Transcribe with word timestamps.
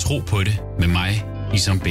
Tro 0.00 0.18
på 0.18 0.38
det 0.38 0.64
med 0.78 0.88
mig, 0.88 1.12
Isam 1.54 1.78
B. 1.78 1.86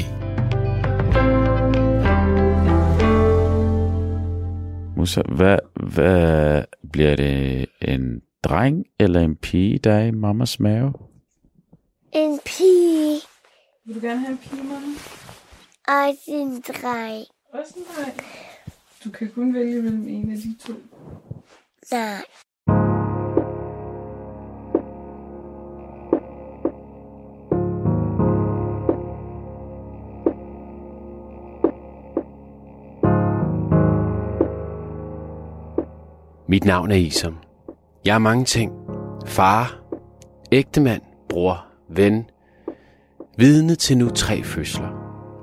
Musa, 4.98 5.22
hvad, 5.22 5.60
hvad 5.94 6.64
bliver 6.92 7.16
det 7.16 7.66
en 7.82 8.22
dreng 8.44 8.86
eller 9.00 9.20
en 9.22 9.36
pige, 9.36 9.78
der 9.78 9.94
er 9.94 10.06
i 10.06 10.12
mammas 10.12 10.60
mave? 10.60 10.94
En 12.14 12.40
pige. 12.46 13.20
Vil 13.86 13.96
du 13.96 14.00
gerne 14.00 14.20
have 14.20 14.32
en 14.32 14.38
pige, 14.38 14.64
mamma? 14.64 14.88
Også 15.88 16.22
en 16.28 16.62
dreng. 16.62 17.26
Også 17.54 17.74
en 17.78 17.84
dreng. 17.96 18.20
Du 19.04 19.10
kan 19.10 19.32
kun 19.36 19.54
vælge 19.54 19.82
mellem 19.82 20.08
en 20.08 20.32
af 20.32 20.38
de 20.38 20.58
to. 20.68 20.74
Nej. 21.92 22.24
Mit 36.50 36.66
navn 36.66 36.92
er 36.92 36.96
Isam. 36.96 37.38
Jeg 38.06 38.16
er 38.16 38.20
mange 38.20 38.46
ting. 38.46 38.74
Far, 39.26 39.80
ægtemand, 40.52 41.02
bror, 41.30 41.66
ven, 41.90 42.30
vidne 43.38 43.76
til 43.76 43.98
nu 43.98 44.10
tre 44.10 44.44
fødsler. 44.44 44.90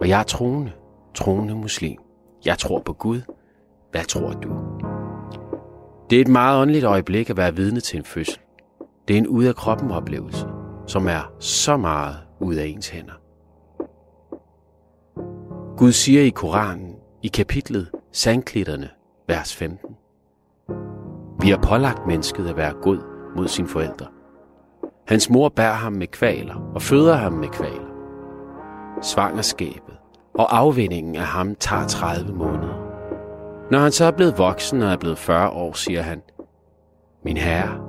Og 0.00 0.08
jeg 0.08 0.20
er 0.20 0.24
troende, 0.24 0.72
troende 1.14 1.54
muslim. 1.54 1.98
Jeg 2.44 2.58
tror 2.58 2.80
på 2.80 2.92
Gud. 2.92 3.20
Hvad 3.90 4.04
tror 4.04 4.32
du? 4.32 4.48
Det 6.10 6.16
er 6.16 6.20
et 6.20 6.28
meget 6.28 6.60
åndeligt 6.60 6.84
øjeblik 6.84 7.30
at 7.30 7.36
være 7.36 7.56
vidne 7.56 7.80
til 7.80 7.98
en 7.98 8.04
fødsel. 8.04 8.40
Det 9.08 9.14
er 9.14 9.18
en 9.18 9.26
ud 9.26 9.44
af 9.44 9.54
kroppen 9.56 9.90
oplevelse, 9.90 10.46
som 10.86 11.06
er 11.06 11.32
så 11.38 11.76
meget 11.76 12.16
ud 12.40 12.54
af 12.54 12.66
ens 12.66 12.88
hænder. 12.88 13.20
Gud 15.76 15.92
siger 15.92 16.22
i 16.22 16.30
Koranen, 16.30 16.96
i 17.22 17.28
kapitlet 17.28 17.90
Sandklitterne, 18.12 18.88
vers 19.28 19.56
15. 19.56 19.96
Vi 21.46 21.50
har 21.50 21.58
pålagt 21.58 22.06
mennesket 22.06 22.48
at 22.48 22.56
være 22.56 22.72
god 22.82 22.98
mod 23.36 23.48
sine 23.48 23.68
forældre. 23.68 24.06
Hans 25.08 25.30
mor 25.30 25.48
bærer 25.48 25.72
ham 25.72 25.92
med 25.92 26.06
kvaler 26.06 26.72
og 26.74 26.82
føder 26.82 27.14
ham 27.14 27.32
med 27.32 27.48
kvaler. 27.48 27.90
Svangerskabet 29.02 29.94
og 30.34 30.58
afvindingen 30.58 31.16
af 31.16 31.26
ham 31.26 31.54
tager 31.54 31.86
30 31.86 32.32
måneder. 32.32 32.74
Når 33.70 33.78
han 33.78 33.92
så 33.92 34.04
er 34.04 34.10
blevet 34.10 34.38
voksen 34.38 34.82
og 34.82 34.92
er 34.92 34.96
blevet 34.96 35.18
40 35.18 35.50
år, 35.50 35.72
siger 35.72 36.02
han, 36.02 36.22
Min 37.24 37.36
herre, 37.36 37.80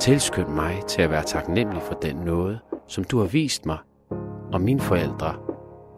tilskynd 0.00 0.48
mig 0.48 0.80
til 0.88 1.02
at 1.02 1.10
være 1.10 1.22
taknemmelig 1.22 1.82
for 1.82 1.94
den 1.94 2.16
noget, 2.16 2.58
som 2.86 3.04
du 3.04 3.18
har 3.18 3.26
vist 3.26 3.66
mig 3.66 3.78
og 4.52 4.60
mine 4.60 4.80
forældre, 4.80 5.34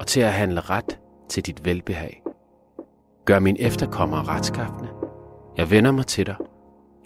og 0.00 0.06
til 0.06 0.20
at 0.20 0.32
handle 0.32 0.60
ret 0.60 0.98
til 1.28 1.46
dit 1.46 1.64
velbehag. 1.64 2.22
Gør 3.24 3.38
min 3.38 3.56
efterkommere 3.58 4.22
retskaffende. 4.22 4.88
Jeg 5.56 5.70
vender 5.70 5.92
mig 5.92 6.06
til 6.06 6.26
dig, 6.26 6.36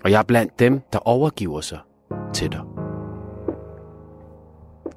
og 0.07 0.13
jeg 0.13 0.19
er 0.19 0.23
blandt 0.23 0.59
dem, 0.59 0.81
der 0.93 0.99
overgiver 0.99 1.61
sig 1.61 1.79
til 2.35 2.53
dig. 2.53 2.61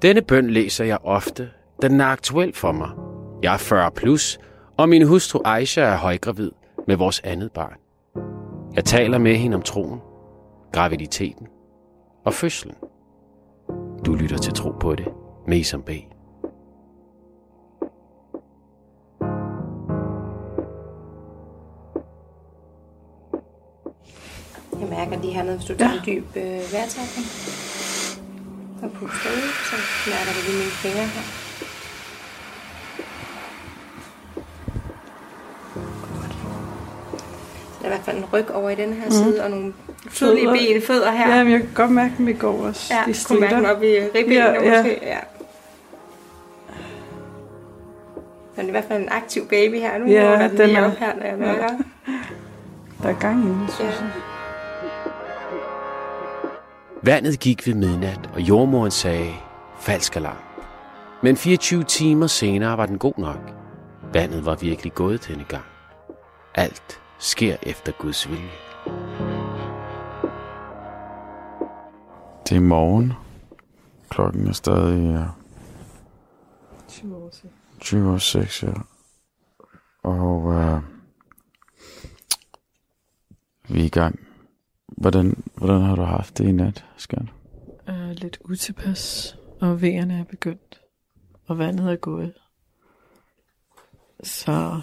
Denne 0.01 0.21
bøn 0.21 0.49
læser 0.49 0.85
jeg 0.85 0.97
ofte, 1.03 1.49
da 1.81 1.87
den 1.87 2.01
er 2.01 2.05
aktuel 2.05 2.53
for 2.55 2.71
mig. 2.71 2.89
Jeg 3.43 3.53
er 3.53 3.57
40 3.57 3.91
plus, 3.91 4.39
og 4.77 4.89
min 4.89 5.07
hustru 5.07 5.39
Aisha 5.45 5.81
er 5.81 5.97
højgravid 5.97 6.51
med 6.87 6.95
vores 6.95 7.21
andet 7.23 7.51
barn. 7.51 7.75
Jeg 8.75 8.85
taler 8.85 9.17
med 9.17 9.35
hende 9.35 9.55
om 9.55 9.61
troen, 9.61 9.99
graviditeten 10.73 11.47
og 12.25 12.33
fødslen. 12.33 12.75
Du 14.05 14.13
lytter 14.13 14.37
til 14.37 14.53
Tro 14.53 14.71
på 14.71 14.95
det 14.95 15.07
med 15.47 15.57
Isam 15.57 15.81
B. 15.81 15.89
Jeg 24.79 24.87
mærker 24.89 25.21
lige 25.21 25.33
hernede, 25.33 25.55
hvis 25.57 25.67
du 25.67 25.75
tager 25.77 25.91
en 25.91 25.99
dyb 26.05 26.25
øh, 26.35 26.43
vejrtrækning. 26.73 27.27
Og 28.83 28.91
puster 28.91 29.29
ud, 29.29 29.49
så 29.69 29.75
mærker 30.09 30.31
du 30.35 30.39
lige 30.47 30.57
mine 30.57 30.71
fingre 30.71 31.05
her. 31.15 31.21
Godt. 36.13 36.33
Så 37.73 37.77
der 37.81 37.85
er 37.85 37.85
i 37.85 37.89
hvert 37.89 38.05
fald 38.05 38.17
en 38.17 38.25
ryg 38.33 38.51
over 38.51 38.69
i 38.69 38.75
den 38.75 38.93
her 38.93 39.09
side, 39.09 39.43
og 39.43 39.49
nogle 39.49 39.73
tydelige 40.13 40.47
ben, 40.51 40.81
fødder 40.81 41.11
her. 41.11 41.35
Ja, 41.37 41.43
men 41.43 41.51
jeg 41.53 41.59
kan 41.61 41.69
godt 41.75 41.91
mærke 41.91 42.13
dem 42.17 42.27
i 42.27 42.33
går 42.33 42.53
også. 42.67 42.93
ja 42.93 43.03
de 43.05 43.13
du 43.13 43.19
kunne 43.27 43.39
mærke 43.39 43.55
dem 43.55 43.65
op 43.65 43.83
i 43.83 43.99
ribbenene 44.15 44.35
Ja, 44.45 44.51
ja, 44.53 44.63
ja. 44.71 44.77
måske. 44.83 44.99
Ja. 45.01 45.17
Det 48.55 48.65
er 48.65 48.67
i 48.67 48.71
hvert 48.71 48.85
fald 48.87 49.01
en 49.03 49.09
aktiv 49.11 49.47
baby 49.47 49.75
her 49.79 49.97
nu, 49.97 50.05
Ja, 50.07 50.37
hvor 50.37 50.47
den 50.47 50.57
den 50.57 50.75
er- 50.75 50.85
op 50.91 50.97
her, 50.97 51.15
når 51.15 51.25
jeg 51.25 51.37
mærker. 51.37 51.67
Der 53.03 53.09
er 53.09 53.13
gang 53.19 53.43
i 53.45 53.47
den, 53.47 53.67
synes 53.69 53.89
Ja. 53.99 54.05
Vandet 57.03 57.39
gik 57.39 57.67
ved 57.67 57.73
midnat, 57.73 58.29
og 58.33 58.41
jordmoren 58.41 58.91
sagde, 58.91 59.33
falsk 59.79 60.15
alarm. 60.15 60.43
Men 61.23 61.37
24 61.37 61.83
timer 61.83 62.27
senere 62.27 62.77
var 62.77 62.85
den 62.85 62.97
god 62.97 63.13
nok. 63.17 63.53
Vandet 64.13 64.45
var 64.45 64.55
virkelig 64.55 64.93
gået 64.93 65.27
denne 65.27 65.43
gang. 65.43 65.65
Alt 66.55 67.01
sker 67.19 67.57
efter 67.63 67.91
Guds 67.91 68.29
vilje. 68.29 68.49
Det 72.49 72.57
er 72.57 72.61
morgen. 72.61 73.13
Klokken 74.09 74.47
er 74.47 74.53
stadig 74.53 75.13
ja, 75.13 75.25
20 76.87 77.15
år 77.15 77.29
siden. 77.31 77.49
20 77.79 78.11
år 78.11 78.17
6, 78.17 78.63
ja. 78.63 78.73
Og 80.03 80.53
øh, 80.53 80.81
vi 83.69 83.81
er 83.81 83.85
i 83.85 83.89
gang. 83.89 84.28
Hvordan, 84.99 85.43
hvordan 85.55 85.81
har 85.81 85.95
du 85.95 86.01
haft 86.01 86.37
det 86.37 86.47
i 86.47 86.51
nat, 86.51 86.85
skat? 86.97 87.21
Uh, 87.89 88.09
lidt 88.09 88.39
utilpas, 88.49 89.37
og 89.61 89.81
vejerne 89.81 90.19
er 90.19 90.23
begyndt, 90.23 90.81
og 91.47 91.57
vandet 91.57 91.91
er 91.91 91.95
gået. 91.95 92.33
Så 94.23 94.81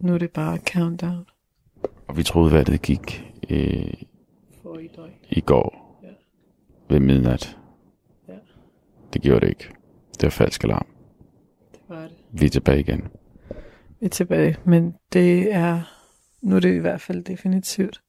nu 0.00 0.14
er 0.14 0.18
det 0.18 0.30
bare 0.30 0.58
countdown 0.58 1.26
Og 2.06 2.16
vi 2.16 2.22
troede, 2.22 2.50
hvad 2.50 2.64
det 2.64 2.82
gik 2.82 3.32
øh, 3.50 3.92
for 4.62 4.78
i 4.78 4.88
døgn. 4.96 5.10
i 5.30 5.40
går 5.40 6.00
Ja. 6.02 6.08
ved 6.94 7.00
midnat. 7.00 7.56
Ja. 8.28 8.34
Det 9.12 9.22
gjorde 9.22 9.40
det 9.40 9.48
ikke. 9.48 9.68
Det 10.14 10.22
var 10.22 10.30
falsk 10.30 10.64
alarm. 10.64 10.86
Det 11.72 11.80
var 11.88 12.02
det. 12.02 12.12
Vi 12.32 12.46
er 12.46 12.50
tilbage 12.50 12.80
igen. 12.80 13.08
Vi 14.00 14.06
er 14.06 14.10
tilbage, 14.10 14.56
men 14.64 14.94
det 15.12 15.52
er, 15.54 15.82
nu 16.42 16.56
er 16.56 16.60
det 16.60 16.74
i 16.74 16.78
hvert 16.78 17.00
fald 17.00 17.24
definitivt. 17.24 18.00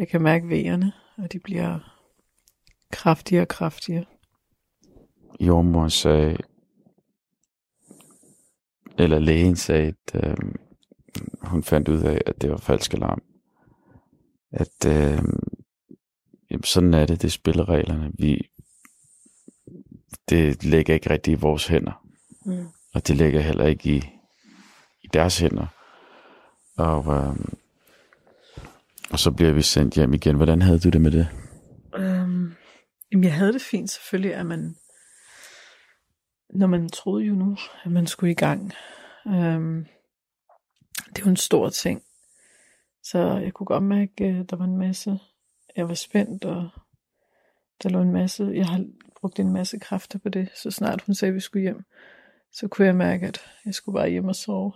Jeg 0.00 0.08
kan 0.08 0.22
mærke 0.22 0.48
vejerne, 0.48 0.92
og 1.16 1.32
de 1.32 1.38
bliver 1.38 1.78
kraftigere 2.92 3.42
og 3.42 3.48
kraftigere. 3.48 4.04
Jordmoren 5.40 5.90
sagde, 5.90 6.36
eller 8.98 9.18
lægen 9.18 9.56
sagde, 9.56 9.94
at 10.06 10.24
øh, 10.24 10.36
hun 11.42 11.62
fandt 11.62 11.88
ud 11.88 12.02
af, 12.02 12.20
at 12.26 12.42
det 12.42 12.50
var 12.50 12.56
falsk 12.56 12.94
alarm. 12.94 13.22
At 14.52 14.86
øh, 14.86 15.22
jamen, 16.50 16.64
sådan 16.64 16.94
er 16.94 17.06
det, 17.06 17.22
det 17.22 17.28
er 17.28 17.32
spillereglerne. 17.32 18.12
Vi, 18.18 18.50
det 20.28 20.64
ligger 20.64 20.94
ikke 20.94 21.10
rigtig 21.10 21.32
i 21.32 21.40
vores 21.40 21.66
hænder. 21.66 22.06
Mm. 22.46 22.66
Og 22.94 23.08
det 23.08 23.16
ligger 23.16 23.40
heller 23.40 23.66
ikke 23.66 23.96
i, 23.96 24.02
i 25.02 25.08
deres 25.12 25.38
hænder. 25.38 25.66
Og, 26.76 27.14
øh, 27.14 27.59
og 29.10 29.18
så 29.18 29.30
bliver 29.30 29.52
vi 29.52 29.62
sendt 29.62 29.94
hjem 29.94 30.14
igen. 30.14 30.36
Hvordan 30.36 30.62
havde 30.62 30.78
du 30.78 30.88
det 30.88 31.00
med 31.00 31.10
det? 31.10 31.28
Øhm, 31.96 32.54
jamen, 33.12 33.24
jeg 33.24 33.34
havde 33.34 33.52
det 33.52 33.62
fint 33.62 33.90
selvfølgelig, 33.90 34.34
at 34.34 34.46
man, 34.46 34.76
når 36.50 36.66
man 36.66 36.88
troede 36.88 37.24
jo 37.24 37.34
nu, 37.34 37.56
at 37.84 37.92
man 37.92 38.06
skulle 38.06 38.32
i 38.32 38.34
gang. 38.34 38.72
Øhm, 39.26 39.86
det 41.08 41.18
er 41.18 41.24
jo 41.24 41.30
en 41.30 41.36
stor 41.36 41.68
ting. 41.68 42.02
Så 43.02 43.18
jeg 43.18 43.52
kunne 43.52 43.66
godt 43.66 43.82
mærke, 43.82 44.24
at 44.24 44.50
der 44.50 44.56
var 44.56 44.64
en 44.64 44.76
masse, 44.76 45.18
jeg 45.76 45.88
var 45.88 45.94
spændt, 45.94 46.44
og 46.44 46.68
der 47.82 47.88
lå 47.88 48.00
en 48.00 48.12
masse, 48.12 48.52
jeg 48.54 48.66
har 48.66 48.84
brugt 49.20 49.38
en 49.38 49.52
masse 49.52 49.78
kræfter 49.78 50.18
på 50.18 50.28
det, 50.28 50.48
så 50.54 50.70
snart 50.70 51.02
hun 51.06 51.14
sagde, 51.14 51.30
at 51.30 51.34
vi 51.34 51.40
skulle 51.40 51.62
hjem, 51.62 51.84
så 52.52 52.68
kunne 52.68 52.86
jeg 52.86 52.96
mærke, 52.96 53.26
at 53.26 53.40
jeg 53.64 53.74
skulle 53.74 53.96
bare 53.96 54.10
hjem 54.10 54.28
og 54.28 54.36
sove. 54.36 54.72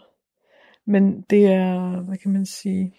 Men 0.87 1.23
det 1.23 1.47
er, 1.47 2.01
hvad 2.01 2.17
kan 2.17 2.33
man 2.33 2.47
sige, 2.47 2.97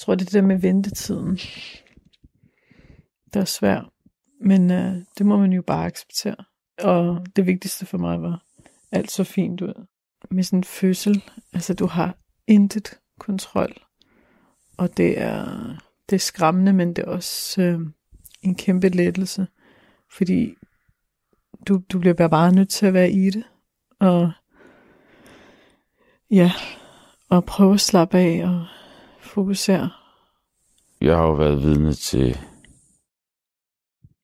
jeg 0.00 0.04
tror, 0.04 0.14
det 0.14 0.22
er 0.22 0.24
det 0.24 0.32
der 0.32 0.42
med 0.42 0.58
ventetiden, 0.58 1.38
der 3.34 3.40
er 3.40 3.44
svært. 3.44 3.84
Men 4.40 4.70
øh, 4.70 4.96
det 5.18 5.26
må 5.26 5.36
man 5.36 5.52
jo 5.52 5.62
bare 5.62 5.86
acceptere. 5.86 6.36
Og 6.82 7.26
det 7.36 7.46
vigtigste 7.46 7.86
for 7.86 7.98
mig 7.98 8.22
var, 8.22 8.44
alt 8.92 9.10
så 9.10 9.24
fint 9.24 9.60
ud. 9.60 9.86
Med 10.30 10.42
sådan 10.42 10.58
en 10.58 10.64
fødsel, 10.64 11.24
altså 11.52 11.74
du 11.74 11.86
har 11.86 12.16
intet 12.46 12.98
kontrol. 13.18 13.72
Og 14.78 14.96
det 14.96 15.20
er, 15.20 15.46
det 16.10 16.16
er 16.16 16.20
skræmmende, 16.20 16.72
men 16.72 16.88
det 16.88 17.04
er 17.04 17.08
også 17.08 17.62
øh, 17.62 17.80
en 18.42 18.54
kæmpe 18.54 18.88
lettelse. 18.88 19.46
Fordi 20.12 20.54
du, 21.68 21.82
du 21.92 21.98
bliver 21.98 22.28
bare 22.28 22.52
nødt 22.52 22.68
til 22.68 22.86
at 22.86 22.94
være 22.94 23.10
i 23.10 23.30
det. 23.30 23.44
Og 23.98 24.32
ja, 26.30 26.52
og 27.28 27.44
prøve 27.44 27.74
at 27.74 27.80
slappe 27.80 28.18
af 28.18 28.44
og 28.44 28.66
fokusere. 29.30 29.90
Jeg 31.00 31.16
har 31.16 31.24
jo 31.24 31.32
været 31.32 31.62
vidne 31.62 31.92
til 31.92 32.38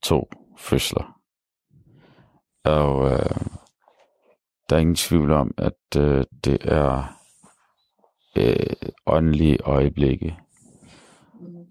to 0.03 0.31
fødsler. 0.59 1.21
Og 2.65 3.11
øh, 3.11 3.37
der 4.71 4.77
er 4.77 4.81
ingen 4.81 4.95
tvivl 4.95 5.33
om, 5.33 5.55
at 5.59 6.01
øh, 6.01 6.25
det 6.45 6.59
er 6.61 7.19
øh, 8.37 8.91
åndelige 9.07 9.59
øjeblikke. 9.65 10.37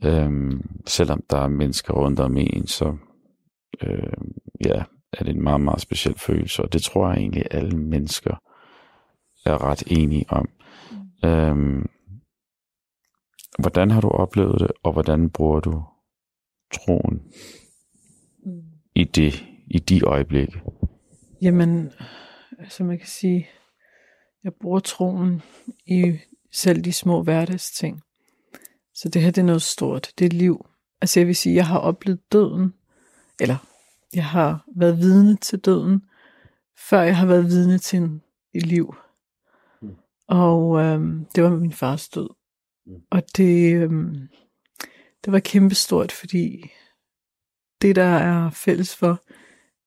Øhm, 0.04 0.80
selvom 0.88 1.24
der 1.30 1.38
er 1.38 1.48
mennesker 1.48 1.94
rundt 1.94 2.20
om 2.20 2.38
en, 2.38 2.68
så 2.68 2.98
øh, 3.82 4.14
ja, 4.66 4.84
er 5.14 5.24
det 5.24 5.36
en 5.36 5.44
meget, 5.44 5.62
meget 5.62 5.82
speciel 5.82 6.20
følelse, 6.20 6.64
og 6.64 6.74
det 6.74 6.84
tror 6.84 7.10
jeg 7.10 7.18
egentlig, 7.18 7.44
alle 7.52 7.78
mennesker 7.78 8.36
er 9.46 9.64
ret 9.64 9.84
enige 9.88 10.26
om. 10.30 10.50
Øhm, 11.26 11.86
hvordan 13.60 13.92
har 13.92 14.02
du 14.02 14.10
oplevet 14.10 14.60
det, 14.60 14.72
og 14.84 14.94
hvordan 14.94 15.30
bruger 15.30 15.60
du 15.60 15.84
troen 16.74 17.22
i 18.96 19.04
det, 19.04 19.46
i 19.68 19.80
de 19.80 20.06
øjeblikke? 20.06 20.62
Jamen, 21.42 21.92
altså 22.60 22.84
man 22.84 22.98
kan 22.98 23.07
sige, 23.07 23.50
jeg 24.44 24.54
bruger 24.54 24.80
troen 24.80 25.42
i 25.86 26.19
selv 26.52 26.81
de 26.81 26.94
små 26.94 27.24
hverdagsting. 27.24 28.02
Så 28.94 29.10
det 29.10 29.22
her, 29.22 29.31
det 29.31 29.42
er 29.42 29.46
noget 29.46 29.62
stort. 29.62 30.12
Det 30.19 30.25
er 30.25 30.30
liv. 30.30 30.66
Altså 31.01 31.19
jeg 31.19 31.28
vil 31.28 31.36
sige, 31.36 31.56
jeg 31.56 31.68
har 31.68 31.80
oplevet 31.80 32.31
døden, 32.31 32.74
eller 33.40 33.58
jeg 34.13 34.25
har 34.25 34.66
været 34.75 34.98
vidne 34.98 35.36
til 35.36 35.60
døden, 35.60 36.01
før 36.90 37.01
jeg 37.01 37.18
har 37.18 37.25
været 37.25 37.46
vidne 37.46 37.78
til 37.78 38.00
en, 38.00 38.22
et 38.54 38.66
liv. 38.66 38.96
Mm. 39.81 39.96
Og 40.28 40.80
øhm, 40.80 41.25
det 41.36 41.44
var 41.44 41.50
min 41.50 41.72
fars 41.72 42.10
død. 42.10 42.30
Mm. 42.86 43.02
Og 43.12 43.24
det, 43.38 43.76
øhm, 43.76 44.28
det 45.26 45.34
var 45.34 45.40
kæmpestort, 45.40 46.12
fordi 46.12 46.72
det, 47.82 47.96
der 47.96 48.04
er 48.04 48.50
fælles 48.50 48.96
for, 48.96 49.24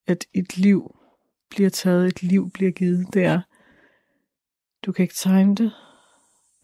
at 0.06 0.27
et 0.35 0.56
liv 0.56 0.97
bliver 1.50 1.71
taget, 1.71 2.06
et 2.06 2.23
liv 2.23 2.50
bliver 2.50 2.71
givet, 2.71 3.06
det 3.15 3.25
er, 3.25 3.41
du 4.87 4.93
kan 4.93 5.03
ikke 5.03 5.15
tegne 5.15 5.55
det, 5.55 5.73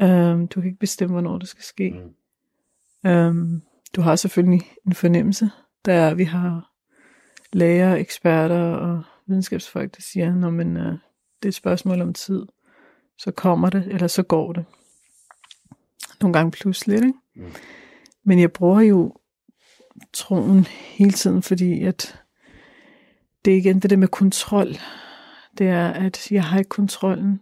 øhm, 0.03 0.49
du 0.49 0.61
kan 0.61 0.69
ikke 0.71 0.79
bestemme, 0.79 1.13
hvornår 1.13 1.39
det 1.39 1.49
skal 1.49 1.65
ske. 1.65 1.91
Mm. 1.91 3.11
Øhm, 3.11 3.63
du 3.97 4.01
har 4.01 4.17
selvfølgelig 4.17 4.63
en 4.87 4.95
fornemmelse, 4.95 5.51
der 5.85 6.15
vi 6.15 6.25
har 6.25 6.73
læger, 7.53 7.95
eksperter 7.95 8.75
og 8.75 9.03
videnskabsfolk, 9.27 9.97
der 9.97 10.03
siger, 10.03 10.35
når 10.35 10.51
man, 10.51 10.77
øh, 10.77 10.93
det 11.43 11.45
er 11.45 11.49
et 11.49 11.55
spørgsmål 11.55 12.01
om 12.01 12.15
tid, 12.15 12.43
så 13.19 13.31
kommer 13.31 13.71
det, 13.71 13.87
eller 13.87 14.07
så 14.07 14.23
går 14.23 14.53
det. 14.53 14.65
Nogle 16.21 16.33
gange 16.33 16.51
pludselig, 16.51 16.97
ikke? 16.97 17.13
Mm. 17.37 17.53
Men 18.25 18.41
jeg 18.41 18.53
bruger 18.53 18.81
jo 18.81 19.15
troen 20.13 20.65
hele 20.65 21.13
tiden, 21.13 21.43
fordi 21.43 21.83
at 21.83 22.21
det 23.45 23.53
er 23.53 23.57
igen 23.57 23.81
det 23.81 23.91
der 23.91 23.97
med 23.97 24.09
kontrol. 24.09 24.69
Det 25.59 25.69
er, 25.69 25.89
at 25.89 26.33
jeg 26.33 26.45
har 26.45 26.59
ikke 26.59 26.69
kontrollen. 26.69 27.41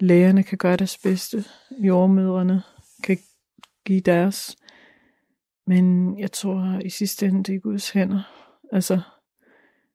Lægerne 0.00 0.42
kan 0.42 0.58
gøre 0.58 0.76
deres 0.76 0.98
bedste. 0.98 1.44
Jordmødrene 1.78 2.62
kan 3.04 3.18
give 3.84 4.00
deres. 4.00 4.56
Men 5.66 6.18
jeg 6.18 6.32
tror 6.32 6.80
i 6.84 6.90
sidste 6.90 7.26
ende, 7.26 7.44
det 7.44 7.54
er 7.54 7.58
Guds 7.58 7.90
hænder. 7.90 8.22
Altså, 8.72 9.00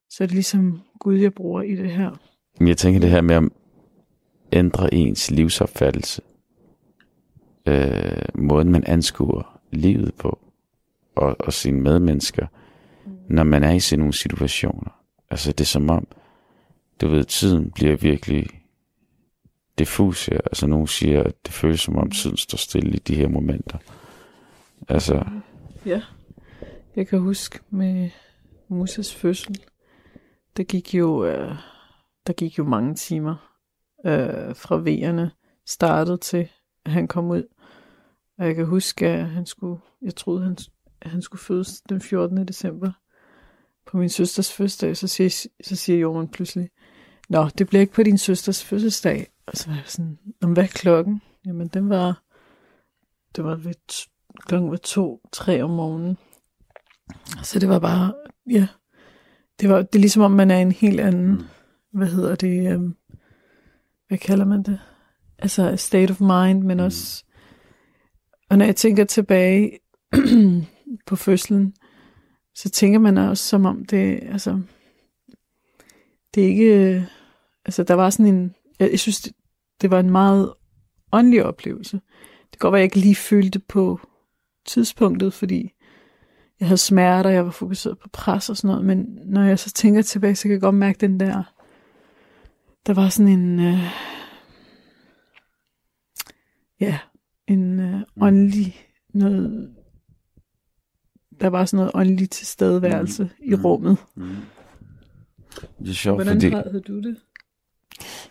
så 0.09 0.23
er 0.23 0.27
det 0.27 0.33
ligesom 0.33 0.81
Gud, 0.99 1.15
jeg 1.15 1.33
bruger 1.33 1.61
i 1.61 1.75
det 1.75 1.91
her. 1.91 2.11
Jeg 2.59 2.77
tænker 2.77 2.99
det 2.99 3.09
her 3.09 3.21
med 3.21 3.35
at 3.35 3.43
ændre 4.53 4.93
ens 4.93 5.31
livsopfattelse. 5.31 6.21
Øh, 7.65 8.21
måden 8.35 8.71
man 8.71 8.83
anskuer 8.83 9.59
livet 9.71 10.13
på. 10.13 10.39
Og, 11.15 11.35
og 11.39 11.53
sine 11.53 11.81
medmennesker. 11.81 12.47
Mm. 13.05 13.11
Når 13.29 13.43
man 13.43 13.63
er 13.63 13.71
i 13.71 13.79
sådan 13.79 13.99
nogle 13.99 14.13
situationer. 14.13 15.01
Altså 15.29 15.51
det 15.51 15.61
er 15.61 15.65
som 15.65 15.89
om, 15.89 16.07
du 17.01 17.07
ved, 17.07 17.23
tiden 17.23 17.71
bliver 17.71 17.95
virkelig 17.95 18.49
diffus 19.79 20.25
her. 20.25 20.37
Altså 20.37 20.67
nogen 20.67 20.87
siger, 20.87 21.23
at 21.23 21.33
det 21.45 21.53
føles 21.53 21.81
som 21.81 21.95
om 21.95 22.11
tiden 22.11 22.37
står 22.37 22.57
stille 22.57 22.95
i 22.95 22.99
de 22.99 23.15
her 23.15 23.27
momenter. 23.27 23.77
Altså... 24.89 25.25
Ja. 25.85 26.01
Jeg 26.95 27.07
kan 27.07 27.19
huske 27.19 27.59
med 27.69 28.09
Musas 28.67 29.15
fødsel, 29.15 29.59
der 30.57 30.63
gik 30.63 30.93
jo, 30.93 31.25
øh, 31.25 31.55
der 32.27 32.33
gik 32.33 32.57
jo 32.57 32.63
mange 32.63 32.95
timer 32.95 33.35
øh, 34.05 34.55
fra 34.55 34.81
V'erne 34.81 35.29
startede 35.65 36.17
til, 36.17 36.49
at 36.85 36.91
han 36.91 37.07
kom 37.07 37.29
ud. 37.29 37.43
Og 38.37 38.45
jeg 38.45 38.55
kan 38.55 38.65
huske, 38.65 39.07
at 39.07 39.29
han 39.29 39.45
skulle, 39.45 39.81
jeg 40.01 40.15
troede, 40.15 40.43
han, 40.43 40.57
at 41.01 41.11
han 41.11 41.21
skulle 41.21 41.41
fødes 41.41 41.81
den 41.81 42.01
14. 42.01 42.47
december 42.47 42.91
på 43.85 43.97
min 43.97 44.09
søsters 44.09 44.53
fødselsdag, 44.53 44.97
så 44.97 45.07
siger, 45.07 45.29
så 45.63 45.75
siger 45.75 45.99
Jorden 45.99 46.27
pludselig, 46.27 46.69
Nå, 47.29 47.49
det 47.57 47.67
bliver 47.67 47.81
ikke 47.81 47.93
på 47.93 48.03
din 48.03 48.17
søsters 48.17 48.63
fødselsdag. 48.63 49.27
Og 49.47 49.57
så 49.57 49.67
var 49.67 49.75
jeg 49.75 49.83
sådan, 49.85 50.17
om 50.41 50.53
hvad 50.53 50.63
er 50.63 50.67
klokken? 50.67 51.21
Jamen, 51.45 51.67
den 51.67 51.89
var, 51.89 52.23
det 53.35 53.43
var 53.43 53.55
ved, 53.55 53.73
klokken 54.39 54.71
var 54.71 54.77
to, 54.77 55.21
tre 55.31 55.61
om 55.63 55.69
morgenen. 55.69 56.17
Så 57.43 57.59
det 57.59 57.69
var 57.69 57.79
bare, 57.79 58.13
ja, 58.49 58.67
det, 59.59 59.69
var, 59.69 59.81
det 59.81 59.95
er 59.95 59.99
ligesom 59.99 60.21
om, 60.21 60.31
man 60.31 60.51
er 60.51 60.57
en 60.57 60.71
helt 60.71 60.99
anden, 60.99 61.31
mm. 61.31 61.43
hvad 61.91 62.07
hedder 62.07 62.35
det, 62.35 62.75
um, 62.75 62.95
hvad 64.07 64.17
kalder 64.17 64.45
man 64.45 64.63
det? 64.63 64.79
Altså 65.39 65.75
state 65.75 66.11
of 66.11 66.21
mind, 66.21 66.63
men 66.63 66.77
mm. 66.77 66.83
også, 66.83 67.24
og 68.49 68.57
når 68.57 68.65
jeg 68.65 68.75
tænker 68.75 69.03
tilbage 69.03 69.79
på 71.07 71.15
fødslen, 71.15 71.73
så 72.55 72.69
tænker 72.69 72.99
man 72.99 73.17
også 73.17 73.43
som 73.43 73.65
om 73.65 73.85
det, 73.85 74.19
altså, 74.23 74.61
det 76.35 76.43
er 76.43 76.47
ikke, 76.47 76.95
øh, 76.95 77.03
altså 77.65 77.83
der 77.83 77.93
var 77.93 78.09
sådan 78.09 78.35
en, 78.35 78.55
jeg, 78.79 78.91
jeg 78.91 78.99
synes, 78.99 79.21
det, 79.21 79.33
det 79.81 79.91
var 79.91 79.99
en 79.99 80.09
meget 80.09 80.53
åndelig 81.11 81.45
oplevelse. 81.45 82.01
Det 82.51 82.51
kan 82.51 82.59
godt 82.59 82.71
være, 82.71 82.79
at 82.79 82.81
jeg 82.81 82.95
ikke 82.95 83.07
lige 83.07 83.15
følte 83.15 83.59
på 83.59 83.99
tidspunktet, 84.65 85.33
fordi 85.33 85.71
jeg 86.59 86.67
havde 86.67 86.77
smerter, 86.77 87.29
jeg 87.29 87.45
var 87.45 87.51
fokuseret 87.51 87.99
på 87.99 88.09
pres 88.09 88.49
og 88.49 88.57
sådan 88.57 88.67
noget, 88.67 88.85
men 88.85 89.19
når 89.25 89.43
jeg 89.43 89.59
så 89.59 89.71
tænker 89.71 90.01
tilbage, 90.01 90.35
så 90.35 90.43
kan 90.43 90.51
jeg 90.51 90.61
godt 90.61 90.75
mærke 90.75 90.97
den 90.97 91.19
der, 91.19 91.43
der 92.87 92.93
var 92.93 93.09
sådan 93.09 93.31
en, 93.31 93.59
øh, 93.59 93.79
ja, 96.79 96.99
en 97.47 97.79
øh, 97.79 98.01
åndelig, 98.21 98.75
noget, 99.13 99.69
der 101.41 101.47
var 101.47 101.65
sådan 101.65 101.77
noget 101.77 101.91
åndelig 101.93 102.29
tilstedeværelse 102.29 103.23
mm. 103.23 103.51
i 103.51 103.55
rummet. 103.55 103.97
Mm. 104.15 104.35
Det 105.79 105.89
er 105.89 105.93
sjovt, 105.93 106.17
Hvordan 106.17 106.35
fordi... 106.35 106.49
havde 106.49 106.81
du 106.87 106.97
det? 106.97 107.15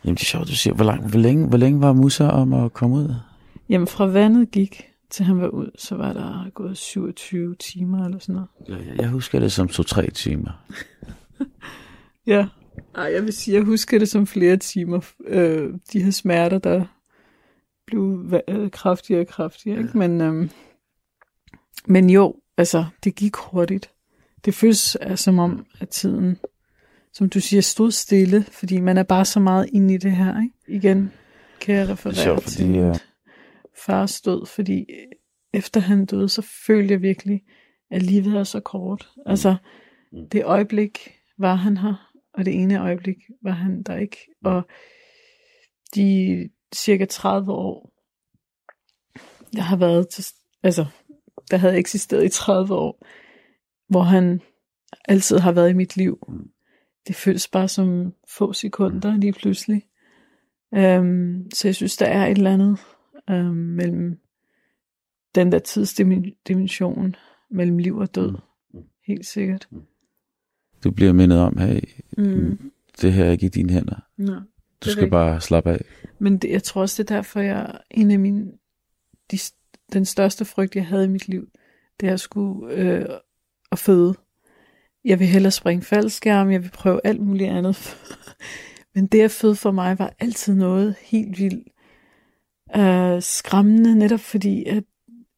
Jamen 0.05 0.15
det 0.15 0.23
er 0.23 0.25
sjovt, 0.25 0.49
du 0.49 0.55
siger, 0.57 0.75
hvor, 0.75 0.85
lang, 0.85 1.09
hvor, 1.09 1.19
længe, 1.19 1.49
hvor 1.49 1.59
længe 1.59 1.81
var 1.81 1.93
Musa 1.93 2.29
om 2.29 2.53
at 2.53 2.73
komme 2.73 2.97
ud? 2.97 3.15
Jamen 3.69 3.87
fra 3.87 4.07
vandet 4.07 4.51
gik 4.51 4.91
til 5.11 5.25
han 5.25 5.41
var 5.41 5.49
ud, 5.49 5.71
så 5.79 5.97
var 5.97 6.13
der 6.13 6.51
gået 6.51 6.77
27 6.77 7.55
timer 7.55 8.05
eller 8.05 8.19
sådan 8.19 8.35
noget. 8.35 8.49
Ja, 8.69 9.03
jeg 9.03 9.09
husker 9.09 9.41
det 9.41 9.53
som 9.53 9.69
to-tre 9.69 10.11
timer. 10.11 10.65
ja, 12.27 12.47
Ej, 12.95 13.13
jeg 13.15 13.23
vil 13.23 13.33
sige, 13.33 13.55
jeg 13.55 13.65
husker 13.65 13.99
det 13.99 14.09
som 14.09 14.27
flere 14.27 14.57
timer. 14.57 15.01
Øh, 15.27 15.75
de 15.93 16.03
her 16.03 16.11
smerter, 16.11 16.59
der 16.59 16.85
blev 17.87 18.33
øh, 18.49 18.71
kraftigere 18.71 19.21
og 19.21 19.27
kraftigere. 19.27 19.79
Ikke? 19.79 19.99
Men, 19.99 20.21
øh, 20.21 20.51
men 21.87 22.11
jo, 22.11 22.35
altså, 22.57 22.85
det 23.05 23.15
gik 23.15 23.37
hurtigt. 23.37 23.91
Det 24.45 24.55
føles 24.55 24.97
er, 25.01 25.15
som 25.15 25.39
om, 25.39 25.67
at 25.81 25.89
tiden, 25.89 26.39
som 27.13 27.29
du 27.29 27.41
siger, 27.41 27.61
stod 27.61 27.91
stille, 27.91 28.45
fordi 28.45 28.81
man 28.81 28.99
er 28.99 29.03
bare 29.03 29.25
så 29.25 29.41
meget 29.41 29.69
inde 29.73 29.95
i 29.95 29.99
det 29.99 30.13
her. 30.13 30.43
Ikke? 30.43 30.55
Igen 30.69 31.13
kan 31.65 31.75
jeg 31.75 31.89
referere 31.89 32.15
det 32.15 32.21
er 32.21 32.25
sjovt, 32.25 32.43
fordi, 32.43 32.57
til 32.57 32.73
ja. 32.73 32.93
fars 33.87 34.21
død, 34.21 34.47
fordi 34.47 34.87
efter 35.53 35.81
han 35.81 36.07
døde, 36.07 36.29
så 36.29 36.43
følte 36.67 36.93
jeg 36.93 37.03
virkelig, 37.03 37.43
at 37.91 38.03
livet 38.03 38.37
er 38.37 38.45
så 38.45 38.61
kort. 38.61 39.09
Mm. 39.17 39.23
Altså, 39.27 39.57
mm. 40.13 40.29
det 40.29 40.45
øjeblik 40.45 41.11
var 41.39 41.55
han 41.55 41.77
her, 41.77 42.11
og 42.35 42.45
det 42.45 42.55
ene 42.55 42.81
øjeblik 42.81 43.17
var 43.43 43.51
han 43.51 43.83
der 43.83 43.97
ikke. 43.97 44.17
Mm. 44.43 44.51
Og 44.51 44.63
de 45.95 46.49
cirka 46.75 47.05
30 47.05 47.53
år, 47.53 47.91
jeg 49.55 49.65
har 49.65 49.77
været 49.77 50.09
til, 50.09 50.25
altså 50.63 50.87
der 51.51 51.57
havde 51.57 51.77
eksisteret 51.79 52.25
i 52.25 52.29
30 52.29 52.75
år, 52.75 53.07
hvor 53.89 54.03
han 54.03 54.41
altid 55.05 55.39
har 55.39 55.53
været 55.53 55.71
i 55.71 55.75
mit 55.75 55.97
liv. 55.97 56.19
Det 57.07 57.17
føles 57.17 57.49
bare 57.49 57.69
som 57.69 58.13
få 58.29 58.53
sekunder 58.53 59.17
lige 59.17 59.33
pludselig. 59.33 59.83
Um, 60.73 61.51
så 61.55 61.69
jeg 61.69 61.75
synes, 61.75 61.97
der 61.97 62.07
er 62.07 62.27
et 62.27 62.37
eller 62.39 62.53
andet 62.53 62.79
um, 63.31 63.57
mellem 63.57 64.19
den 65.35 65.53
der 65.53 65.59
tidsdimension 65.59 67.17
mellem 67.51 67.79
liv 67.79 67.97
og 67.97 68.15
død. 68.15 68.35
Helt 69.07 69.27
sikkert. 69.27 69.69
Du 70.85 70.91
bliver 70.91 71.13
mindet 71.13 71.39
om 71.39 71.57
her 71.57 71.73
i 71.73 72.01
Mm. 72.19 72.73
det 73.01 73.13
her 73.13 73.25
er 73.25 73.31
ikke 73.31 73.47
i 73.47 73.49
dine 73.49 73.73
hænder. 73.73 74.01
Ja. 74.19 74.39
Du 74.85 74.91
skal 74.91 75.11
bare 75.11 75.41
slappe 75.41 75.71
af. 75.71 75.85
Men 76.19 76.39
det, 76.39 76.51
jeg 76.51 76.63
tror 76.63 76.81
også, 76.81 77.03
det 77.03 77.11
er 77.11 77.15
derfor, 77.15 77.41
jeg 77.41 77.79
en 77.91 78.11
af 78.11 78.19
mine, 78.19 78.53
de, 79.31 79.39
den 79.93 80.05
største 80.05 80.45
frygt, 80.45 80.77
jeg 80.77 80.87
havde 80.87 81.05
i 81.05 81.09
mit 81.09 81.29
liv, 81.29 81.49
det 82.01 82.09
er 82.09 82.13
at 82.13 82.21
skulle 82.21 82.75
øh, 82.75 83.07
at 83.73 83.79
føde. 83.79 84.15
Jeg 85.05 85.19
vil 85.19 85.27
hellere 85.27 85.51
springe 85.51 85.85
faldskærm, 85.85 86.51
jeg 86.51 86.63
vil 86.63 86.71
prøve 86.71 87.01
alt 87.05 87.21
muligt 87.21 87.51
andet. 87.51 87.97
Men 88.95 89.07
det 89.07 89.21
at 89.21 89.31
føde 89.31 89.57
for 89.57 89.71
mig 89.71 89.99
var 89.99 90.15
altid 90.19 90.55
noget 90.55 90.95
helt 91.01 91.39
vildt 91.39 91.69
øh, 92.77 93.23
skræmmende, 93.23 93.99
netop 93.99 94.21
fordi, 94.21 94.65
at 94.65 94.85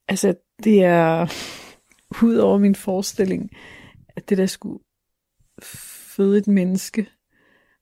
altså, 0.09 0.35
det 0.65 0.85
er 0.85 1.26
ud 2.26 2.37
over 2.37 2.59
min 2.59 2.75
forestilling, 2.75 3.50
at 4.17 4.29
det 4.29 4.38
der 4.38 4.47
skulle 4.47 4.85
føde 5.62 6.38
et 6.38 6.47
menneske. 6.47 7.07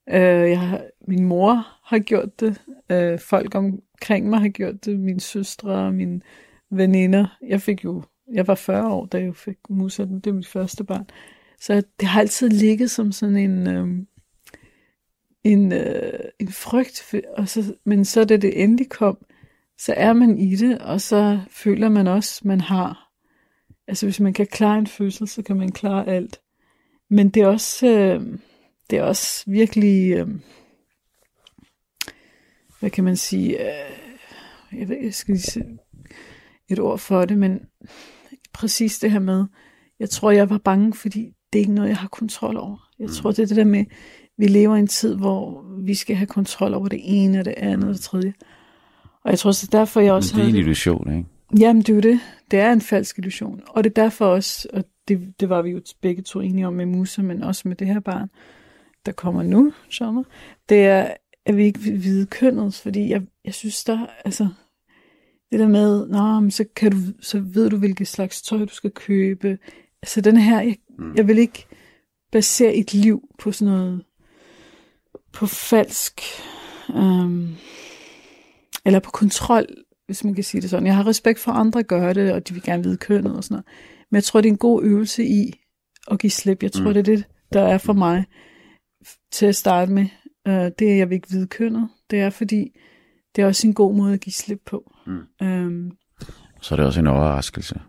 Øh, 0.08 0.50
jeg 0.50 0.60
har, 0.60 0.84
min 1.08 1.24
mor 1.24 1.66
har 1.84 1.98
gjort 1.98 2.40
det, 2.40 2.62
øh, 2.90 3.18
folk 3.18 3.54
omkring 3.54 4.28
mig 4.28 4.40
har 4.40 4.48
gjort 4.48 4.84
det, 4.84 5.00
mine 5.00 5.20
søstre 5.20 5.70
og 5.70 5.94
mine 5.94 6.20
veninder. 6.70 7.38
Jeg 7.48 7.60
fik 7.60 7.84
jo, 7.84 8.02
jeg 8.32 8.46
var 8.46 8.54
40 8.54 8.92
år, 8.92 9.06
da 9.06 9.18
jeg 9.18 9.36
fik 9.36 9.58
Musa, 9.70 10.04
det 10.04 10.26
er 10.26 10.32
mit 10.32 10.46
første 10.46 10.84
barn. 10.84 11.06
Så 11.60 11.82
det 12.00 12.08
har 12.08 12.20
altid 12.20 12.48
ligget 12.48 12.90
som 12.90 13.12
sådan 13.12 13.36
en, 13.36 13.68
øh, 13.68 13.88
en, 15.44 15.72
øh, 15.72 16.12
en 16.38 16.48
frygt, 16.48 17.14
og 17.36 17.48
så, 17.48 17.74
men 17.84 18.04
så 18.04 18.24
da 18.24 18.36
det 18.36 18.62
endelig 18.62 18.88
kom, 18.88 19.18
så 19.78 19.94
er 19.96 20.12
man 20.12 20.38
i 20.38 20.56
det, 20.56 20.78
og 20.78 21.00
så 21.00 21.40
føler 21.50 21.88
man 21.88 22.06
også, 22.06 22.40
man 22.44 22.60
har, 22.60 23.10
altså 23.88 24.06
hvis 24.06 24.20
man 24.20 24.32
kan 24.32 24.46
klare 24.46 24.78
en 24.78 24.86
fødsel, 24.86 25.28
så 25.28 25.42
kan 25.42 25.56
man 25.56 25.72
klare 25.72 26.08
alt. 26.08 26.40
Men 27.10 27.28
det 27.28 27.42
er 27.42 27.46
også, 27.46 27.86
øh, 27.86 28.38
det 28.90 28.98
er 28.98 29.02
også 29.02 29.44
virkelig, 29.46 30.12
øh, 30.12 30.28
hvad 32.80 32.90
kan 32.90 33.04
man 33.04 33.16
sige, 33.16 33.60
øh, 33.60 34.80
jeg, 34.80 34.88
ved, 34.88 34.96
jeg 35.02 35.14
skal 35.14 35.34
lige 35.34 35.42
se 35.42 35.62
et 36.68 36.78
ord 36.78 36.98
for 36.98 37.24
det, 37.24 37.38
men 37.38 37.60
præcis 38.52 38.98
det 38.98 39.10
her 39.10 39.18
med, 39.18 39.44
jeg 39.98 40.10
tror, 40.10 40.30
jeg 40.30 40.50
var 40.50 40.58
bange, 40.58 40.94
fordi 40.94 41.32
det 41.52 41.58
er 41.58 41.60
ikke 41.60 41.72
noget, 41.72 41.88
jeg 41.88 41.96
har 41.96 42.08
kontrol 42.08 42.56
over. 42.56 42.90
Jeg 42.98 43.08
tror, 43.10 43.30
det 43.30 43.38
er 43.38 43.46
det 43.46 43.56
der 43.56 43.64
med, 43.64 43.84
vi 44.38 44.46
lever 44.46 44.76
i 44.76 44.78
en 44.78 44.86
tid, 44.86 45.16
hvor 45.16 45.64
vi 45.82 45.94
skal 45.94 46.16
have 46.16 46.26
kontrol 46.26 46.74
over 46.74 46.88
det 46.88 47.00
ene 47.02 47.38
og 47.38 47.44
det 47.44 47.54
andet 47.56 47.88
og 47.88 47.94
det 47.94 48.00
tredje. 48.00 48.32
Og 49.24 49.30
jeg 49.30 49.38
tror 49.38 49.50
er 49.50 49.68
derfor, 49.72 50.00
jeg 50.00 50.12
også 50.12 50.36
det 50.36 50.44
er 50.44 50.48
en 50.48 50.54
illusion, 50.54 51.16
ikke? 51.16 51.28
Jamen, 51.58 51.82
det 51.82 51.88
er 51.88 51.94
jo 51.94 52.00
det. 52.00 52.20
Det 52.50 52.58
er 52.58 52.72
en 52.72 52.80
falsk 52.80 53.18
illusion. 53.18 53.60
Og 53.68 53.84
det 53.84 53.90
er 53.90 54.02
derfor 54.02 54.26
også, 54.26 54.68
og 54.72 54.84
det, 55.08 55.34
det 55.40 55.48
var 55.48 55.62
vi 55.62 55.70
jo 55.70 55.80
begge 56.02 56.22
to 56.22 56.40
enige 56.40 56.66
om 56.66 56.72
med 56.72 56.86
Musa, 56.86 57.22
men 57.22 57.42
også 57.42 57.68
med 57.68 57.76
det 57.76 57.86
her 57.86 58.00
barn, 58.00 58.28
der 59.06 59.12
kommer 59.12 59.42
nu, 59.42 59.72
sommer, 59.90 60.22
det 60.68 60.84
er, 60.84 61.14
at 61.46 61.56
vi 61.56 61.64
ikke 61.64 61.80
vil 61.80 62.04
vide 62.04 62.26
kønnet, 62.26 62.74
fordi 62.74 63.08
jeg, 63.08 63.22
jeg 63.44 63.54
synes, 63.54 63.84
der, 63.84 64.06
altså, 64.24 64.48
det 65.52 65.60
der 65.60 65.68
med, 65.68 66.06
nå, 66.08 66.40
men 66.40 66.50
så, 66.50 66.64
kan 66.76 66.92
du, 66.92 66.98
så 67.20 67.40
ved 67.40 67.70
du, 67.70 67.76
hvilket 67.76 68.08
slags 68.08 68.42
tøj 68.42 68.58
du 68.58 68.74
skal 68.74 68.90
købe. 68.90 69.58
Altså, 70.02 70.20
den 70.20 70.36
her, 70.36 70.60
jeg, 70.60 70.76
jeg 71.16 71.28
vil 71.28 71.38
ikke 71.38 71.66
basere 72.32 72.74
et 72.74 72.94
liv 72.94 73.28
på 73.38 73.52
sådan 73.52 73.74
noget, 73.74 74.04
på 75.32 75.46
falsk, 75.46 76.20
øhm, 76.90 77.48
eller 78.86 78.98
på 79.00 79.10
kontrol, 79.10 79.66
hvis 80.06 80.24
man 80.24 80.34
kan 80.34 80.44
sige 80.44 80.60
det 80.60 80.70
sådan. 80.70 80.86
Jeg 80.86 80.96
har 80.96 81.06
respekt 81.06 81.38
for, 81.38 81.52
at 81.52 81.60
andre 81.60 81.82
gør 81.82 82.12
det, 82.12 82.32
og 82.32 82.48
de 82.48 82.54
vil 82.54 82.62
gerne 82.62 82.82
vide 82.82 82.96
kønnet 82.96 83.36
og 83.36 83.44
sådan 83.44 83.54
noget. 83.54 83.66
Men 84.10 84.16
jeg 84.16 84.24
tror, 84.24 84.40
det 84.40 84.48
er 84.48 84.52
en 84.52 84.58
god 84.58 84.84
øvelse 84.84 85.24
i 85.24 85.52
at 86.10 86.18
give 86.18 86.30
slip. 86.30 86.62
Jeg 86.62 86.72
tror, 86.72 86.88
mm. 86.88 86.94
det 86.94 87.08
er 87.08 87.16
det, 87.16 87.24
der 87.52 87.62
er 87.62 87.78
for 87.78 87.92
mig 87.92 88.24
til 89.32 89.46
at 89.46 89.56
starte 89.56 89.92
med. 89.92 90.06
Uh, 90.48 90.52
det 90.52 90.82
er, 90.92 90.96
jeg 90.96 91.08
vil 91.08 91.14
ikke 91.14 91.30
vide 91.30 91.46
kønnet. 91.46 91.88
Det 92.10 92.20
er, 92.20 92.30
fordi 92.30 92.78
det 93.36 93.42
er 93.42 93.46
også 93.46 93.66
en 93.66 93.74
god 93.74 93.94
måde 93.94 94.14
at 94.14 94.20
give 94.20 94.32
slip 94.32 94.60
på. 94.66 94.92
Mm. 95.06 95.46
Um, 95.46 95.92
Så 96.60 96.74
er 96.74 96.76
det 96.76 96.86
også 96.86 97.00
en 97.00 97.06
overraskelse. 97.06 97.80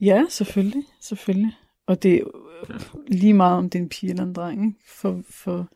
ja, 0.00 0.22
selvfølgelig. 0.30 0.82
Selvfølgelig. 1.00 1.52
Og 1.86 2.02
det 2.02 2.14
er 2.14 2.18
jo 2.18 2.30
lige 3.08 3.34
meget, 3.34 3.58
om 3.58 3.70
det 3.70 3.78
er 3.78 3.82
en 3.82 3.88
pige 3.88 4.10
eller 4.10 4.22
en 4.22 4.32
dreng, 4.32 4.66
ikke? 4.66 4.78
For, 4.88 5.22
for 5.30 5.68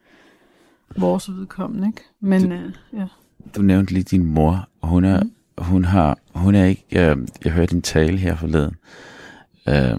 vores 0.96 1.28
vedkommende, 1.30 1.86
ikke? 1.88 2.02
Men 2.20 2.52
uh, 2.52 2.72
ja. 2.92 3.06
Du 3.56 3.62
nævnte 3.62 3.92
lige 3.92 4.04
din 4.04 4.24
mor. 4.24 4.68
og 4.80 4.88
Hun 4.88 5.04
er, 5.04 5.22
mm. 5.22 5.32
hun 5.58 5.84
har, 5.84 6.18
hun 6.34 6.54
er 6.54 6.64
ikke, 6.64 6.84
øh, 6.92 7.16
jeg 7.44 7.52
hørte 7.52 7.74
en 7.74 7.82
tale 7.82 8.18
her 8.18 8.36
forleden, 8.36 8.76
øh, 9.68 9.98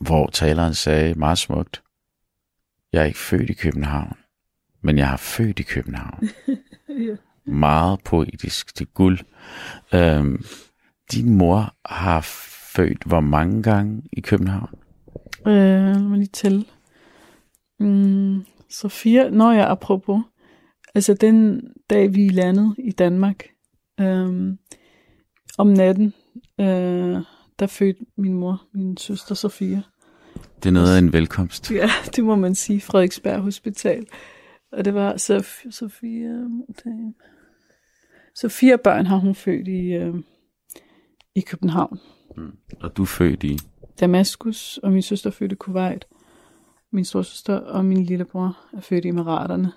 hvor 0.00 0.26
taleren 0.26 0.74
sagde 0.74 1.14
meget 1.14 1.38
smukt, 1.38 1.82
jeg 2.96 3.02
er 3.02 3.06
ikke 3.06 3.18
født 3.18 3.50
i 3.50 3.52
København, 3.52 4.16
men 4.82 4.98
jeg 4.98 5.08
har 5.08 5.16
født 5.16 5.58
i 5.58 5.62
København. 5.62 6.28
ja. 7.06 7.16
Meget 7.46 8.00
poetisk, 8.04 8.78
det 8.78 8.86
er 8.86 8.90
guld. 8.94 9.18
Øh, 9.94 10.38
din 11.12 11.34
mor 11.34 11.74
har 11.84 12.20
født 12.76 13.04
hvor 13.04 13.20
mange 13.20 13.62
gange 13.62 14.02
i 14.12 14.20
København? 14.20 14.70
Øh, 15.46 15.52
lad 15.54 15.98
mig 15.98 16.18
lige 16.18 16.28
tælle. 16.28 16.64
Mm, 17.80 18.44
så 18.70 18.88
fire, 18.88 19.30
når 19.30 19.52
jeg 19.52 19.66
apropos, 19.66 20.22
altså 20.94 21.14
den 21.14 21.60
dag 21.90 22.14
vi 22.14 22.28
landede 22.28 22.74
i 22.78 22.90
Danmark, 22.90 23.44
øhm, 24.00 24.58
om 25.58 25.66
natten, 25.66 26.14
øh, 26.60 27.16
der 27.58 27.66
fødte 27.66 28.06
min 28.16 28.32
mor, 28.32 28.62
min 28.74 28.96
søster 28.96 29.34
Sofia. 29.34 29.82
Det 30.62 30.66
er 30.66 30.72
noget 30.72 30.94
af 30.94 30.98
en 30.98 31.12
velkomst. 31.12 31.70
Ja, 31.70 31.90
det 32.16 32.24
må 32.24 32.34
man 32.34 32.54
sige, 32.54 32.80
Frederiksberg 32.80 33.40
Hospital. 33.40 34.06
Og 34.72 34.84
det 34.84 34.94
var 34.94 35.16
så 35.16 35.46
Sofia, 35.70 36.44
okay. 36.68 37.14
så 38.34 38.48
fire 38.48 38.78
børn 38.78 39.06
har 39.06 39.16
hun 39.16 39.34
født 39.34 39.68
i, 39.68 39.92
øh, 39.92 40.14
i 41.34 41.40
København. 41.40 41.98
Og 42.80 42.96
du 42.96 43.02
er 43.02 43.06
født 43.06 43.44
i, 43.44 43.58
Damaskus, 44.00 44.78
og 44.82 44.92
min 44.92 45.02
søster 45.02 45.30
er 45.30 45.34
født 45.34 45.52
i 45.52 45.54
Kuwait. 45.54 46.06
Min 46.92 47.04
storsøster 47.04 47.56
og 47.56 47.84
min 47.84 48.04
lillebror 48.04 48.58
er 48.72 48.80
født 48.80 49.04
i 49.04 49.08
Emiraterne. 49.08 49.72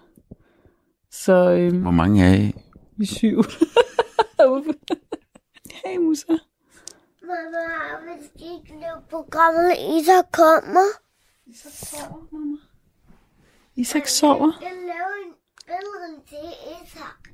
Så 1.12 1.51
øhm, 1.51 1.81
hvor 1.81 1.91
mange 1.91 2.24
er 2.24 2.36
I? 2.36 2.53
vi 2.98 3.03
er 3.03 3.07
syv. 3.07 3.38
hey 5.86 5.98
Musa. 5.98 6.33
Mamma, 7.29 8.13
hvis 8.15 8.29
de 8.29 8.43
ikke 8.43 8.81
laver 8.81 9.01
programmet, 9.09 9.71
I 9.71 10.03
så 10.05 10.24
kommer. 10.31 10.88
Isak 13.75 14.07
sover. 14.07 14.51
Jeg 14.62 14.71
laver 14.71 15.15
en 15.25 15.33
billede 15.65 16.25
til 16.27 16.38
Isak. 16.83 17.29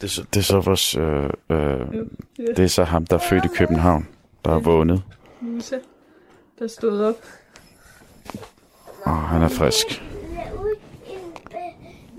Det 0.00 0.04
er 0.04 0.08
så, 0.08 0.22
det 0.34 0.40
er 0.40 0.44
så 0.44 0.60
vores, 0.60 0.96
øh, 0.96 1.30
øh, 1.50 2.06
det 2.36 2.58
er 2.58 2.66
så 2.66 2.84
ham, 2.84 3.06
der 3.06 3.16
er 3.16 3.20
født 3.30 3.44
i 3.44 3.48
København, 3.48 4.08
der 4.44 4.50
har 4.50 4.58
vågnet. 4.58 5.02
Musa, 5.40 5.78
der 6.58 6.66
stod 6.66 7.00
op. 7.00 7.24
Og 9.04 9.16
han 9.16 9.42
er 9.42 9.48
frisk. 9.48 9.86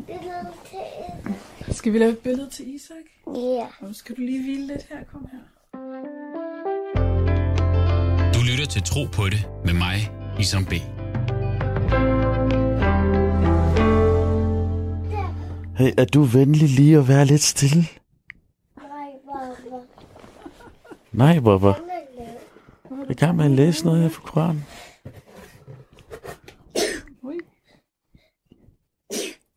Isak. 0.07 1.75
Skal 1.75 1.93
vi 1.93 1.97
lave 1.97 2.11
et 2.11 2.19
billede 2.19 2.49
til 2.49 2.75
Isak? 2.75 3.05
Ja. 3.27 3.67
Og 3.79 3.95
skal 3.95 4.15
du 4.15 4.21
lige 4.21 4.43
hvile 4.43 4.67
lidt 4.67 4.83
her? 4.83 5.03
Kom 5.03 5.27
her. 5.31 5.39
Lytter 8.51 8.65
til 8.65 8.83
Tro 8.83 9.05
på 9.13 9.29
det 9.29 9.49
med 9.65 9.73
mig, 9.73 10.11
Isam 10.39 10.65
B. 10.65 10.73
Hey, 15.77 15.91
er 15.97 16.05
du 16.13 16.23
venlig 16.23 16.69
lige 16.69 16.97
at 16.97 17.07
være 17.07 17.25
lidt 17.25 17.41
stille? 17.41 17.83
Nej, 21.11 21.39
mamma. 21.43 21.67
Nej, 21.67 21.73
lavet. 22.17 22.37
Jeg 22.89 23.05
er 23.07 23.11
i 23.11 23.13
gang 23.13 23.35
med 23.35 23.45
at 23.45 23.51
læse 23.51 23.85
noget 23.85 24.01
her 24.01 24.09
fra 24.09 24.21
Koranen. 24.21 24.65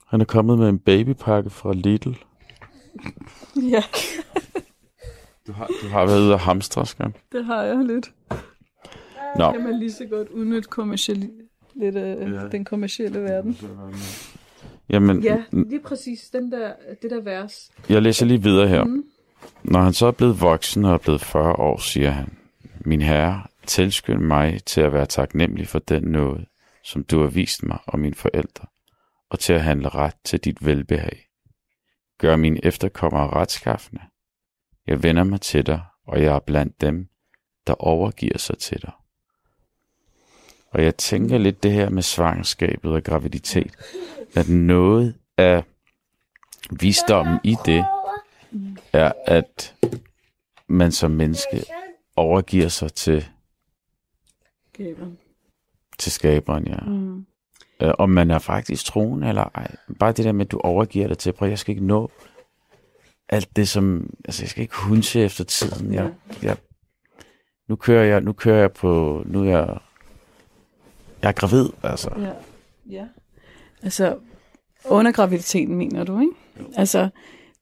Han 0.06 0.20
er 0.20 0.24
kommet 0.24 0.58
med 0.58 0.68
en 0.68 0.78
babypakke 0.78 1.50
fra 1.50 1.72
Lidl. 1.72 2.12
Ja, 3.56 3.82
Du 5.46 5.52
har, 5.52 5.66
du 5.82 5.88
har 5.88 6.06
været 6.06 6.20
ude 6.20 6.32
og 6.34 6.40
hamstre, 6.40 6.86
skam. 6.86 7.14
det 7.32 7.44
har 7.44 7.62
jeg 7.62 7.76
lidt. 7.76 8.12
Nå, 9.38 9.52
Kan 9.52 9.62
man 9.62 9.78
lige 9.78 9.92
så 9.92 10.06
godt 10.06 10.28
udnytte 10.28 10.68
kommercielle, 10.68 11.30
lidt 11.74 11.96
af 11.96 12.30
Ja. 12.30 12.48
den 12.48 12.64
kommercielle 12.64 13.20
verden. 13.20 13.58
jamen, 14.90 15.22
Ja, 15.22 15.42
lige 15.52 15.80
præcis 15.80 16.30
den 16.32 16.52
der, 16.52 16.72
det 17.02 17.10
der 17.10 17.20
vers. 17.20 17.70
jeg 17.88 18.02
læser 18.02 18.26
lige 18.26 18.42
videre 18.42 18.68
her. 18.68 19.00
Når 19.62 19.80
han 19.80 19.92
så 19.92 20.06
er 20.06 20.10
blevet 20.10 20.40
voksen 20.40 20.84
og 20.84 20.94
er 20.94 20.98
blevet 20.98 21.20
40 21.20 21.52
år, 21.52 21.78
siger 21.78 22.10
han, 22.10 22.38
Min 22.86 23.02
herre, 23.02 23.42
tilskynd 23.66 24.20
mig 24.20 24.64
til 24.64 24.80
at 24.80 24.92
være 24.92 25.06
taknemmelig 25.06 25.68
for 25.68 25.78
den 25.78 26.02
nåde, 26.02 26.46
som 26.84 27.04
du 27.04 27.20
har 27.20 27.26
vist 27.26 27.62
mig 27.62 27.78
og 27.86 27.98
mine 27.98 28.14
forældre, 28.14 28.66
og 29.30 29.38
til 29.38 29.52
at 29.52 29.62
handle 29.62 29.88
ret 29.88 30.14
til 30.24 30.38
dit 30.40 30.66
velbehag. 30.66 31.26
Gør 32.18 32.36
mine 32.36 32.64
efterkommere 32.64 33.30
retskaffende. 33.30 34.02
Jeg 34.86 35.02
vender 35.02 35.24
mig 35.24 35.40
til 35.40 35.66
dig, 35.66 35.80
og 36.06 36.22
jeg 36.22 36.34
er 36.34 36.38
blandt 36.38 36.80
dem, 36.80 37.06
der 37.66 37.74
overgiver 37.74 38.38
sig 38.38 38.58
til 38.58 38.82
dig. 38.82 38.92
Og 40.74 40.84
jeg 40.84 40.96
tænker 40.96 41.38
lidt 41.38 41.62
det 41.62 41.72
her 41.72 41.90
med 41.90 42.02
svangerskabet 42.02 42.92
og 42.92 43.02
graviditet, 43.04 43.72
at 44.34 44.48
noget 44.48 45.14
af 45.38 45.64
visdommen 46.70 47.38
i 47.44 47.56
det, 47.66 47.84
er, 48.92 49.12
at 49.26 49.74
man 50.66 50.92
som 50.92 51.10
menneske 51.10 51.64
overgiver 52.16 52.68
sig 52.68 52.92
til, 52.92 53.26
Gaber. 54.72 55.06
til 55.98 56.12
skaberen, 56.12 56.66
ja. 56.66 56.76
Mm. 56.86 57.26
Øh, 57.82 57.92
Om 57.98 58.10
man 58.10 58.30
er 58.30 58.38
faktisk 58.38 58.84
troende 58.84 59.28
eller 59.28 59.50
ej. 59.54 59.76
Bare 59.98 60.12
det 60.12 60.24
der 60.24 60.32
med, 60.32 60.46
at 60.46 60.52
du 60.52 60.58
overgiver 60.58 61.08
dig 61.08 61.18
til, 61.18 61.32
prøv, 61.32 61.48
jeg 61.48 61.58
skal 61.58 61.72
ikke 61.74 61.86
nå 61.86 62.10
alt 63.28 63.56
det, 63.56 63.68
som... 63.68 64.10
Altså, 64.24 64.42
jeg 64.42 64.48
skal 64.48 64.62
ikke 64.62 64.76
hunse 64.76 65.20
efter 65.20 65.44
tiden. 65.44 65.94
Jeg, 65.94 66.12
jeg, 66.42 66.56
nu 67.68 67.76
kører 67.76 68.04
jeg, 68.04 68.20
nu 68.20 68.32
kører 68.32 68.60
jeg 68.60 68.72
på... 68.72 69.22
Nu 69.26 69.44
er 69.44 69.48
jeg... 69.58 69.78
Jeg 71.24 71.30
er 71.30 71.32
gravid, 71.32 71.68
altså. 71.82 72.10
Ja. 72.18 72.32
ja. 72.90 73.06
Altså, 73.82 74.18
under 74.84 75.12
graviditeten, 75.12 75.74
mener 75.74 76.04
du, 76.04 76.20
ikke? 76.20 76.32
Altså, 76.76 77.08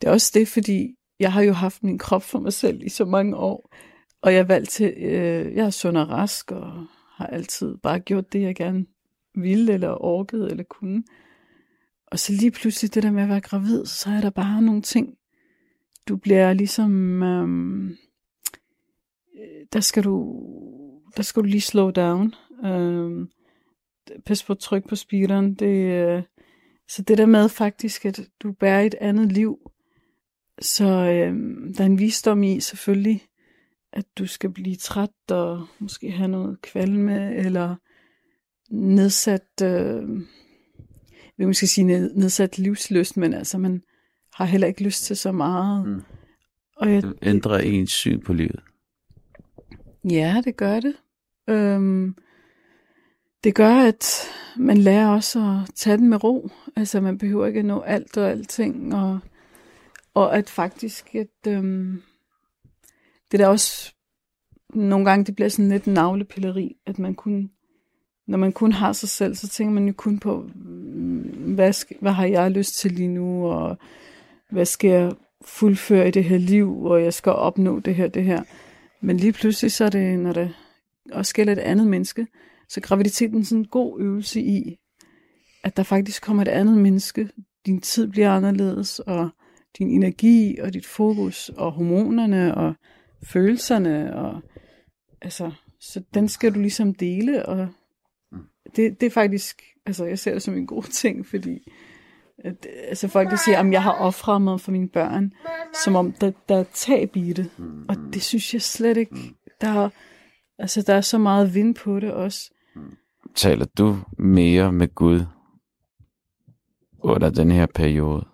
det 0.00 0.09
er 0.09 0.12
også 0.12 0.31
det, 0.35 0.49
fordi 0.49 0.95
jeg 1.21 1.33
har 1.33 1.42
jo 1.42 1.52
haft 1.52 1.83
min 1.83 1.99
krop 1.99 2.23
for 2.23 2.38
mig 2.38 2.52
selv 2.52 2.83
i 2.83 2.88
så 2.88 3.04
mange 3.04 3.37
år, 3.37 3.75
og 4.23 4.33
jeg 4.33 4.38
er 4.38 4.45
valgt 4.45 4.71
til, 4.71 4.95
øh, 4.97 5.57
jeg 5.57 5.66
er 5.66 5.71
sund 5.71 5.97
og 5.97 6.09
rask, 6.09 6.50
og 6.50 6.87
har 7.16 7.26
altid 7.26 7.76
bare 7.76 8.00
gjort 8.00 8.33
det, 8.33 8.42
jeg 8.42 8.54
gerne 8.54 8.87
ville, 9.35 9.73
eller 9.73 10.04
orkede, 10.04 10.50
eller 10.50 10.64
kunne. 10.64 11.04
Og 12.07 12.19
så 12.19 12.33
lige 12.33 12.50
pludselig 12.50 12.95
det 12.95 13.02
der 13.02 13.11
med 13.11 13.23
at 13.23 13.28
være 13.28 13.40
gravid, 13.40 13.87
så 13.87 14.11
er 14.11 14.21
der 14.21 14.31
bare 14.31 14.62
nogle 14.62 14.83
ting, 14.83 15.14
du 16.09 16.16
bliver 16.16 16.52
ligesom, 16.52 17.23
øhm, 17.23 17.88
øh, 19.40 19.66
der 19.73 19.81
skal 19.81 20.04
du, 20.04 20.42
der 21.16 21.23
skal 21.23 21.42
du 21.42 21.47
lige 21.47 21.61
slow 21.61 21.90
down. 21.90 22.35
Øhm, 22.64 23.28
pas 24.26 24.44
på 24.44 24.54
tryk 24.54 24.88
på 24.88 24.97
speederen. 24.97 25.54
Det, 25.54 25.92
øh, 25.92 26.23
så 26.88 27.02
det 27.02 27.18
der 27.18 27.26
med 27.26 27.49
faktisk, 27.49 28.06
at 28.06 28.21
du 28.42 28.52
bærer 28.52 28.80
et 28.80 28.94
andet 29.00 29.32
liv, 29.32 29.59
så 30.61 30.85
øh, 30.85 31.35
der 31.75 31.80
er 31.80 31.87
en 31.87 31.99
visdom 31.99 32.42
i 32.42 32.61
selvfølgelig, 32.61 33.23
at 33.92 34.04
du 34.18 34.26
skal 34.26 34.50
blive 34.50 34.76
træt 34.76 35.30
og 35.30 35.66
måske 35.78 36.11
have 36.11 36.28
noget 36.28 36.62
kvalme, 36.62 37.35
eller 37.35 37.76
nedsat, 38.71 39.49
øh, 39.62 40.02
jeg 41.38 41.47
vil 41.47 41.54
skal 41.54 41.68
sige 41.68 41.85
ned, 41.85 42.14
nedsat 42.14 42.59
livsløst, 42.59 43.16
men 43.16 43.35
altså 43.35 43.59
man 43.59 43.82
har 44.35 44.44
heller 44.44 44.66
ikke 44.66 44.85
lyst 44.85 45.04
til 45.04 45.16
så 45.16 45.32
meget. 45.32 45.88
Mm. 45.88 46.02
Og 46.76 46.92
jeg, 46.92 47.02
Det 47.02 47.18
ændrer 47.23 47.59
ens 47.59 47.92
syn 47.92 48.21
på 48.21 48.32
livet. 48.32 48.61
Ja, 50.11 50.42
det 50.44 50.56
gør 50.56 50.80
det. 50.80 50.94
Øhm, 51.49 52.16
det 53.44 53.54
gør, 53.54 53.75
at 53.75 54.28
man 54.56 54.78
lærer 54.78 55.08
også 55.08 55.38
at 55.38 55.75
tage 55.75 55.96
den 55.96 56.08
med 56.08 56.25
ro. 56.25 56.50
Altså, 56.76 57.00
man 57.00 57.18
behøver 57.18 57.46
ikke 57.46 57.58
at 57.58 57.64
nå 57.64 57.80
alt 57.80 58.16
og 58.16 58.30
alting. 58.30 58.94
Og, 58.94 59.18
og 60.14 60.37
at 60.37 60.50
faktisk, 60.50 61.14
at 61.14 61.52
øhm, 61.52 62.02
det 63.32 63.40
der 63.40 63.46
også 63.46 63.94
nogle 64.75 65.04
gange, 65.04 65.25
det 65.25 65.34
bliver 65.34 65.49
sådan 65.49 65.68
lidt 65.68 65.87
navlepilleri, 65.87 66.76
at 66.87 66.99
man 66.99 67.14
kun, 67.14 67.50
når 68.26 68.38
man 68.38 68.52
kun 68.52 68.72
har 68.72 68.92
sig 68.92 69.08
selv, 69.08 69.34
så 69.34 69.49
tænker 69.49 69.72
man 69.72 69.87
jo 69.87 69.94
kun 69.96 70.18
på, 70.18 70.50
mm, 70.54 71.54
hvad, 71.54 71.72
skal, 71.72 71.96
hvad 72.00 72.12
har 72.12 72.26
jeg 72.26 72.50
lyst 72.50 72.75
til 72.75 72.92
lige 72.92 73.08
nu, 73.08 73.46
og 73.46 73.78
hvad 74.50 74.64
skal 74.64 74.90
jeg 74.90 75.12
fuldføre 75.44 76.08
i 76.08 76.11
det 76.11 76.25
her 76.25 76.38
liv, 76.38 76.84
og 76.84 77.02
jeg 77.02 77.14
skal 77.14 77.32
opnå 77.32 77.80
det 77.80 77.94
her, 77.94 78.08
det 78.08 78.25
her. 78.25 78.42
Men 79.00 79.16
lige 79.16 79.32
pludselig, 79.32 79.72
så 79.72 79.84
er 79.84 79.88
det, 79.88 80.18
når 80.18 80.32
det 80.32 80.54
også 81.12 81.34
gælder 81.34 81.52
et 81.52 81.58
andet 81.58 81.87
menneske, 81.87 82.26
så 82.73 82.81
graviditeten 82.81 83.41
er 83.41 83.45
sådan 83.45 83.59
en 83.59 83.69
god 83.69 84.00
øvelse 84.00 84.41
i, 84.41 84.79
at 85.64 85.76
der 85.76 85.83
faktisk 85.83 86.23
kommer 86.23 86.43
et 86.43 86.49
andet 86.49 86.79
menneske. 86.79 87.29
Din 87.66 87.81
tid 87.81 88.07
bliver 88.09 88.31
anderledes, 88.31 88.99
og 88.99 89.31
din 89.79 89.90
energi, 89.90 90.59
og 90.59 90.75
dit 90.75 90.87
fokus, 90.87 91.49
og 91.49 91.73
hormonerne, 91.73 92.55
og 92.55 92.75
følelserne, 93.25 94.16
og 94.16 94.40
altså, 95.23 95.51
så 95.81 96.03
den 96.14 96.29
skal 96.29 96.55
du 96.55 96.61
ligesom 96.61 96.94
dele, 96.94 97.46
og 97.46 97.68
det, 98.77 99.01
det 99.01 99.07
er 99.07 99.11
faktisk, 99.11 99.62
altså 99.87 100.05
jeg 100.05 100.18
ser 100.18 100.33
det 100.33 100.42
som 100.42 100.57
en 100.57 100.66
god 100.66 100.83
ting, 100.83 101.27
fordi 101.27 101.73
at, 102.38 102.66
altså 102.88 103.09
folk 103.09 103.31
der 103.31 103.37
siger, 103.37 103.59
at 103.59 103.73
jeg 103.73 103.83
har 103.83 103.92
offret 103.92 104.42
mig 104.42 104.61
for 104.61 104.73
mine 104.73 104.88
børn, 104.88 105.33
som 105.85 105.96
om 105.96 106.12
der, 106.12 106.33
der 106.49 106.57
er 106.57 106.64
tab 106.75 107.16
i 107.16 107.33
det, 107.33 107.51
og 107.88 107.96
det 108.12 108.23
synes 108.23 108.55
jeg 108.55 108.62
slet 108.62 108.96
ikke, 108.96 109.16
der 109.61 109.68
er, 109.68 109.88
altså 110.59 110.83
der 110.83 110.94
er 110.94 111.01
så 111.01 111.18
meget 111.18 111.55
vind 111.55 111.75
på 111.75 112.01
det 112.01 112.12
også. 112.12 112.51
Taler 113.35 113.64
du 113.78 113.96
mere 114.18 114.72
med 114.72 114.94
Gud 114.94 115.20
under 116.98 117.30
den 117.30 117.50
her 117.50 117.66
periode? 117.74 118.26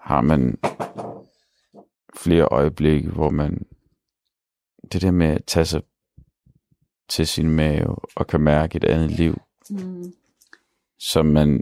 Har 0.00 0.20
man 0.20 0.58
flere 2.16 2.44
øjeblikke, 2.44 3.10
hvor 3.10 3.30
man 3.30 3.66
det 4.92 5.02
der 5.02 5.10
med 5.10 5.26
at 5.26 5.44
tage 5.44 5.64
sig 5.64 5.82
til 7.08 7.26
sin 7.26 7.50
mave 7.50 7.96
og 8.16 8.26
kan 8.26 8.40
mærke 8.40 8.76
et 8.76 8.84
andet 8.84 9.10
liv, 9.10 9.40
Mm. 9.70 10.12
som 10.98 11.26
man 11.26 11.60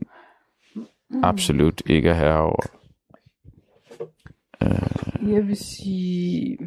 absolut 1.22 1.82
ikke 1.86 2.08
er 2.08 2.14
herover. 2.14 2.62
Øh, 4.62 5.32
Jeg 5.34 5.46
vil 5.46 5.56
sige... 5.56 6.58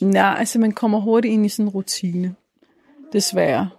Nej, 0.00 0.34
altså 0.38 0.58
man 0.58 0.72
kommer 0.72 1.00
hurtigt 1.00 1.32
ind 1.32 1.46
i 1.46 1.48
sådan 1.48 1.66
en 1.66 1.70
rutine. 1.70 2.34
Desværre. 3.12 3.70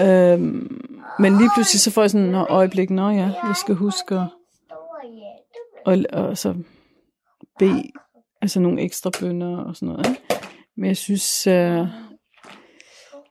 Øhm, 0.00 0.84
men 1.18 1.38
lige 1.38 1.50
pludselig 1.54 1.80
så 1.80 1.90
får 1.90 2.02
jeg 2.02 2.10
sådan 2.10 2.34
et 2.34 2.46
øjeblik, 2.48 2.90
nå 2.90 3.10
ja, 3.10 3.30
jeg 3.44 3.56
skal 3.56 3.74
huske 3.74 4.14
at 4.14 4.26
og, 5.84 5.98
og 6.12 6.38
så 6.38 6.54
bede 7.58 7.82
altså 8.42 8.60
nogle 8.60 8.82
ekstra 8.82 9.10
bønder 9.20 9.56
og 9.56 9.76
sådan 9.76 9.88
noget. 9.88 10.06
Ikke? 10.08 10.20
Men 10.76 10.86
jeg 10.86 10.96
synes, 10.96 11.46
øh, 11.46 11.86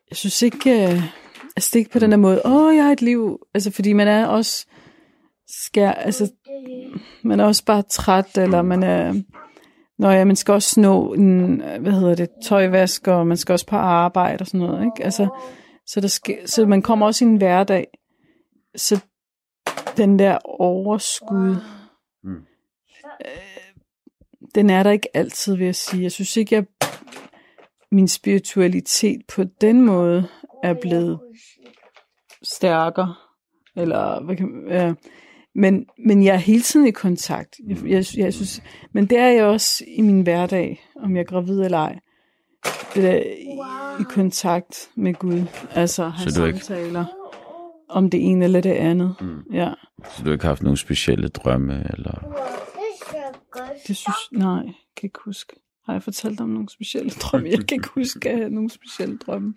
jeg 0.10 0.18
synes 0.18 0.42
ikke, 0.42 0.70
øh, 0.70 1.04
altså 1.56 1.70
det 1.74 1.76
er 1.76 1.80
ikke 1.80 1.92
på 1.92 2.00
den 2.00 2.12
der 2.12 2.18
måde, 2.18 2.42
åh, 2.46 2.76
jeg 2.76 2.84
har 2.84 2.92
et 2.92 3.02
liv, 3.02 3.40
altså 3.54 3.72
fordi 3.72 3.94
man 3.94 4.08
er 4.08 4.26
også, 4.26 4.66
skær, 5.48 5.92
altså, 5.92 6.32
man 7.24 7.40
er 7.40 7.46
også 7.46 7.66
bare 7.66 7.82
træt, 7.82 8.38
eller 8.38 8.62
man 8.62 8.84
er, 8.84 9.14
Nå 10.02 10.10
ja, 10.10 10.26
man 10.26 10.36
skal 10.36 10.54
også 10.54 10.80
nå 10.80 11.14
en, 11.14 11.62
hvad 11.80 11.92
hedder 11.92 12.16
det, 12.16 12.30
tøjvask, 12.44 13.08
og 13.08 13.28
man 13.28 13.38
skal 13.38 13.54
også 13.54 13.66
på 13.66 13.76
arbejde 13.76 14.42
og 14.42 14.48
sådan 14.48 14.60
noget, 14.60 14.86
ikke? 14.86 15.04
Altså, 15.04 15.28
så, 15.88 16.02
der 16.02 16.08
skal, 16.08 16.50
så 16.50 16.66
man 16.66 16.82
kommer 16.82 17.06
også 17.06 17.26
i 17.26 17.28
en 17.28 17.38
hverdag. 17.38 17.88
Så 18.76 19.00
den 19.98 20.20
der 20.20 20.38
overskud, 20.46 21.56
Mm. 22.24 22.36
øh, 23.26 23.76
den 24.56 24.70
er 24.70 24.84
der 24.84 24.92
ikke 24.92 25.18
altid, 25.18 25.56
vil 25.56 25.66
jeg 25.66 25.76
sige. 25.76 26.04
Jeg 26.04 26.12
synes 26.12 26.38
ikke, 26.38 26.58
at 26.58 26.66
min 27.92 28.08
spiritualitet 28.08 29.22
på 29.36 29.44
den 29.62 29.82
måde 29.82 30.28
er 30.64 30.74
blevet 30.82 31.20
stærkere. 32.44 33.16
Eller, 33.76 34.24
hvad 34.24 34.36
kan, 34.36 34.68
øh, 34.68 34.94
men, 35.56 35.86
men 36.06 36.24
jeg 36.24 36.34
er 36.34 36.38
hele 36.40 36.62
tiden 36.62 36.88
i 36.88 36.92
kontakt. 36.92 37.56
Jeg, 37.68 37.78
jeg, 37.88 38.06
jeg 38.18 38.34
synes, 38.34 38.64
men 38.94 39.06
det 39.06 39.18
er 39.18 39.28
jeg 39.28 39.44
også 39.46 39.84
i 39.88 40.02
min 40.02 40.22
hverdag, 40.22 40.86
om 40.96 41.16
jeg 41.16 41.22
er 41.22 41.26
gravid 41.26 41.62
eller 41.62 41.78
ej. 41.78 42.00
Det 42.96 43.04
der 43.04 43.16
i, 43.18 43.58
i 44.02 44.04
kontakt 44.04 44.90
med 44.96 45.14
Gud. 45.14 45.44
Altså 45.76 46.08
have 46.10 46.32
Så 46.32 46.40
du 46.40 46.44
er 46.44 46.48
ikke- 46.48 46.60
samtaler 46.60 47.06
om 47.90 48.10
det 48.10 48.30
ene 48.30 48.46
eller 48.46 48.62
det 48.62 48.72
andet. 48.72 49.16
Mm. 49.22 49.40
Ja, 49.54 49.74
så 50.04 50.24
du 50.24 50.30
har 50.30 50.34
ikke 50.34 50.46
haft 50.46 50.64
nogle 50.64 50.78
specielle 50.78 51.28
drømme, 51.28 51.86
eller... 51.90 52.12
det 53.88 53.98
synes 53.98 54.18
nej, 54.32 54.50
jeg 54.56 54.74
kan 54.98 55.08
ikke 55.08 55.20
huske. 55.26 55.54
Har 55.86 55.94
jeg 55.94 56.04
fortalt 56.04 56.42
om 56.42 56.50
nogle 56.50 56.70
specielle 56.70 57.10
drømme? 57.10 57.50
Jeg 57.50 57.58
kan 57.58 57.76
ikke 57.76 57.90
huske 57.96 58.30
at 58.30 58.38
have 58.38 58.50
nogle 58.50 58.70
specielle 58.70 59.18
drømme. 59.18 59.54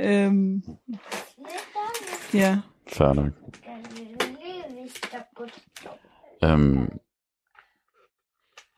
Øhm, 0.00 0.62
ja, 2.34 2.58
Fair 2.88 3.12
nok. 3.12 3.32
Um, 6.42 6.88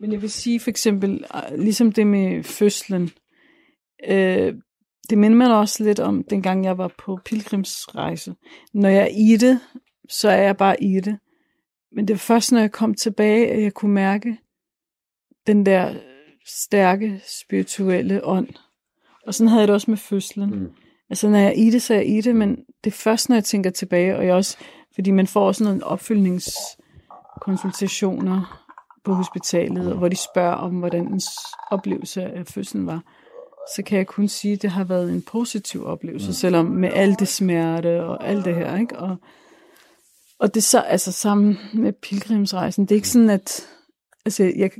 Men 0.01 0.13
jeg 0.13 0.23
vil 0.23 0.31
sige 0.31 0.61
for 0.61 0.71
eksempel, 0.71 1.25
øh, 1.35 1.59
ligesom 1.59 1.93
det 1.93 2.07
med 2.07 2.43
fødslen, 2.45 3.11
øh, 4.09 4.55
det 5.11 5.19
minder 5.19 5.37
mig 5.37 5.59
også 5.59 5.85
lidt 5.85 6.01
om, 6.01 6.25
dengang 6.25 6.65
jeg 6.65 6.79
var 6.79 6.95
på 6.99 7.19
pilgrimsrejse. 7.25 8.35
Når 8.75 8.89
jeg 8.89 9.03
er 9.03 9.33
i 9.33 9.37
det, 9.37 9.61
så 10.09 10.29
er 10.29 10.43
jeg 10.43 10.57
bare 10.57 10.83
i 10.83 11.01
det. 11.01 11.19
Men 11.93 12.09
det 12.09 12.15
var 12.15 12.19
først, 12.19 12.53
når 12.53 12.61
jeg 12.61 12.73
kom 12.73 12.95
tilbage, 12.95 13.51
at 13.51 13.63
jeg 13.63 13.75
kunne 13.75 13.95
mærke 13.95 14.39
den 15.47 15.67
der 15.67 15.95
stærke 16.47 17.21
spirituelle 17.27 18.25
ånd. 18.25 18.49
Og 19.27 19.35
sådan 19.35 19.49
havde 19.49 19.61
jeg 19.61 19.69
det 19.69 19.75
også 19.75 19.91
med 19.91 19.99
fødslen. 19.99 20.51
Mm. 20.51 20.73
Altså, 21.11 21.29
når 21.29 21.39
jeg 21.39 21.49
er 21.49 21.53
i 21.53 21.71
det, 21.71 21.83
så 21.83 21.95
er 21.95 21.99
jeg 21.99 22.09
i 22.09 22.21
det, 22.21 22.37
men 22.37 22.57
det 22.85 22.91
er 22.91 22.97
først, 22.97 23.29
når 23.29 23.37
jeg 23.37 23.45
tænker 23.45 23.71
tilbage, 23.71 24.17
og 24.17 24.27
jeg 24.27 24.35
også, 24.35 24.59
fordi 24.95 25.11
man 25.11 25.27
får 25.27 25.47
også 25.47 25.65
nogle 25.65 25.85
opfølgningskonsultationer 25.85 28.63
på 29.05 29.15
hospitalet, 29.15 29.97
hvor 29.97 30.09
de 30.09 30.17
spørger 30.17 30.55
om, 30.55 30.73
hvordan 30.73 31.07
ens 31.07 31.29
oplevelse 31.71 32.23
af 32.23 32.47
fødslen 32.47 32.87
var. 32.87 33.03
så 33.77 33.83
kan 33.83 33.99
jeg 33.99 34.07
kun 34.07 34.29
sige, 34.29 34.55
at 34.55 34.63
det 34.63 34.71
har 34.71 34.85
været 34.85 35.13
en 35.13 35.23
positiv 35.23 35.87
oplevelse, 35.87 36.27
mm. 36.27 36.33
selvom 36.33 36.67
med 36.67 36.91
alt 36.93 37.21
det 37.21 37.29
smerte 37.29 38.05
og 38.05 38.27
alt 38.27 38.45
det 38.45 38.55
her, 38.55 38.77
ikke? 38.77 38.99
Og, 38.99 39.17
og 40.39 40.55
det 40.55 40.65
så, 40.65 40.81
altså 40.81 41.13
sammen 41.13 41.59
med 41.75 41.93
pilgrimsrejsen, 41.93 42.85
det 42.85 42.91
er 42.91 42.97
ikke 42.97 43.09
sådan, 43.09 43.31
at, 43.31 43.69
altså 44.25 44.53
jeg, 44.57 44.71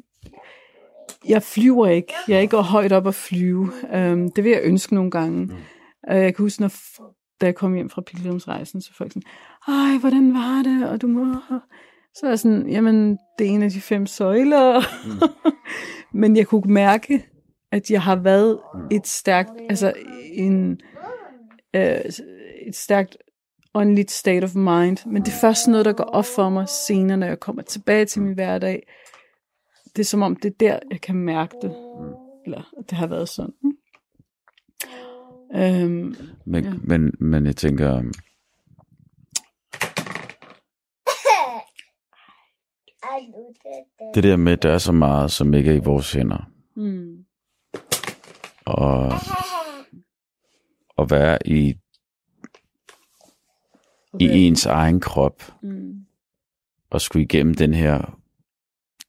jeg 1.29 1.43
flyver 1.43 1.87
ikke, 1.87 2.13
jeg 2.29 2.37
er 2.37 2.41
ikke 2.41 2.57
højt 2.57 2.93
op 2.93 3.07
at 3.07 3.15
flyve, 3.15 3.73
um, 3.95 4.31
det 4.31 4.45
vil 4.45 4.53
jeg 4.53 4.61
ønske 4.63 4.95
nogle 4.95 5.11
gange. 5.11 5.45
Mm. 5.45 5.53
Uh, 6.11 6.17
jeg 6.17 6.35
kan 6.35 6.43
huske, 6.43 6.61
når, 6.61 6.73
da 7.43 7.47
jeg 7.47 7.55
kom 7.55 7.75
hjem 7.75 7.91
fra 7.91 8.03
pilgrimsrejsen, 8.03 8.81
så 8.81 8.95
folk 8.95 9.13
sådan, 9.13 9.29
ej, 9.69 9.99
hvordan 10.01 10.35
var 10.35 10.63
det, 10.63 10.89
og 10.89 11.03
du 11.03 11.07
må... 11.07 11.35
Så 12.15 12.27
er 12.27 12.31
jeg 12.31 12.39
sådan, 12.39 12.69
jamen, 12.69 13.19
det 13.39 13.47
er 13.47 13.51
en 13.51 13.63
af 13.63 13.71
de 13.71 13.81
fem 13.81 14.07
søjler. 14.07 14.81
Mm. 15.07 15.53
Men 16.21 16.37
jeg 16.37 16.47
kunne 16.47 16.75
mærke, 16.75 17.29
at 17.73 17.91
jeg 17.91 18.03
har 18.03 18.17
været 18.17 18.61
et 18.91 19.07
stærkt, 19.07 19.51
altså 19.69 19.93
en, 20.33 20.81
øh, 21.75 22.01
et 22.67 22.77
stærkt 22.77 23.17
åndeligt 23.75 24.11
state 24.11 24.45
of 24.45 24.55
mind. 24.55 25.11
Men 25.11 25.23
det 25.23 25.29
er 25.29 25.41
først 25.41 25.69
noget, 25.69 25.85
der 25.85 25.93
går 25.93 26.05
op 26.05 26.25
for 26.25 26.49
mig 26.49 26.69
senere, 26.69 27.17
når 27.17 27.27
jeg 27.27 27.41
kommer 27.41 27.63
tilbage 27.63 28.05
til 28.05 28.23
min 28.23 28.35
hverdag. 28.35 28.83
Det 29.97 30.03
er 30.03 30.07
som 30.07 30.23
om, 30.23 30.37
det 30.37 30.49
er 30.49 30.55
der, 30.61 30.79
jeg 30.91 31.01
kan 31.01 31.15
mærke 31.17 31.55
det. 31.63 31.75
Eller 32.45 32.73
det 32.91 32.99
har 32.99 33.07
været 33.07 33.29
sådan. 33.29 33.55
Øhm, 35.55 36.15
Men, 36.45 36.65
Ja. 36.65 36.73
men, 36.85 37.15
men 37.21 37.47
jeg 37.47 37.57
tænker, 37.57 38.03
det 44.15 44.25
der 44.25 44.37
med, 44.37 44.53
at 44.53 44.63
der 44.63 44.71
er 44.73 44.79
så 44.79 44.93
meget, 44.93 45.31
som 45.31 45.55
ikke 45.55 45.71
er 45.71 45.75
i 45.75 45.79
vores 45.85 46.13
hænder. 46.13 46.51
mm, 46.75 47.25
Og 48.65 49.13
at 50.99 51.11
være 51.11 51.39
i, 51.49 51.79
i 54.21 54.25
ens 54.47 54.67
egen 54.67 55.01
krop, 55.01 55.43
mm, 55.63 56.07
og 56.91 57.01
skulle 57.01 57.25
igennem 57.25 57.55
den 57.55 57.75
her 57.75 58.19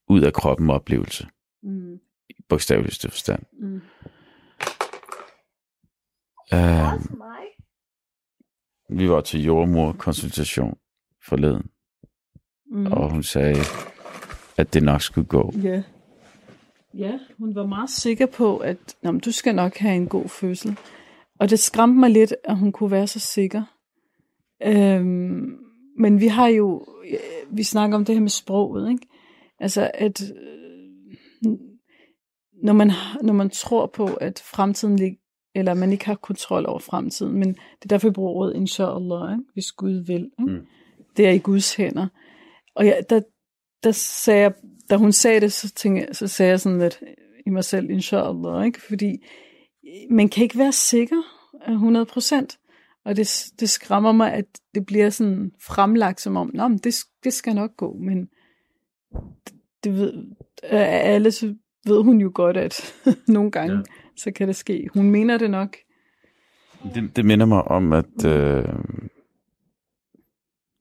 ud 0.07 0.21
af 0.21 0.33
kroppen 0.33 0.69
oplevelse, 0.69 1.27
mm, 1.61 1.99
i 2.29 2.35
bogstaveligste 2.49 3.09
forstand. 3.09 3.43
mm, 3.59 3.81
Uh, 6.53 7.01
vi 8.89 9.09
var 9.09 9.21
til 9.21 9.43
jordmor-konsultation 9.43 10.77
forleden, 11.27 11.63
mm. 12.71 12.85
og 12.85 13.11
hun 13.11 13.23
sagde, 13.23 13.57
at 14.57 14.73
det 14.73 14.83
nok 14.83 15.01
skulle 15.01 15.27
gå. 15.27 15.53
Ja. 15.63 15.83
Ja, 16.97 17.19
hun 17.37 17.55
var 17.55 17.65
meget 17.65 17.89
sikker 17.89 18.25
på, 18.25 18.57
at 18.57 18.77
Nå, 19.01 19.11
men 19.11 19.19
du 19.19 19.31
skal 19.31 19.55
nok 19.55 19.77
have 19.77 19.95
en 19.95 20.07
god 20.07 20.29
fødsel. 20.29 20.77
Og 21.39 21.49
det 21.49 21.59
skræmte 21.59 21.99
mig 21.99 22.09
lidt, 22.09 22.35
at 22.43 22.57
hun 22.57 22.71
kunne 22.71 22.91
være 22.91 23.07
så 23.07 23.19
sikker. 23.19 23.63
Øhm, 24.63 25.57
men 25.99 26.19
vi 26.19 26.27
har 26.27 26.47
jo, 26.47 26.85
øh, 27.09 27.57
vi 27.57 27.63
snakker 27.63 27.97
om 27.97 28.05
det 28.05 28.15
her 28.15 28.21
med 28.21 28.29
sproget, 28.29 28.91
ikke? 28.91 29.07
Altså, 29.59 29.91
at 29.93 30.21
øh, 30.21 31.51
når 32.63 32.73
man, 32.73 32.91
når 33.21 33.33
man 33.33 33.49
tror 33.49 33.85
på, 33.87 34.05
at 34.05 34.43
fremtiden 34.45 34.95
ligger, 34.95 35.17
eller 35.55 35.73
man 35.73 35.91
ikke 35.91 36.05
har 36.05 36.15
kontrol 36.15 36.65
over 36.65 36.79
fremtiden, 36.79 37.33
men 37.33 37.47
det 37.49 37.83
er 37.83 37.87
derfor, 37.87 38.07
vi 38.07 38.13
bruger 38.13 38.31
ordet 38.31 38.55
inshallah, 38.55 39.33
ikke? 39.33 39.43
hvis 39.53 39.71
Gud 39.71 40.05
vil. 40.05 40.31
Ikke? 40.39 40.51
Mm. 40.51 40.65
Det 41.17 41.27
er 41.27 41.31
i 41.31 41.37
Guds 41.37 41.75
hænder. 41.75 42.07
Og 42.75 42.85
ja, 42.85 42.93
der, 43.09 43.21
der 43.83 43.91
sagde 43.91 44.41
jeg, 44.41 44.53
da 44.89 44.95
hun 44.95 45.11
sagde 45.11 45.41
det, 45.41 45.53
så, 45.53 45.73
tænkte 45.73 46.05
jeg, 46.07 46.15
så 46.15 46.27
sagde 46.27 46.49
jeg 46.49 46.59
sådan 46.59 46.79
lidt 46.79 46.99
i 47.45 47.49
mig 47.49 47.63
selv, 47.63 47.89
inshallah, 47.89 48.65
ikke? 48.65 48.81
fordi 48.81 49.25
man 50.09 50.29
kan 50.29 50.43
ikke 50.43 50.57
være 50.57 50.71
sikker 50.71 51.21
af 51.61 51.71
100 51.71 52.05
procent. 52.05 52.59
Og 53.05 53.15
det, 53.15 53.45
det 53.59 53.69
skræmmer 53.69 54.11
mig, 54.11 54.33
at 54.33 54.45
det 54.75 54.85
bliver 54.85 55.09
sådan 55.09 55.51
fremlagt 55.61 56.21
som 56.21 56.37
om, 56.37 56.51
Nå, 56.53 56.67
men 56.67 56.77
det, 56.77 56.95
det 57.23 57.33
skal 57.33 57.55
nok 57.55 57.77
gå, 57.77 57.97
men 57.97 58.29
det, 59.45 59.53
det 59.83 59.93
ved, 59.93 60.13
alle 60.63 61.31
så 61.31 61.55
ved 61.85 62.03
hun 62.03 62.21
jo 62.21 62.31
godt, 62.33 62.57
at 62.57 62.93
nogle 63.27 63.51
gange, 63.51 63.75
Ja. 63.75 63.81
Så 64.17 64.31
kan 64.31 64.47
det 64.47 64.55
ske. 64.55 64.89
Hun 64.93 65.09
mener 65.09 65.37
det 65.37 65.51
nok. 65.51 65.77
Det, 66.95 67.15
det 67.15 67.25
minder 67.25 67.45
mig 67.45 67.63
om, 67.63 67.93
at, 67.93 68.25
øh, 68.25 68.75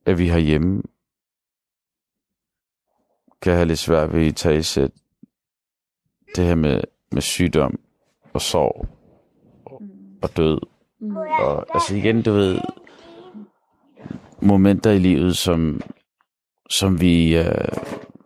at 0.07 0.19
vi 0.19 0.29
herhjemme 0.29 0.83
kan 3.43 3.53
have 3.53 3.67
lidt 3.67 3.79
svært 3.79 4.13
ved 4.13 4.27
at 4.27 4.37
tage 4.37 4.63
sæt 4.63 4.91
det 6.37 6.45
her 6.45 6.55
med, 6.55 6.81
med 7.13 7.23
sygdom 7.23 7.81
og 8.33 8.41
sorg 8.41 8.89
og, 9.65 9.83
og 10.23 10.37
død. 10.37 10.61
Og 11.41 11.67
altså 11.75 11.97
igen, 11.97 12.23
du 12.23 12.33
ved, 12.33 12.59
momenter 14.43 14.91
i 14.91 14.99
livet, 14.99 15.37
som, 15.37 15.81
som 16.71 17.01
vi, 17.01 17.39
øh, 17.39 17.69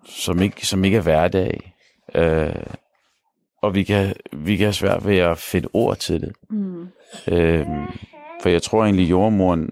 som 0.04 0.42
ikke, 0.42 0.66
som 0.66 0.84
ikke 0.84 0.96
er 0.96 1.02
hverdag. 1.02 1.74
Øh, 2.14 2.66
og 3.66 3.74
vi 3.74 3.82
kan, 3.82 4.14
vi 4.32 4.56
kan 4.56 4.66
have 4.66 4.72
svært 4.72 5.06
ved 5.06 5.16
at 5.16 5.38
finde 5.38 5.68
ord 5.72 5.96
til 5.96 6.20
det. 6.20 6.32
Mm. 6.50 6.88
Øhm, 7.28 7.86
for 8.42 8.48
jeg 8.48 8.62
tror 8.62 8.84
egentlig, 8.84 9.10
jordmoren, 9.10 9.70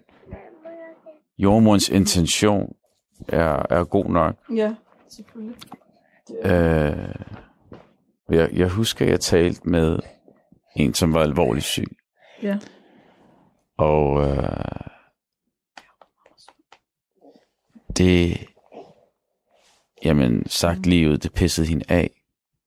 jordmorens 1.38 1.88
intention 1.88 2.76
er, 3.28 3.66
er 3.70 3.84
god 3.84 4.04
nok. 4.04 4.34
Ja, 4.54 4.74
selvfølgelig. 5.08 5.56
Øh, 6.44 7.14
jeg, 8.30 8.50
jeg 8.52 8.68
husker, 8.68 9.06
jeg 9.06 9.20
talte 9.20 9.68
med 9.68 9.98
en, 10.76 10.94
som 10.94 11.14
var 11.14 11.20
alvorligt 11.20 11.64
syg. 11.64 11.96
Ja. 12.42 12.58
Og 13.76 14.20
øh, 14.28 14.48
det, 17.96 18.46
jamen 20.04 20.46
sagt 20.46 20.86
livet, 20.86 21.22
det 21.22 21.32
pissede 21.32 21.66
hende 21.66 21.84
af, 21.88 22.10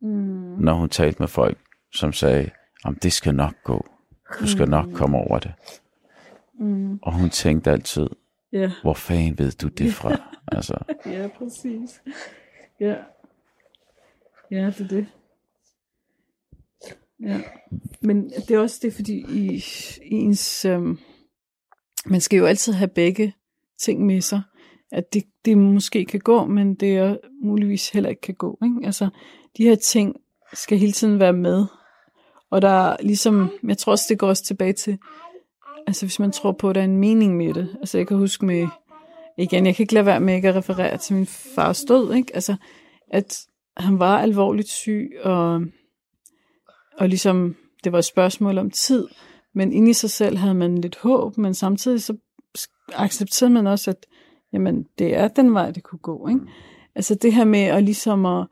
Mm. 0.01 0.36
Når 0.59 0.73
hun 0.73 0.89
talte 0.89 1.19
med 1.19 1.27
folk, 1.27 1.57
som 1.93 2.13
sagde, 2.13 2.49
om 2.83 2.95
det 2.95 3.13
skal 3.13 3.35
nok 3.35 3.53
gå. 3.63 3.85
Du 4.39 4.47
skal 4.47 4.69
nok 4.69 4.87
komme 4.93 5.17
over 5.17 5.39
det. 5.39 5.53
Mm. 6.59 6.99
Og 7.01 7.13
hun 7.19 7.29
tænkte 7.29 7.71
altid, 7.71 8.07
Ja. 8.51 8.71
hvor 8.81 8.93
fanden 8.93 9.37
ved 9.39 9.51
du 9.51 9.67
det 9.67 9.93
fra? 9.93 10.21
altså, 10.57 10.77
Ja, 11.05 11.27
præcis. 11.37 12.01
Ja. 12.79 12.95
Ja, 14.51 14.65
det 14.65 14.79
er 14.81 14.87
det. 14.87 15.07
Ja. 17.19 17.41
Men 18.01 18.29
det 18.29 18.51
er 18.51 18.59
også 18.59 18.79
det, 18.81 18.93
fordi 18.93 19.25
i, 19.29 19.63
i 20.05 20.13
ens... 20.15 20.65
Øhm, 20.65 20.99
man 22.05 22.21
skal 22.21 22.37
jo 22.37 22.45
altid 22.45 22.73
have 22.73 22.87
begge 22.87 23.33
ting 23.79 24.05
med 24.05 24.21
sig. 24.21 24.41
At 24.91 25.13
det, 25.13 25.23
det 25.45 25.57
måske 25.57 26.05
kan 26.05 26.19
gå, 26.19 26.45
men 26.45 26.75
det 26.75 26.97
er 26.97 27.17
muligvis 27.43 27.89
heller 27.89 28.09
ikke 28.09 28.21
kan 28.21 28.35
gå. 28.35 28.59
Ikke? 28.63 28.75
Altså, 28.85 29.09
de 29.57 29.63
her 29.63 29.75
ting 29.75 30.15
skal 30.53 30.77
hele 30.77 30.91
tiden 30.91 31.19
være 31.19 31.33
med. 31.33 31.65
Og 32.51 32.61
der 32.61 32.69
er 32.69 32.97
ligesom... 32.99 33.49
Jeg 33.67 33.77
tror 33.77 33.91
også, 33.91 34.05
det 34.09 34.19
går 34.19 34.27
også 34.27 34.43
tilbage 34.43 34.73
til... 34.73 34.97
Altså, 35.87 36.05
hvis 36.05 36.19
man 36.19 36.31
tror 36.31 36.51
på, 36.51 36.69
at 36.69 36.75
der 36.75 36.81
er 36.81 36.85
en 36.85 36.97
mening 36.97 37.37
med 37.37 37.53
det. 37.53 37.75
Altså, 37.79 37.97
jeg 37.97 38.07
kan 38.07 38.17
huske 38.17 38.45
med 38.45 38.67
igen, 39.37 39.65
jeg 39.65 39.75
kan 39.75 39.83
ikke 39.83 39.93
lade 39.93 40.05
være 40.05 40.19
med 40.19 40.35
ikke 40.35 40.49
at 40.49 40.55
referere 40.55 40.97
til 40.97 41.15
min 41.15 41.25
fars 41.25 41.83
død, 41.83 42.13
ikke? 42.13 42.35
Altså, 42.35 42.55
at 43.11 43.39
han 43.77 43.99
var 43.99 44.19
alvorligt 44.19 44.69
syg, 44.69 45.11
og, 45.23 45.61
og 46.97 47.09
ligesom, 47.09 47.55
det 47.83 47.91
var 47.91 47.97
et 47.97 48.05
spørgsmål 48.05 48.57
om 48.57 48.71
tid, 48.71 49.07
men 49.53 49.73
inde 49.73 49.89
i 49.89 49.93
sig 49.93 50.09
selv 50.09 50.37
havde 50.37 50.53
man 50.55 50.77
lidt 50.77 50.97
håb, 50.97 51.37
men 51.37 51.53
samtidig 51.53 52.01
så 52.03 52.17
accepterede 52.93 53.53
man 53.53 53.67
også, 53.67 53.91
at 53.91 54.05
jamen, 54.53 54.85
det 54.99 55.15
er 55.15 55.27
den 55.27 55.53
vej, 55.53 55.71
det 55.71 55.83
kunne 55.83 55.99
gå, 55.99 56.27
ikke? 56.27 56.41
Altså 56.95 57.15
det 57.15 57.33
her 57.33 57.45
med 57.45 57.59
at 57.59 57.83
ligesom 57.83 58.25
at 58.25 58.47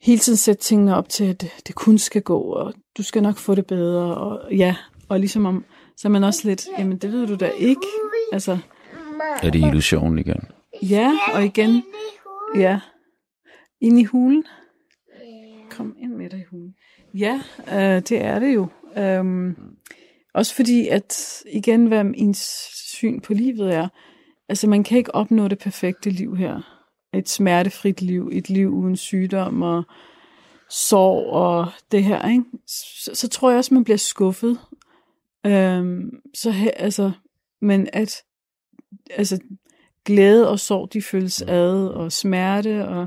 hele 0.00 0.18
tiden 0.18 0.36
sætte 0.36 0.62
tingene 0.62 0.96
op 0.96 1.08
til, 1.08 1.24
at 1.24 1.44
det 1.66 1.74
kun 1.74 1.98
skal 1.98 2.22
gå, 2.22 2.40
og 2.40 2.74
du 2.98 3.02
skal 3.02 3.22
nok 3.22 3.36
få 3.36 3.54
det 3.54 3.66
bedre, 3.66 4.14
og 4.14 4.54
ja, 4.54 4.76
og 5.08 5.20
ligesom 5.20 5.46
om, 5.46 5.64
så 5.96 6.08
er 6.08 6.12
man 6.12 6.24
også 6.24 6.48
lidt, 6.48 6.66
jamen 6.78 6.98
det 6.98 7.12
ved 7.12 7.26
du 7.26 7.34
da 7.34 7.46
ikke, 7.48 7.86
altså, 8.32 8.58
er 9.42 9.50
det 9.50 9.58
illusion 9.66 10.18
igen? 10.18 10.40
Ja, 10.82 11.18
og 11.32 11.44
igen, 11.44 11.82
ja, 12.56 12.80
ind 13.80 13.98
i 13.98 14.04
hulen. 14.04 14.44
Kom 15.70 15.96
ind 15.98 16.12
med 16.12 16.30
dig 16.30 16.38
i 16.38 16.44
hulen. 16.50 16.74
Ja, 17.14 17.40
øh, 17.72 18.02
det 18.02 18.24
er 18.24 18.38
det 18.38 18.54
jo. 18.54 18.66
Øhm, 18.96 19.56
også 20.34 20.54
fordi, 20.54 20.88
at 20.88 21.42
igen, 21.52 21.86
hvad 21.86 22.04
ens 22.14 22.70
syn 22.74 23.20
på 23.20 23.34
livet 23.34 23.74
er, 23.74 23.88
altså 24.48 24.68
man 24.68 24.84
kan 24.84 24.98
ikke 24.98 25.14
opnå 25.14 25.48
det 25.48 25.58
perfekte 25.58 26.10
liv 26.10 26.36
her. 26.36 26.77
Et 27.14 27.28
smertefrit 27.28 28.02
liv, 28.02 28.28
et 28.32 28.50
liv 28.50 28.68
uden 28.68 28.96
sygdom 28.96 29.62
og 29.62 29.82
sorg 30.70 31.32
og 31.32 31.66
det 31.92 32.04
her, 32.04 32.28
ikke? 32.28 32.44
Så, 32.66 33.10
så 33.14 33.28
tror 33.28 33.50
jeg 33.50 33.58
også, 33.58 33.74
man 33.74 33.84
bliver 33.84 33.96
skuffet. 33.96 34.60
Øhm, 35.46 36.10
så 36.34 36.50
he, 36.50 36.80
altså, 36.80 37.12
men 37.60 37.88
at 37.92 38.22
altså, 39.10 39.38
glæde 40.04 40.50
og 40.50 40.60
sorg, 40.60 40.92
de 40.92 41.02
føles 41.02 41.42
ad, 41.42 41.86
og 41.88 42.12
smerte, 42.12 42.88
og, 42.88 43.06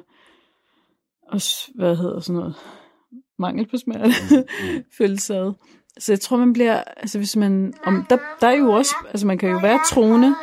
og 1.27 1.41
hvad 1.75 1.95
hedder 1.95 2.19
sådan 2.19 2.39
noget, 2.39 2.55
mangel 3.39 3.67
på 3.67 3.77
smerte 3.77 4.13
mm. 4.31 4.83
føles 4.97 5.29
ad. 5.29 5.53
Så 5.99 6.11
jeg 6.11 6.19
tror, 6.19 6.37
man 6.37 6.53
bliver, 6.53 6.83
altså 6.83 7.17
hvis 7.17 7.35
man, 7.35 7.73
om, 7.83 8.05
der, 8.09 8.17
der 8.41 8.47
er 8.47 8.55
jo 8.55 8.71
også, 8.71 8.95
altså 9.09 9.27
man 9.27 9.37
kan 9.37 9.49
jo 9.49 9.57
være 9.57 9.79
troende 9.89 10.35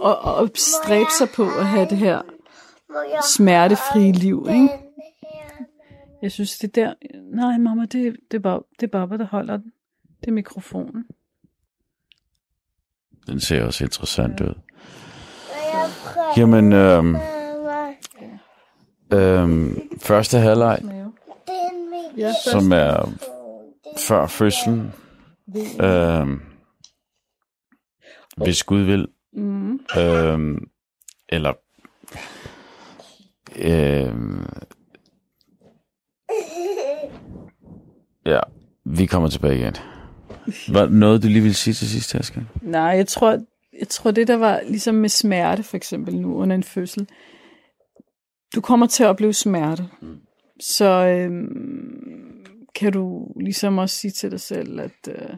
og, 0.00 0.18
og 0.18 0.50
stræbe 0.54 1.10
sig 1.18 1.28
på 1.36 1.42
at 1.42 1.66
have 1.66 1.88
det 1.90 1.98
her 1.98 2.22
smertefrie 3.34 4.12
liv, 4.12 4.46
ikke? 4.50 4.68
Jeg 6.22 6.32
synes, 6.32 6.58
det 6.58 6.78
er 6.78 6.84
der, 6.84 6.94
nej 7.36 7.58
mamma, 7.58 7.82
det, 7.82 8.16
det, 8.30 8.36
er 8.36 8.42
bare, 8.42 8.62
det 8.80 8.86
er 8.86 8.90
Baba, 8.90 9.16
der 9.16 9.26
holder 9.26 9.56
den. 9.56 9.72
Det 10.20 10.28
er 10.28 10.32
mikrofonen. 10.32 11.04
Den 13.26 13.40
ser 13.40 13.64
også 13.64 13.84
interessant 13.84 14.40
ud. 14.40 14.54
Jamen, 16.36 16.72
øhm, 16.72 17.16
øhm, 19.12 19.90
første 20.00 20.38
halvleg, 20.38 20.78
som 22.52 22.72
er 22.72 23.12
før 24.08 24.26
fødslen, 24.26 24.92
øhm, 25.82 26.40
hvis 28.36 28.64
Gud 28.64 28.80
vil, 28.80 29.08
Mm. 29.32 29.80
øhm, 29.98 30.70
eller 31.28 31.52
øhm, 33.58 34.46
ja, 38.26 38.40
vi 38.84 39.06
kommer 39.06 39.28
tilbage 39.28 39.58
igen. 39.58 39.74
Var 40.68 40.86
noget, 40.86 41.22
du 41.22 41.28
lige 41.28 41.40
ville 41.40 41.54
sige 41.54 41.74
til 41.74 41.88
sidst, 41.88 42.14
Asger? 42.14 42.42
Nej, 42.62 42.82
jeg 42.82 43.06
tror, 43.06 43.30
jeg 43.80 43.88
tror 43.88 44.10
det 44.10 44.28
der 44.28 44.36
var 44.36 44.60
ligesom 44.68 44.94
med 44.94 45.08
smerte 45.08 45.62
for 45.62 45.76
eksempel 45.76 46.20
nu 46.20 46.34
under 46.34 46.56
en 46.56 46.62
fødsel. 46.62 47.08
Du 48.54 48.60
kommer 48.60 48.86
til 48.86 49.04
at 49.04 49.08
opleve 49.08 49.32
smerte. 49.32 49.88
Så 50.60 51.06
øhm, 51.06 52.46
kan 52.74 52.92
du 52.92 53.32
ligesom 53.40 53.78
også 53.78 53.96
sige 53.96 54.10
til 54.10 54.30
dig 54.30 54.40
selv, 54.40 54.80
at 54.80 55.08
øh, 55.08 55.36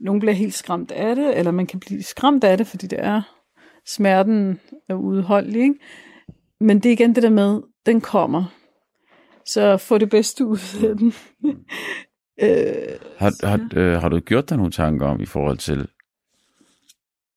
nogen 0.00 0.20
bliver 0.20 0.34
helt 0.34 0.54
skræmt 0.54 0.90
af 0.90 1.16
det, 1.16 1.38
eller 1.38 1.50
man 1.50 1.66
kan 1.66 1.80
blive 1.80 2.02
skræmt 2.02 2.44
af 2.44 2.58
det, 2.58 2.66
fordi 2.66 2.86
det 2.86 2.98
er 3.02 3.22
smerten 3.86 4.60
er 4.88 4.94
udholdelig. 4.94 5.62
Ikke? 5.62 5.74
Men 6.60 6.80
det 6.80 6.88
er 6.88 6.92
igen 6.92 7.14
det 7.14 7.22
der 7.22 7.30
med, 7.30 7.62
den 7.86 8.00
kommer. 8.00 8.44
Så 9.44 9.76
få 9.76 9.98
det 9.98 10.10
bedste 10.10 10.46
ud 10.46 10.58
af 10.84 10.96
den. 10.96 11.06
øh, 12.42 12.98
Har, 13.16 13.46
har, 13.46 13.70
øh, 13.76 13.92
har 13.92 14.08
du 14.08 14.20
gjort 14.20 14.48
dig 14.48 14.56
nogle 14.56 14.72
tanker 14.72 15.06
om 15.06 15.20
i 15.20 15.26
forhold 15.26 15.58
til, 15.58 15.88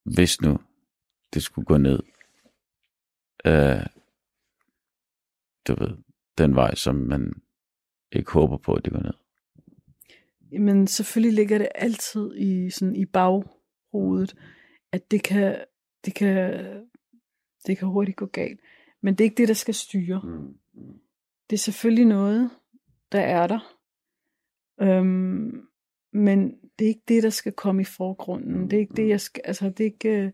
hvis 0.05 0.41
nu 0.41 0.59
det 1.33 1.43
skulle 1.43 1.65
gå 1.65 1.77
ned, 1.77 1.99
øh, 3.45 3.85
du 5.67 5.75
ved, 5.83 5.97
den 6.37 6.55
vej, 6.55 6.75
som 6.75 6.95
man 6.95 7.41
ikke 8.11 8.31
håber 8.31 8.57
på, 8.57 8.73
at 8.73 8.85
det 8.85 8.93
går 8.93 8.99
ned? 8.99 9.13
Men 10.59 10.87
selvfølgelig 10.87 11.35
ligger 11.35 11.57
det 11.57 11.69
altid 11.75 12.35
i 12.35 12.69
sådan 12.69 12.95
i 12.95 13.05
baghovedet, 13.05 14.35
at 14.91 15.11
det 15.11 15.23
kan, 15.23 15.65
det 16.05 16.13
kan, 16.13 16.65
det 17.67 17.77
kan 17.77 17.87
hurtigt 17.87 18.17
gå 18.17 18.25
galt. 18.25 18.59
Men 19.01 19.13
det 19.13 19.21
er 19.21 19.25
ikke 19.25 19.37
det, 19.37 19.47
der 19.47 19.53
skal 19.53 19.73
styre. 19.73 20.21
Det 21.49 21.55
er 21.55 21.59
selvfølgelig 21.59 22.05
noget, 22.05 22.49
der 23.11 23.19
er 23.21 23.47
der. 23.47 23.75
Øhm, 24.81 25.61
men 26.13 26.51
det 26.79 26.85
er 26.85 26.89
ikke 26.89 27.03
det, 27.07 27.23
der 27.23 27.29
skal 27.29 27.51
komme 27.51 27.81
i 27.81 27.85
forgrunden. 27.85 28.63
Det 28.69 28.73
er 28.73 28.79
ikke 28.79 28.93
det, 28.95 29.07
jeg 29.09 29.21
skal, 29.21 29.41
altså 29.45 29.65
det 29.69 29.79
er 29.79 29.85
ikke, 29.85 30.09
øh, 30.09 30.23
det 30.23 30.33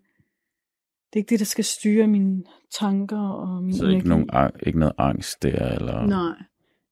er 1.13 1.17
ikke 1.17 1.29
det, 1.29 1.39
der 1.39 1.45
skal 1.45 1.63
styre 1.63 2.07
mine 2.07 2.43
tanker 2.79 3.19
og 3.19 3.63
min 3.63 3.73
Så 3.75 3.83
ikke, 3.83 3.91
energi. 3.93 4.07
nogen, 4.09 4.29
ang- 4.33 4.67
ikke 4.67 4.79
noget 4.79 4.93
angst 4.97 5.43
der, 5.43 5.71
eller... 5.71 6.05
Nej, 6.05 6.35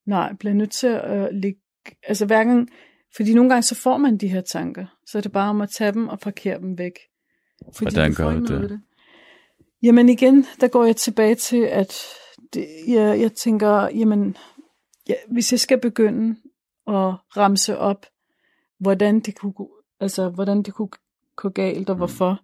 nej, 0.06 0.34
bliver 0.40 0.54
nødt 0.54 0.72
til 0.72 0.88
at 0.88 1.18
øh, 1.28 1.30
ligge, 1.40 1.62
altså 2.08 2.26
hver 2.26 2.44
gang, 2.44 2.70
fordi 3.16 3.34
nogle 3.34 3.50
gange 3.50 3.64
så 3.64 3.76
får 3.76 3.98
man 3.98 4.18
de 4.18 4.28
her 4.28 4.42
tanker, 4.42 4.86
så 5.06 5.18
er 5.18 5.22
det 5.22 5.32
bare 5.32 5.50
om 5.50 5.62
at 5.62 5.70
tage 5.70 5.92
dem 5.92 6.08
og 6.08 6.20
parkere 6.20 6.60
dem 6.60 6.78
væk. 6.78 6.94
Fordi 7.74 7.86
Hvordan 7.96 8.14
gør 8.14 8.32
ikke 8.32 8.46
du 8.46 8.54
noget 8.54 8.70
det? 8.70 8.82
Jamen 9.84 10.10
igen, 10.10 10.46
der 10.62 10.68
går 10.68 10.86
jeg 10.86 10.96
tilbage 10.96 11.36
til, 11.36 11.62
at 11.62 12.04
det, 12.54 12.68
jeg, 12.88 13.22
jeg 13.22 13.34
tænker, 13.34 13.88
jamen, 13.88 14.38
ja, 15.10 15.14
hvis 15.32 15.52
jeg 15.52 15.60
skal 15.60 15.80
begynde 15.80 16.36
at 16.88 17.14
ramse 17.38 17.78
op, 17.78 18.06
hvordan 18.80 19.20
det 19.20 19.36
kunne, 19.36 19.54
altså, 20.00 20.30
hvordan 20.30 20.64
det 20.64 20.74
kunne 20.74 20.90
gå 21.36 21.50
galt 21.50 21.90
og 21.90 21.96
hvorfor, 21.96 22.40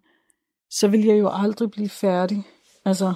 så 0.69 0.87
vil 0.87 1.05
jeg 1.05 1.19
jo 1.19 1.29
aldrig 1.33 1.71
blive 1.71 1.89
færdig. 1.89 2.43
Altså, 2.85 3.13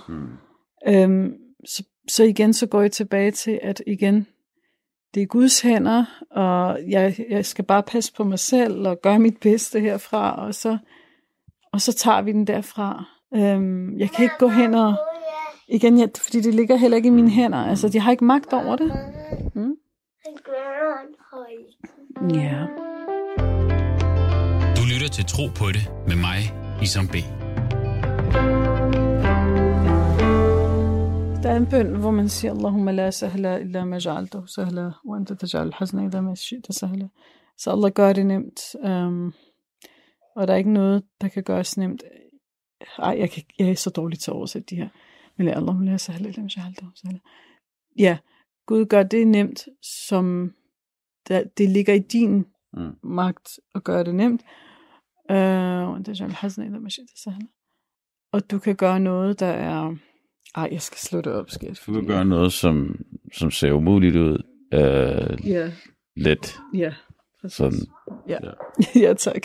øhm, 0.88 1.34
så, 1.66 1.84
så 2.08 2.24
igen, 2.24 2.54
så 2.54 2.68
går 2.68 2.82
jeg 2.82 2.92
tilbage 2.92 3.32
til, 3.32 3.60
at 3.62 3.84
igen, 3.88 4.28
det 5.14 5.24
er 5.24 5.28
Guds 5.28 5.62
hænder, 5.62 6.06
og 6.32 6.80
jeg, 6.90 7.26
jeg 7.30 7.46
skal 7.46 7.66
bare 7.66 7.84
passe 7.84 8.14
på 8.14 8.24
mig 8.24 8.40
selv 8.40 8.88
og 8.88 9.02
gøre 9.02 9.20
mit 9.20 9.38
bedste 9.38 9.80
herfra, 9.80 10.46
og 10.46 10.56
så, 10.56 10.78
og 11.74 11.82
så 11.82 11.94
tager 11.94 12.22
vi 12.22 12.32
den 12.32 12.48
derfra. 12.48 13.13
Øhm, 13.36 14.00
jeg 14.00 14.10
kan 14.12 14.24
ikke 14.24 14.38
gå 14.40 14.48
hen 14.48 14.74
og... 14.74 14.94
Igen, 15.68 16.00
jeg, 16.00 16.10
fordi 16.18 16.42
det 16.42 16.54
ligger 16.56 16.76
heller 16.76 16.98
ikke 16.98 17.08
i 17.08 17.10
mine 17.12 17.30
hænder. 17.30 17.58
Altså, 17.58 17.92
jeg 17.94 18.04
har 18.04 18.12
ikke 18.12 18.26
magt 18.26 18.54
over 18.54 18.76
det. 18.76 18.92
Mm. 19.56 19.76
Ja. 22.30 22.66
Du 24.78 24.82
lytter 24.94 25.10
til 25.12 25.26
Tro 25.26 25.44
på 25.56 25.66
det 25.76 25.92
med 26.08 26.16
mig, 26.16 26.40
Isam 26.82 27.08
B. 27.08 27.16
Der 31.44 31.50
er 31.50 31.58
en 31.58 31.66
bøn, 31.66 31.96
hvor 31.96 32.12
man 32.12 32.30
siger, 32.30 32.54
Allahumma 32.54 32.92
la 32.92 33.12
sahla 33.12 33.58
illa 33.58 33.86
ma 33.86 33.98
ja'altahu 33.98 34.48
sahla, 34.48 34.92
wa 35.06 35.16
anta 35.16 35.34
taj'al 35.34 35.72
hazna 35.74 36.04
illa 36.04 36.22
ma 36.22 36.34
shi'ta 36.34 36.72
sahla. 36.72 37.08
Så 37.58 37.72
Allah 37.72 37.92
gør 37.92 38.14
det 38.14 38.26
nemt. 38.26 38.76
Um, 38.84 39.34
og 40.36 40.48
der 40.48 40.54
er 40.54 40.58
ikke 40.58 40.74
noget, 40.74 41.04
der 41.22 41.28
kan 41.28 41.44
gøres 41.44 41.78
nemt. 41.78 42.04
Ej, 43.00 43.16
jeg, 43.20 43.32
kan, 43.32 43.44
jeg 43.60 43.70
er 43.70 43.74
så 43.76 43.90
dårlig 43.90 44.20
til 44.20 44.32
at 44.32 44.36
oversætte 44.36 44.66
de 44.70 44.76
her. 44.76 44.90
Men 45.38 45.46
la 45.48 45.54
Allahumma 45.56 45.92
la 45.92 45.98
sahla 45.98 46.28
illa 46.30 46.42
ma 46.42 46.48
ja'altahu 46.48 46.92
sahla. 46.96 47.20
Ja, 48.00 48.18
Gud 48.66 48.86
gør 48.86 49.04
det 49.04 49.28
nemt, 49.28 49.68
som 49.82 50.54
der, 51.28 51.44
det 51.58 51.70
ligger 51.70 51.94
i 51.94 52.00
din 52.00 52.46
Mm. 52.78 52.96
magt 53.04 53.60
at 53.76 53.84
gøre 53.84 54.04
det 54.04 54.16
nemt. 54.16 54.42
Sahla. 57.16 57.46
Og 58.32 58.52
du 58.52 58.60
kan 58.60 58.76
gøre 58.76 59.00
noget, 59.00 59.40
der 59.40 59.46
er... 59.48 59.96
Ej, 60.56 60.70
jeg 60.72 60.82
skal 60.82 60.98
slå 60.98 61.22
det 61.22 61.34
op, 61.34 61.50
skat. 61.50 61.84
Du 61.88 61.94
kan 61.94 62.08
gøre 62.08 62.26
noget, 62.26 62.54
som, 62.54 62.96
som 63.34 63.52
ser 63.52 63.72
umuligt 63.72 64.16
ud. 64.16 64.44
Øh, 64.74 65.50
Ja, 65.50 65.72
let. 66.16 66.60
ja. 66.74 66.94
Præcis. 67.42 67.56
Sådan. 67.58 67.80
Ja, 68.28 68.38
Ja. 68.44 68.52
ja 69.08 69.14
tak. 69.14 69.42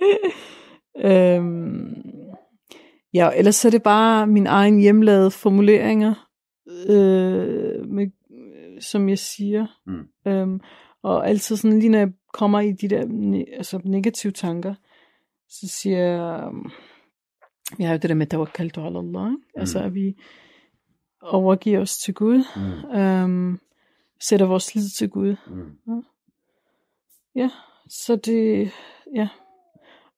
øhm, 1.08 1.94
ja, 3.14 3.30
ellers 3.36 3.54
så 3.54 3.68
er 3.68 3.70
det 3.70 3.82
bare 3.82 4.26
min 4.26 4.46
egen 4.46 4.80
hjemlavede 4.80 5.30
formuleringer, 5.30 6.28
øh, 6.88 7.88
med, 7.88 8.10
som 8.80 9.08
jeg 9.08 9.18
siger. 9.18 9.66
Mm. 9.86 10.08
Øhm, 10.26 10.60
og 11.02 11.28
altid 11.28 11.56
sådan, 11.56 11.78
lige 11.78 11.90
når 11.90 11.98
jeg 11.98 12.12
kommer 12.32 12.60
i 12.60 12.72
de 12.72 12.88
der 12.88 13.02
ne- 13.04 13.56
altså 13.56 13.80
negative 13.84 14.32
tanker, 14.32 14.74
så 15.48 15.68
siger 15.68 15.98
jeg, 15.98 16.44
øhm, 16.46 16.70
jeg 17.78 17.88
har 17.88 17.94
jo 17.94 17.98
det 17.98 18.08
der 18.08 18.14
med 18.14 18.26
tawakkaltu 18.26 18.80
ala 18.80 18.98
Allah, 18.98 19.30
ikke? 19.32 19.42
altså 19.60 19.78
at 19.82 19.94
vi 19.94 20.16
overgiver 21.22 21.80
os 21.80 21.98
til 21.98 22.14
Gud, 22.14 22.44
Mm. 22.56 22.98
øhm, 22.98 23.58
sætter 24.20 24.46
vores 24.46 24.74
lid 24.74 24.88
til 24.88 25.08
Gud. 25.10 25.36
Mm. 25.86 26.02
Ja, 27.34 27.50
så 27.88 28.16
det, 28.16 28.70
ja. 29.14 29.28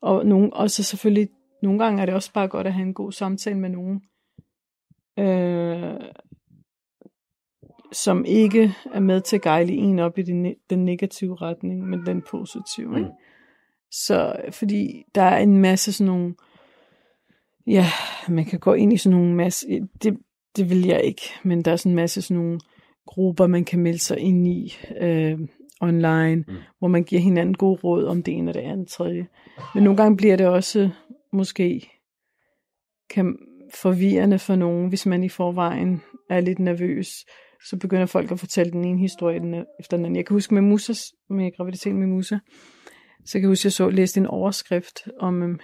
Og 0.01 0.27
nogle, 0.27 0.53
også 0.53 0.83
selvfølgelig, 0.83 1.29
nogle 1.65 1.85
gange 1.85 2.03
er 2.03 2.07
det 2.07 2.15
også 2.15 2.33
bare 2.33 2.49
godt 2.49 2.67
at 2.67 2.73
have 2.73 2.87
en 2.87 2.95
god 2.95 3.13
samtale 3.13 3.59
med 3.59 3.71
nogen, 3.71 4.03
øh, 5.19 6.01
som 7.93 8.25
ikke 8.25 8.75
er 8.93 9.01
med 9.01 9.21
til 9.21 9.37
at 9.37 9.43
gejle 9.43 9.73
en 9.73 9.99
op 9.99 10.19
i 10.19 10.23
den, 10.23 10.55
den 10.71 10.85
negative 10.85 11.37
retning, 11.37 11.89
men 11.89 12.07
den 12.07 12.23
positive. 12.31 12.99
Ikke? 12.99 13.11
Så 13.91 14.37
fordi 14.51 15.05
der 15.15 15.23
er 15.23 15.39
en 15.39 15.59
masse 15.59 15.93
sådan 15.93 16.13
nogle, 16.13 16.35
ja, 17.67 17.87
man 18.29 18.45
kan 18.45 18.59
gå 18.59 18.73
ind 18.73 18.93
i 18.93 18.97
sådan 18.97 19.19
nogle 19.19 19.35
masse, 19.35 19.67
det, 20.03 20.19
det 20.57 20.71
vil 20.71 20.87
jeg 20.87 21.03
ikke, 21.05 21.23
men 21.43 21.63
der 21.63 21.73
er 21.73 21.77
sådan 21.77 21.93
en 21.93 21.97
masse 21.97 22.23
sådan 22.23 22.43
nogle 22.43 22.61
grupper, 23.07 23.47
man 23.47 23.65
kan 23.65 23.81
melde 23.81 23.99
sig 23.99 24.19
ind 24.19 24.49
i 24.49 24.75
øh, 25.01 25.39
online, 25.81 26.45
mm. 26.49 26.55
hvor 26.79 26.89
man 26.89 27.05
giver 27.05 27.23
hinanden 27.23 27.55
gode 27.55 27.81
råd 27.85 28.05
om 28.05 28.23
det 28.23 28.35
ene 28.35 28.51
og 28.51 28.55
det 28.55 28.61
andet 28.61 28.89
tredje. 28.89 29.27
Men 29.75 29.83
nogle 29.83 29.97
gange 29.97 30.17
bliver 30.17 30.37
det 30.37 30.47
også 30.47 30.91
måske 31.35 31.91
kan 33.11 33.37
forvirrende 33.75 34.39
for 34.39 34.57
nogen, 34.57 34.89
hvis 34.89 35.07
man 35.07 35.25
i 35.25 35.29
forvejen 35.29 36.03
er 36.31 36.41
lidt 36.41 36.59
nervøs. 36.59 37.09
Så 37.69 37.79
begynder 37.79 38.07
folk 38.07 38.31
at 38.31 38.41
fortælle 38.41 38.73
den 38.73 38.85
ene 38.85 38.99
historie 38.99 39.41
den 39.41 39.55
e- 39.55 39.77
efter 39.81 39.97
den 39.97 40.07
anden. 40.07 40.17
Jeg 40.17 40.27
kan 40.27 40.35
huske 40.35 40.55
med 40.55 40.63
Musa, 40.63 40.93
med 41.31 41.57
graviditeten 41.57 41.99
med 41.99 42.07
Musa, 42.07 42.39
så 43.25 43.33
kan 43.33 43.41
jeg 43.41 43.49
huske, 43.49 43.61
at 43.61 43.65
jeg 43.65 43.73
så 43.73 43.91
læste 43.91 44.21
en 44.21 44.27
overskrift 44.27 45.09
om 45.21 45.43
øhm, 45.43 45.59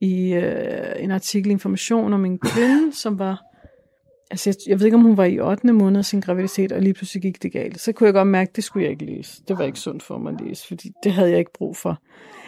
i 0.00 0.32
øh, 0.32 1.04
en 1.04 1.10
artikel 1.10 1.50
information 1.50 2.12
om 2.12 2.24
en 2.24 2.38
kvinde, 2.38 2.92
som 2.92 3.18
var 3.18 3.42
altså 4.30 4.50
jeg, 4.50 4.56
jeg 4.66 4.78
ved 4.78 4.86
ikke, 4.86 4.96
om 4.96 5.02
hun 5.02 5.16
var 5.16 5.24
i 5.24 5.40
8. 5.40 5.72
måned 5.72 5.98
af 5.98 6.04
sin 6.04 6.20
graviditet, 6.20 6.72
og 6.72 6.82
lige 6.82 6.94
pludselig 6.94 7.22
gik 7.22 7.42
det 7.42 7.52
galt. 7.52 7.80
Så 7.80 7.92
kunne 7.92 8.06
jeg 8.06 8.14
godt 8.14 8.28
mærke, 8.28 8.48
at 8.48 8.56
det 8.56 8.64
skulle 8.64 8.84
jeg 8.84 8.90
ikke 8.92 9.04
læse. 9.04 9.42
Det 9.48 9.58
var 9.58 9.64
ikke 9.64 9.78
sundt 9.78 10.02
for 10.02 10.18
mig 10.18 10.34
at 10.34 10.40
læse, 10.40 10.68
fordi 10.68 10.90
det 11.02 11.12
havde 11.12 11.30
jeg 11.30 11.38
ikke 11.38 11.52
brug 11.52 11.76
for. 11.76 12.02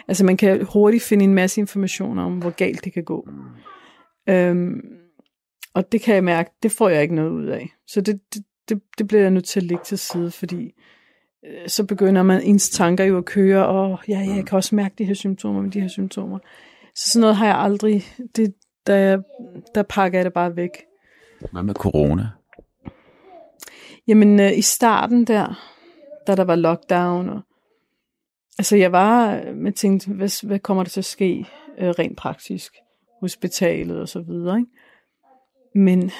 Altså 0.07 0.25
man 0.25 0.37
kan 0.37 0.65
hurtigt 0.73 1.03
finde 1.03 1.23
en 1.23 1.33
masse 1.33 1.61
information 1.61 2.19
om, 2.19 2.37
hvor 2.37 2.49
galt 2.49 2.85
det 2.85 2.93
kan 2.93 3.03
gå. 3.03 3.29
Øhm, 4.29 4.81
og 5.73 5.91
det 5.91 6.01
kan 6.01 6.15
jeg 6.15 6.23
mærke, 6.23 6.51
det 6.63 6.71
får 6.71 6.89
jeg 6.89 7.01
ikke 7.01 7.15
noget 7.15 7.31
ud 7.31 7.45
af. 7.45 7.69
Så 7.87 8.01
det, 8.01 8.19
det, 8.33 8.43
det, 8.69 8.81
det 8.97 9.07
bliver 9.07 9.21
jeg 9.21 9.31
nødt 9.31 9.45
til 9.45 9.59
at 9.59 9.63
lægge 9.63 9.83
til 9.83 9.97
side, 9.97 10.31
fordi 10.31 10.73
øh, 11.45 11.67
så 11.69 11.85
begynder 11.85 12.23
man 12.23 12.41
ens 12.41 12.69
tanker 12.69 13.03
jo 13.03 13.17
at 13.17 13.25
køre, 13.25 13.67
og 13.67 13.99
ja, 14.07 14.19
ja, 14.19 14.35
jeg 14.35 14.45
kan 14.45 14.55
også 14.55 14.75
mærke 14.75 14.95
de 14.97 15.05
her 15.05 15.13
symptomer 15.13 15.61
med 15.61 15.71
de 15.71 15.81
her 15.81 15.87
symptomer. 15.87 16.39
Så 16.95 17.09
sådan 17.09 17.21
noget 17.21 17.35
har 17.35 17.45
jeg 17.45 17.57
aldrig, 17.57 18.03
det, 18.35 18.53
der, 18.87 19.21
der 19.75 19.83
pakker 19.83 20.17
jeg 20.17 20.25
det 20.25 20.33
bare 20.33 20.55
væk. 20.55 20.69
Hvad 21.51 21.63
med 21.63 21.73
corona? 21.73 22.29
Jamen, 24.07 24.39
øh, 24.39 24.57
i 24.57 24.61
starten 24.61 25.25
der, 25.25 25.59
da 26.27 26.35
der 26.35 26.43
var 26.43 26.55
lockdown, 26.55 27.29
og, 27.29 27.41
altså 28.59 28.75
jeg 28.75 28.91
var, 28.91 29.43
man 29.53 29.73
tænkte, 29.73 30.13
hvad, 30.13 30.47
hvad 30.47 30.59
kommer 30.59 30.83
der 30.83 30.89
til 30.89 31.01
at 31.01 31.05
ske 31.05 31.45
øh, 31.77 31.89
rent 31.89 32.17
praktisk? 32.17 32.75
Hospitalet 33.21 34.01
og 34.01 34.09
så 34.09 34.21
videre, 34.21 34.57
ikke? 34.57 34.71
Men 35.75 36.11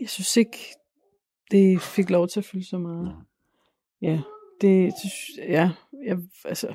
jeg 0.00 0.08
synes 0.08 0.36
ikke, 0.36 0.58
det 1.50 1.82
fik 1.82 2.10
lov 2.10 2.28
til 2.28 2.40
at 2.40 2.44
fylde 2.44 2.66
så 2.66 2.78
meget. 2.78 3.16
Ja, 4.02 4.20
det, 4.60 4.92
det 5.02 5.10
ja, 5.48 5.70
jeg, 6.06 6.18
altså, 6.44 6.74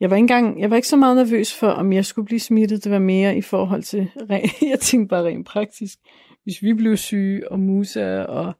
jeg 0.00 0.10
var, 0.10 0.16
ikke 0.16 0.22
engang, 0.22 0.60
jeg 0.60 0.70
var 0.70 0.76
ikke 0.76 0.88
så 0.88 0.96
meget 0.96 1.16
nervøs 1.16 1.54
for, 1.54 1.68
om 1.68 1.92
jeg 1.92 2.04
skulle 2.04 2.26
blive 2.26 2.40
smittet. 2.40 2.84
Det 2.84 2.92
var 2.92 2.98
mere 2.98 3.36
i 3.36 3.42
forhold 3.42 3.82
til, 3.82 4.10
jeg 4.70 4.80
tænkte 4.80 5.08
bare 5.08 5.24
rent 5.24 5.46
praktisk, 5.46 5.98
hvis 6.44 6.62
vi 6.62 6.74
blev 6.74 6.96
syge, 6.96 7.52
og 7.52 7.60
Musa, 7.60 8.22
og, 8.22 8.52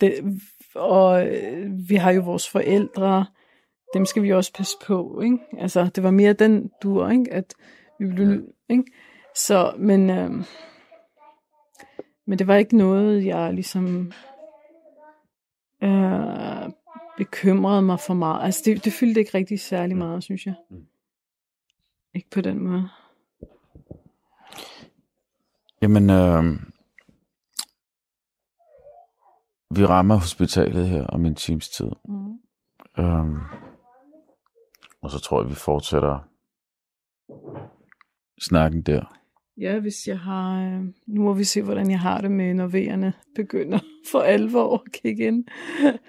det, 0.00 0.40
og 0.74 1.26
øh, 1.26 1.70
vi 1.88 1.94
har 1.94 2.10
jo 2.10 2.20
vores 2.20 2.48
forældre, 2.48 3.26
dem 3.94 4.06
skal 4.06 4.22
vi 4.22 4.32
også 4.32 4.52
passe 4.52 4.76
på, 4.86 5.20
ikke? 5.20 5.38
Altså, 5.58 5.90
det 5.94 6.02
var 6.02 6.10
mere 6.10 6.32
den 6.32 6.70
dur, 6.82 7.08
ikke? 7.08 7.32
At 7.32 7.54
vi 7.98 8.06
blev, 8.06 8.42
ikke? 8.68 8.84
Så, 9.34 9.74
men, 9.78 10.10
øh, 10.10 10.30
men 12.26 12.38
det 12.38 12.46
var 12.46 12.56
ikke 12.56 12.76
noget, 12.76 13.24
jeg 13.24 13.54
ligesom 13.54 14.12
øh, 15.82 16.70
bekymrede 17.16 17.82
mig 17.82 18.00
for 18.00 18.14
meget. 18.14 18.44
Altså, 18.44 18.62
det, 18.64 18.84
det 18.84 18.92
fyldte 18.92 19.20
ikke 19.20 19.38
rigtig 19.38 19.60
særlig 19.60 19.96
meget, 19.96 20.22
synes 20.22 20.46
jeg. 20.46 20.54
Ikke 22.14 22.30
på 22.30 22.40
den 22.40 22.58
måde. 22.58 22.88
Jamen, 25.82 26.10
øh, 26.10 26.44
vi 29.70 29.84
rammer 29.84 30.14
hospitalet 30.14 30.88
her 30.88 31.06
om 31.06 31.24
en 31.24 31.34
times 31.34 31.68
tid. 31.68 31.90
Mm. 32.08 32.32
Øh, 32.98 33.42
og 35.02 35.10
så 35.10 35.18
tror 35.18 35.42
jeg, 35.42 35.50
vi 35.50 35.54
fortsætter 35.54 36.28
snakken 38.40 38.82
der. 38.82 39.18
Ja, 39.60 39.78
hvis 39.78 40.06
jeg 40.06 40.18
har... 40.18 40.62
Øh, 40.62 40.82
nu 41.06 41.22
må 41.22 41.32
vi 41.32 41.44
se, 41.44 41.62
hvordan 41.62 41.90
jeg 41.90 42.00
har 42.00 42.20
det 42.20 42.30
med, 42.30 42.54
når 42.54 42.66
vejerne 42.66 43.12
begynder 43.34 43.78
for 44.12 44.20
alvor 44.20 44.74
at 44.74 44.92
kigge 44.92 45.26
ind. 45.26 45.44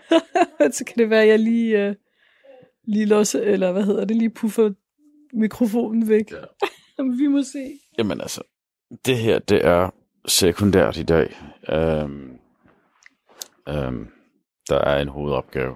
så 0.77 0.85
kan 0.85 0.95
det 0.97 1.09
være, 1.09 1.21
at 1.21 1.27
jeg 1.27 1.39
lige, 1.39 1.87
øh, 1.87 1.95
lige 2.83 3.05
låser, 3.05 3.41
eller 3.41 3.71
hvad 3.71 3.83
hedder 3.83 4.05
det, 4.05 4.17
lige 4.17 4.29
puffer 4.29 4.71
mikrofonen 5.33 6.07
væk. 6.07 6.31
Ja. 6.31 7.03
vi 7.19 7.27
må 7.27 7.43
se. 7.43 7.79
Jamen 7.97 8.21
altså, 8.21 8.41
det 9.05 9.17
her, 9.17 9.39
det 9.39 9.65
er 9.65 9.89
sekundært 10.25 10.97
i 10.97 11.03
dag. 11.03 11.35
Øhm, 11.69 12.38
øhm, 13.69 14.07
der 14.69 14.77
er 14.77 15.01
en 15.01 15.07
hovedopgave, 15.07 15.75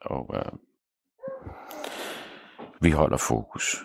og 0.00 0.34
øh, 0.34 0.52
vi 2.80 2.90
holder 2.90 3.16
fokus. 3.16 3.76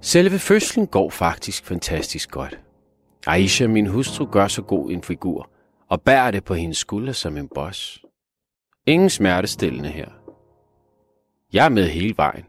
Selve 0.00 0.38
fødslen 0.38 0.86
går 0.86 1.10
faktisk 1.10 1.64
fantastisk 1.64 2.30
godt. 2.30 2.58
Aisha, 3.26 3.66
min 3.66 3.86
hustru, 3.86 4.26
gør 4.26 4.48
så 4.48 4.62
god 4.62 4.90
en 4.90 5.02
figur, 5.02 5.50
og 5.88 6.02
bærer 6.02 6.30
det 6.30 6.44
på 6.44 6.54
hendes 6.54 6.78
skulder 6.78 7.12
som 7.12 7.36
en 7.36 7.48
boss. 7.54 8.04
Ingen 8.86 9.10
smertestillende 9.10 9.88
her. 9.88 10.08
Jeg 11.52 11.64
er 11.64 11.68
med 11.68 11.88
hele 11.88 12.14
vejen. 12.16 12.44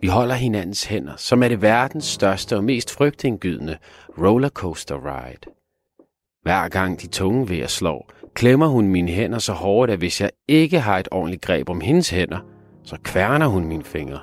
Vi 0.00 0.06
holder 0.06 0.34
hinandens 0.34 0.84
hænder, 0.84 1.16
som 1.16 1.42
er 1.42 1.48
det 1.48 1.62
verdens 1.62 2.04
største 2.04 2.56
og 2.56 2.64
mest 2.64 2.90
frygtindgydende 2.90 3.78
rollercoaster 4.18 4.96
ride. 5.06 5.52
Hver 6.42 6.68
gang 6.68 7.00
de 7.02 7.06
tunge 7.06 7.48
ved 7.48 7.58
at 7.58 7.70
slår, 7.70 8.10
klemmer 8.34 8.66
hun 8.66 8.88
mine 8.88 9.10
hænder 9.10 9.38
så 9.38 9.52
hårdt, 9.52 9.90
at 9.90 9.98
hvis 9.98 10.20
jeg 10.20 10.30
ikke 10.48 10.80
har 10.80 10.98
et 10.98 11.08
ordentligt 11.10 11.42
greb 11.42 11.68
om 11.68 11.80
hendes 11.80 12.10
hænder, 12.10 12.38
så 12.84 12.96
kværner 13.04 13.46
hun 13.46 13.64
mine 13.64 13.84
fingre. 13.84 14.20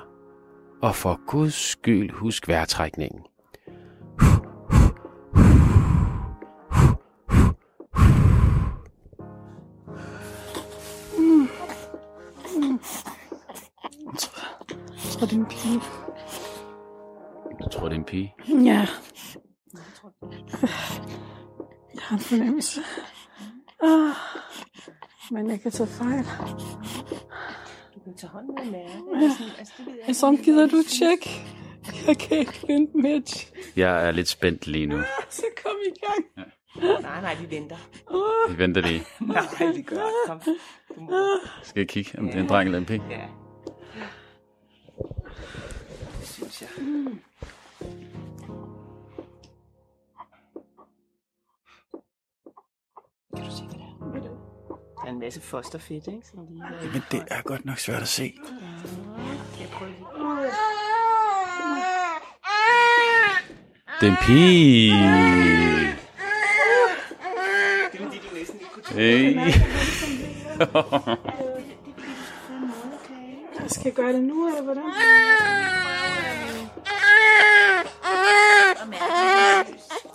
Og 0.82 0.94
for 0.94 1.20
guds 1.26 1.54
skyld 1.54 2.10
husk 2.10 2.48
vejrtrækningen. 2.48 3.20
Tror, 15.22 15.28
det 15.28 15.36
er 15.36 15.40
en 15.40 15.46
pige. 15.46 15.80
Du 17.64 17.68
tror, 17.68 17.88
det 17.88 17.94
er 17.94 17.98
en 17.98 18.04
pige? 18.04 18.34
Ja. 18.48 18.86
Jeg 21.94 22.02
har 22.02 22.16
en 22.16 22.22
fornemmelse. 22.22 22.80
Ah, 23.82 24.14
men 25.30 25.50
jeg 25.50 25.60
kan 25.60 25.70
tage 25.70 25.86
fejl. 25.86 26.24
Du 27.94 28.00
kan 28.04 28.16
tage 28.16 28.30
hånden 28.30 28.54
med 28.54 28.72
mærke. 28.72 29.58
Altså, 29.58 29.74
det 29.78 29.86
ved 29.86 29.94
jeg 30.06 30.16
Så 30.16 30.38
gider 30.44 30.66
du 30.66 30.82
tjekke? 30.82 31.30
Jeg 32.06 32.18
kan 32.18 32.38
ikke 32.38 32.64
vente 32.68 33.08
at 33.08 33.24
tjekke. 33.24 33.72
Jeg 33.76 34.06
er 34.06 34.10
lidt 34.10 34.28
spændt 34.28 34.66
lige 34.66 34.86
nu. 34.86 34.98
Så 35.30 35.44
kom 35.64 35.76
i 35.86 36.06
gang. 36.06 36.48
Nej, 37.02 37.20
nej, 37.20 37.36
vi 37.40 37.56
venter. 37.56 37.76
Vi 38.48 38.58
venter 38.58 38.80
lige. 38.80 39.02
Nej, 39.20 39.72
vi 39.76 39.82
gør. 39.82 40.04
Kom. 40.26 40.40
Du 40.88 41.00
må. 41.00 41.12
Skal 41.62 41.80
jeg 41.80 41.88
kigge, 41.88 42.18
om 42.18 42.26
det 42.26 42.34
er 42.34 42.40
en 42.40 42.48
dreng 42.48 42.66
eller 42.66 42.78
en 42.78 42.86
pige? 42.86 43.02
Ja. 43.10 43.41
Synes 46.68 47.08
jeg. 47.10 47.88
Kan 53.36 53.44
du 53.44 53.50
se, 53.50 53.62
hvad 54.10 54.20
det 54.20 54.30
er? 54.30 54.36
Der 54.96 55.06
er 55.06 55.10
en 55.12 55.18
masse 55.18 55.40
fosterfedt, 55.40 56.06
ikke? 56.06 56.26
Som 56.28 56.46
lige 56.50 56.64
er 56.64 56.92
Men 56.92 57.02
det 57.10 57.24
er 57.30 57.42
godt 57.42 57.64
nok 57.64 57.78
svært 57.78 58.02
at 58.02 58.08
se. 58.08 58.34
Jeg 59.60 59.68
prøver 59.72 59.92
lige. 59.92 60.04
Det 64.00 64.08
er 64.08 64.12
en 64.12 64.16
pige. 64.22 64.92
Det 67.92 68.00
er 68.00 68.04
fordi, 68.04 68.18
du 68.18 68.34
næsten 68.34 68.60
ikke 68.60 68.72
kunne 68.72 68.84
Hey. 68.94 69.52
Skal 73.68 73.82
jeg 73.84 73.94
gøre 73.94 74.12
det 74.12 74.22
nu, 74.22 74.48
eller 74.48 74.62
hvordan? 74.62 74.82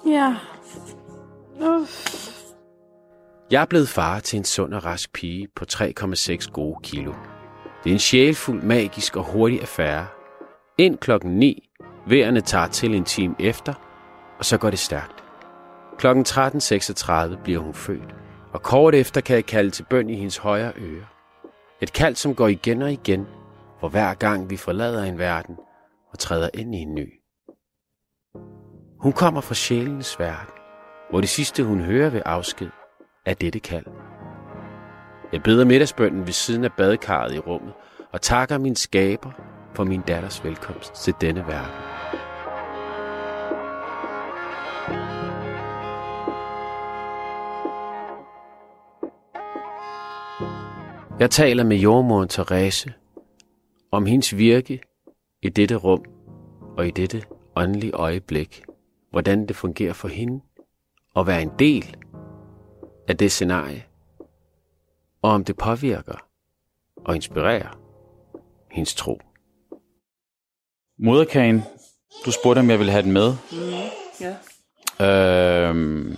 Ja. 0.05 0.35
Uff. 1.61 2.27
Jeg 3.51 3.61
er 3.61 3.65
blevet 3.65 3.89
far 3.89 4.19
til 4.19 4.37
en 4.37 4.45
sund 4.45 4.73
og 4.73 4.85
rask 4.85 5.13
pige 5.13 5.47
på 5.55 5.65
3,6 5.73 6.51
gode 6.51 6.79
kilo. 6.83 7.13
Det 7.83 7.89
er 7.89 7.93
en 7.93 7.99
sjælfuld, 7.99 8.63
magisk 8.63 9.15
og 9.15 9.23
hurtig 9.23 9.61
affære. 9.61 10.07
Ind 10.77 10.97
klokken 10.97 11.31
9, 11.31 11.69
vejerne 12.07 12.41
tager 12.41 12.67
til 12.67 12.95
en 12.95 13.03
time 13.03 13.35
efter, 13.39 13.73
og 14.39 14.45
så 14.45 14.57
går 14.57 14.69
det 14.69 14.79
stærkt. 14.79 15.23
Klokken 15.97 16.25
13.36 16.25 17.43
bliver 17.43 17.59
hun 17.59 17.73
født, 17.73 18.15
og 18.53 18.61
kort 18.61 18.95
efter 18.95 19.21
kan 19.21 19.35
jeg 19.35 19.45
kalde 19.45 19.71
til 19.71 19.85
bøn 19.89 20.09
i 20.09 20.15
hendes 20.15 20.37
højre 20.37 20.73
øre. 20.77 21.05
Et 21.81 21.93
kald, 21.93 22.15
som 22.15 22.35
går 22.35 22.47
igen 22.47 22.81
og 22.81 22.91
igen, 22.91 23.27
for 23.79 23.89
hver 23.89 24.13
gang 24.13 24.49
vi 24.49 24.57
forlader 24.57 25.03
en 25.03 25.19
verden 25.19 25.55
og 26.11 26.19
træder 26.19 26.49
ind 26.53 26.75
i 26.75 26.77
en 26.77 26.95
ny. 26.95 27.16
Hun 28.99 29.13
kommer 29.13 29.41
fra 29.41 29.55
sjælens 29.55 30.19
verden, 30.19 30.53
hvor 31.09 31.21
det 31.21 31.29
sidste 31.29 31.63
hun 31.63 31.79
hører 31.79 32.09
ved 32.09 32.21
afsked 32.25 32.69
er 33.25 33.33
dette 33.33 33.59
kald. 33.59 33.85
Jeg 35.33 35.43
beder 35.43 35.65
middagsbønden 35.65 36.25
ved 36.25 36.33
siden 36.33 36.63
af 36.63 36.73
badekarret 36.77 37.35
i 37.35 37.39
rummet 37.39 37.73
og 38.13 38.21
takker 38.21 38.57
min 38.57 38.75
skaber 38.75 39.31
for 39.75 39.83
min 39.83 40.01
datters 40.01 40.43
velkomst 40.43 40.93
til 40.93 41.13
denne 41.21 41.47
verden. 41.47 41.73
Jeg 51.19 51.31
taler 51.31 51.63
med 51.63 51.77
jordmoren 51.77 52.29
Therese 52.29 52.93
om 53.91 54.05
hendes 54.05 54.37
virke 54.37 54.81
i 55.41 55.49
dette 55.49 55.75
rum 55.75 56.05
og 56.77 56.87
i 56.87 56.91
dette 56.91 57.23
åndelige 57.55 57.91
øjeblik– 57.91 58.63
Hvordan 59.17 59.47
det 59.47 59.55
fungerer 59.55 59.93
for 59.93 60.07
hende 60.07 60.41
at 61.15 61.27
være 61.27 61.41
en 61.41 61.51
del 61.59 61.97
af 63.07 63.17
det 63.17 63.31
scenarie. 63.31 63.85
Og 65.21 65.31
om 65.31 65.43
det 65.43 65.57
påvirker 65.57 66.27
og 66.95 67.15
inspirerer 67.15 67.79
hendes 68.71 68.95
tro. 68.95 69.21
Moderkagen, 70.99 71.61
du 72.25 72.31
spurgte, 72.31 72.59
om 72.59 72.69
jeg 72.69 72.79
ville 72.79 72.91
have 72.91 73.03
den 73.03 73.11
med. 73.11 73.33
Ja. 74.99 75.69
Øhm, 75.69 76.15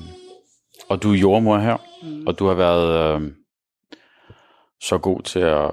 og 0.90 1.04
du 1.04 1.12
er 1.12 1.18
jordmor 1.18 1.58
her, 1.58 1.78
mm. 2.04 2.28
og 2.28 2.40
du 2.40 2.48
har 2.48 2.54
været 2.54 3.16
øhm, 3.16 3.36
så 4.82 4.98
god 4.98 5.22
til 5.22 5.40
at 5.40 5.72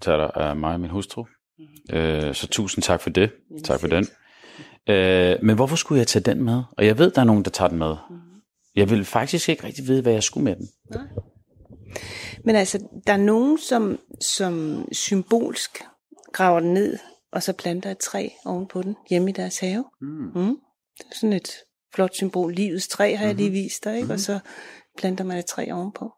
tage 0.00 0.16
dig 0.16 0.30
af 0.34 0.56
mig 0.56 0.72
og 0.72 0.80
min 0.80 0.90
hustru. 0.90 1.26
Mm. 1.58 1.96
Øh, 1.96 2.34
så 2.34 2.48
tusind 2.48 2.82
tak 2.82 3.00
for 3.00 3.10
det. 3.10 3.32
Jamen, 3.50 3.64
tak 3.64 3.80
for 3.80 3.88
den. 3.88 4.06
Øh, 4.88 5.36
men 5.42 5.56
hvorfor 5.56 5.76
skulle 5.76 5.98
jeg 5.98 6.06
tage 6.06 6.22
den 6.22 6.42
med? 6.44 6.62
Og 6.78 6.86
jeg 6.86 6.98
ved, 6.98 7.10
der 7.10 7.20
er 7.20 7.24
nogen, 7.24 7.44
der 7.44 7.50
tager 7.50 7.68
den 7.68 7.78
med. 7.78 7.96
Mm. 8.10 8.16
Jeg 8.76 8.90
vil 8.90 9.04
faktisk 9.04 9.48
ikke 9.48 9.64
rigtig 9.64 9.86
vide, 9.86 10.02
hvad 10.02 10.12
jeg 10.12 10.22
skulle 10.22 10.44
med 10.44 10.56
den. 10.56 10.68
Men 12.44 12.56
altså, 12.56 12.78
der 13.06 13.12
er 13.12 13.16
nogen, 13.16 13.58
som, 13.58 13.98
som 14.20 14.84
symbolsk 14.92 15.82
graver 16.32 16.60
den 16.60 16.74
ned, 16.74 16.98
og 17.32 17.42
så 17.42 17.52
planter 17.52 17.90
et 17.90 17.98
træ 17.98 18.28
ovenpå 18.44 18.82
den 18.82 18.96
hjemme 19.10 19.30
i 19.30 19.32
deres 19.32 19.58
have. 19.58 19.84
Mm. 20.00 20.08
Mm. 20.08 20.56
Det 20.98 21.04
er 21.10 21.14
sådan 21.14 21.32
et 21.32 21.50
flot 21.94 22.14
symbol. 22.14 22.52
Livets 22.54 22.88
træ 22.88 23.14
har 23.14 23.24
jeg 23.26 23.34
Mhm. 23.34 23.38
lige 23.38 23.50
vist 23.50 23.84
dig, 23.84 23.96
ikke? 23.96 24.12
og 24.12 24.20
så 24.20 24.38
planter 24.98 25.24
man 25.24 25.38
et 25.38 25.46
træ 25.46 25.70
ovenpå. 25.72 26.12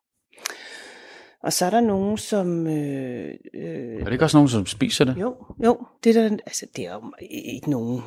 Og 1.43 1.53
så 1.53 1.66
er 1.66 1.70
der 1.70 1.80
nogen, 1.80 2.18
som... 2.18 2.66
Øh, 2.66 3.34
øh, 3.55 4.01
Er 4.01 4.05
det 4.05 4.12
ikke 4.12 4.24
også 4.24 4.36
nogen, 4.36 4.49
som 4.49 4.66
spiser 4.66 5.05
det? 5.05 5.16
jo, 5.16 5.36
jo, 5.64 5.86
det 6.05 6.16
er, 6.16 6.28
der, 6.28 6.36
altså, 6.47 6.66
det 6.76 6.86
er 6.86 6.93
jo 6.93 7.12
ikke 7.20 7.70
nogen, 7.70 8.03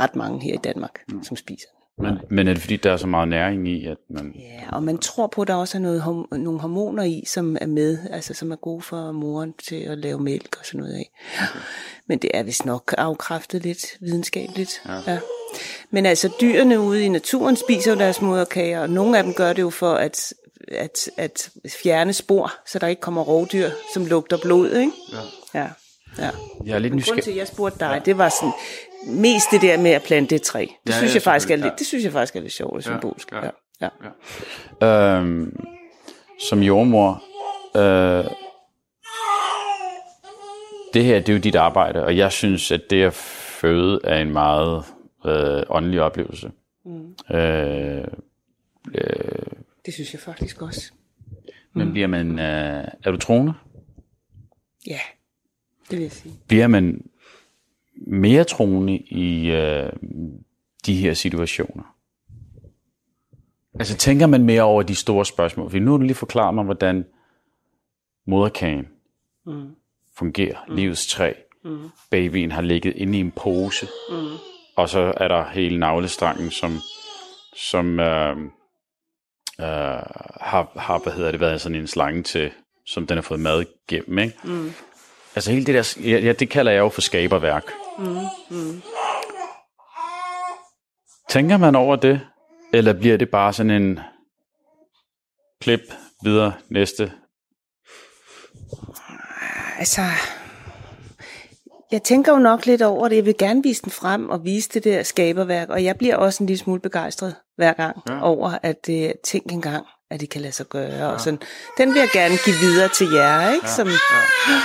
ret 0.00 0.16
mange 0.16 0.40
her 0.40 0.54
i 0.54 0.60
Danmark, 0.64 1.00
mm. 1.08 1.22
som 1.22 1.36
spiser. 1.36 1.68
Men, 1.98 2.18
men 2.30 2.48
er 2.48 2.52
det 2.52 2.62
fordi, 2.62 2.76
der 2.76 2.92
er 2.92 2.96
så 2.96 3.06
meget 3.06 3.28
næring 3.28 3.68
i, 3.68 3.86
at 3.86 3.96
man... 4.10 4.34
Ja, 4.38 4.76
og 4.76 4.82
man 4.82 4.98
tror 4.98 5.26
på, 5.26 5.42
at 5.42 5.48
der 5.48 5.54
også 5.54 5.78
er 5.78 5.82
noget, 5.82 6.00
horm- 6.00 6.36
nogle 6.36 6.60
hormoner 6.60 7.02
i, 7.02 7.24
som 7.26 7.56
er 7.60 7.66
med, 7.66 7.98
altså 8.10 8.34
som 8.34 8.52
er 8.52 8.56
gode 8.56 8.82
for 8.82 9.12
moren 9.12 9.54
til 9.68 9.76
at 9.76 9.98
lave 9.98 10.20
mælk 10.20 10.56
og 10.60 10.66
sådan 10.66 10.80
noget 10.80 10.94
af. 10.94 11.10
Men 12.06 12.18
det 12.18 12.30
er 12.34 12.42
vist 12.42 12.66
nok 12.66 12.94
afkræftet 12.98 13.62
lidt 13.62 13.86
videnskabeligt. 14.00 14.82
Ja. 14.88 15.12
ja. 15.12 15.18
Men 15.90 16.06
altså, 16.06 16.32
dyrene 16.40 16.80
ude 16.80 17.04
i 17.04 17.08
naturen 17.08 17.56
spiser 17.56 17.92
jo 17.92 17.98
deres 17.98 18.22
moderkager, 18.22 18.80
og 18.80 18.90
nogle 18.90 19.18
af 19.18 19.24
dem 19.24 19.34
gør 19.34 19.52
det 19.52 19.62
jo 19.62 19.70
for 19.70 19.94
at, 19.94 20.32
at, 20.68 21.10
at 21.16 21.50
fjerne 21.82 22.12
spor, 22.12 22.52
så 22.66 22.78
der 22.78 22.86
ikke 22.86 23.00
kommer 23.00 23.22
rovdyr, 23.22 23.70
som 23.94 24.06
lugter 24.06 24.38
blod, 24.42 24.70
ikke? 24.70 24.92
Ja. 25.12 25.60
Ja. 25.60 25.68
ja. 26.18 26.30
Jeg 26.64 26.74
er 26.74 26.78
lidt 26.78 26.92
Grunden 27.04 27.22
til, 27.22 27.30
at 27.30 27.36
jeg 27.36 27.48
spurgte 27.48 27.78
dig, 27.78 28.02
det 28.04 28.18
var 28.18 28.28
sådan, 28.28 28.52
mest 29.20 29.46
det 29.50 29.62
der 29.62 29.78
med 29.78 29.90
at 29.90 30.02
plante 30.02 30.34
det 30.34 30.42
træ. 30.42 30.60
Det 30.60 30.92
Ja, 30.92 30.92
synes 30.96 31.10
ja, 31.12 31.14
jeg 31.14 31.22
faktisk 31.22 31.50
er 31.50 31.56
lidt, 31.56 31.66
ja. 31.66 31.70
det 31.78 31.86
synes 31.86 32.04
jeg 32.04 32.12
faktisk 32.12 32.36
er 32.36 32.40
lidt 32.40 32.52
sjovt 32.52 32.76
og 32.76 32.82
symbolsk. 32.82 33.32
ja. 33.32 33.50
Ja. 33.80 33.88
Ja. 34.82 35.16
Øhm, 35.16 35.56
som 36.48 36.62
jordmor, 36.62 37.22
øh, 37.76 38.24
det 40.94 41.04
her, 41.04 41.18
det 41.20 41.28
er 41.28 41.32
jo 41.32 41.38
dit 41.38 41.54
arbejde, 41.54 42.04
og 42.04 42.16
jeg 42.16 42.32
synes, 42.32 42.72
at 42.72 42.80
det 42.90 43.02
at 43.04 43.14
føde 43.14 44.00
er 44.04 44.18
en 44.18 44.32
meget 44.32 44.84
øh, 45.26 45.62
åndelig 45.68 46.00
oplevelse. 46.02 46.50
Mm. 46.84 47.34
Øh, 47.36 48.04
øh, 48.94 49.46
Det 49.86 49.94
synes 49.94 50.12
jeg 50.12 50.20
faktisk 50.20 50.62
også. 50.62 50.92
men 51.72 51.92
bliver 51.92 52.06
man, 52.06 52.30
øh, 52.38 52.84
er 53.04 53.10
du 53.10 53.16
troende? 53.16 53.54
Ja, 54.86 54.98
det 55.90 55.98
vil 55.98 56.02
jeg 56.02 56.12
sige. 56.12 56.34
Bliver 56.48 56.66
man 56.66 57.04
mere 58.06 58.44
troende 58.44 58.98
i 58.98 59.46
øh, 59.50 59.92
de 60.86 60.96
her 60.96 61.14
situationer? 61.14 61.96
Altså 63.74 63.96
tænker 63.96 64.26
man 64.26 64.44
mere 64.44 64.62
over 64.62 64.82
de 64.82 64.94
store 64.94 65.26
spørgsmål? 65.26 65.70
For 65.70 65.78
nu 65.78 65.90
har 65.90 65.98
du 65.98 66.02
lige 66.04 66.14
forklaret 66.14 66.54
mig, 66.54 66.64
hvordan 66.64 67.04
moderkagen 68.26 68.86
Mm. 69.48 69.74
fungerer. 70.16 70.64
Mm. 70.68 70.74
Livets 70.76 71.06
træ. 71.06 71.32
Mm. 71.64 71.88
Babyen 72.10 72.52
har 72.52 72.62
ligget 72.62 72.96
inde 72.96 73.18
i 73.18 73.20
en 73.20 73.30
pose. 73.30 73.86
Mm. 74.10 74.16
Og 74.76 74.88
så 74.88 75.12
er 75.16 75.28
der 75.28 75.48
hele 75.50 75.78
navlestrangen, 75.78 76.50
som, 76.50 76.78
som 77.56 78.00
øh, 78.00 78.36
øh, 79.60 79.66
har, 80.40 80.78
har 80.78 80.98
hvad 80.98 81.12
hedder 81.12 81.30
det, 81.30 81.40
været 81.40 81.60
sådan 81.60 81.78
en 81.78 81.86
slange 81.86 82.22
til, 82.22 82.52
som 82.86 83.06
den 83.06 83.16
har 83.16 83.22
fået 83.22 83.40
mad 83.40 83.64
gennem. 83.88 84.18
Ikke? 84.18 84.38
Mm. 84.44 84.72
Altså 85.34 85.52
hele 85.52 85.66
det 85.66 85.74
der, 85.74 86.00
ja, 86.10 86.18
ja, 86.18 86.32
det 86.32 86.50
kalder 86.50 86.72
jeg 86.72 86.78
jo 86.78 86.88
for 86.88 87.00
skaberværk. 87.00 87.64
Mm. 87.98 88.16
Mm. 88.50 88.82
Tænker 91.28 91.56
man 91.56 91.74
over 91.74 91.96
det, 91.96 92.20
eller 92.72 92.92
bliver 92.92 93.16
det 93.16 93.30
bare 93.30 93.52
sådan 93.52 93.70
en 93.70 94.00
klip 95.60 95.80
videre 96.24 96.52
næste? 96.70 97.12
Altså, 99.78 100.02
jeg 101.92 102.02
tænker 102.02 102.32
jo 102.32 102.38
nok 102.38 102.66
lidt 102.66 102.82
over 102.82 103.08
det. 103.08 103.16
Jeg 103.16 103.24
vil 103.26 103.36
gerne 103.38 103.62
vise 103.62 103.82
den 103.82 103.90
frem 103.92 104.28
og 104.30 104.44
vise 104.44 104.68
det 104.68 104.84
der 104.84 105.02
skaberværk, 105.02 105.68
og 105.68 105.84
jeg 105.84 105.96
bliver 105.96 106.16
også 106.16 106.42
en 106.42 106.46
lille 106.46 106.60
smule 106.60 106.80
begejstret 106.80 107.34
hver 107.56 107.72
gang 107.72 107.96
ja. 108.08 108.22
over, 108.22 108.58
at 108.62 108.86
det 108.86 109.12
tænk 109.24 109.52
engang, 109.52 109.86
at 110.10 110.20
det 110.20 110.30
kan 110.30 110.40
lade 110.40 110.52
sig 110.52 110.66
gøre. 110.66 110.90
Ja. 110.94 111.06
Og 111.06 111.20
sådan. 111.20 111.40
Den 111.78 111.94
vil 111.94 111.98
jeg 112.00 112.08
gerne 112.12 112.34
give 112.44 112.56
videre 112.60 112.88
til 112.88 113.06
jer, 113.12 113.50
ikke? 113.52 113.66
Ja. 113.66 113.72
Som, 113.72 113.88
ja. 114.48 114.58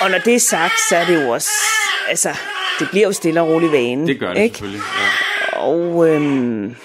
Og 0.00 0.10
når 0.10 0.18
det 0.18 0.34
er 0.34 0.40
sagt, 0.40 0.74
så 0.88 0.96
er 0.96 1.04
det 1.06 1.24
jo 1.24 1.30
også, 1.30 1.50
altså, 2.08 2.34
det 2.80 2.88
bliver 2.90 3.06
jo 3.06 3.12
stille 3.12 3.40
og 3.40 3.48
roligt 3.48 3.72
vane. 3.72 4.10
ikke? 4.10 4.58
selvfølgelig. 4.58 4.82
Og, 5.52 6.08
øhm, 6.08 6.76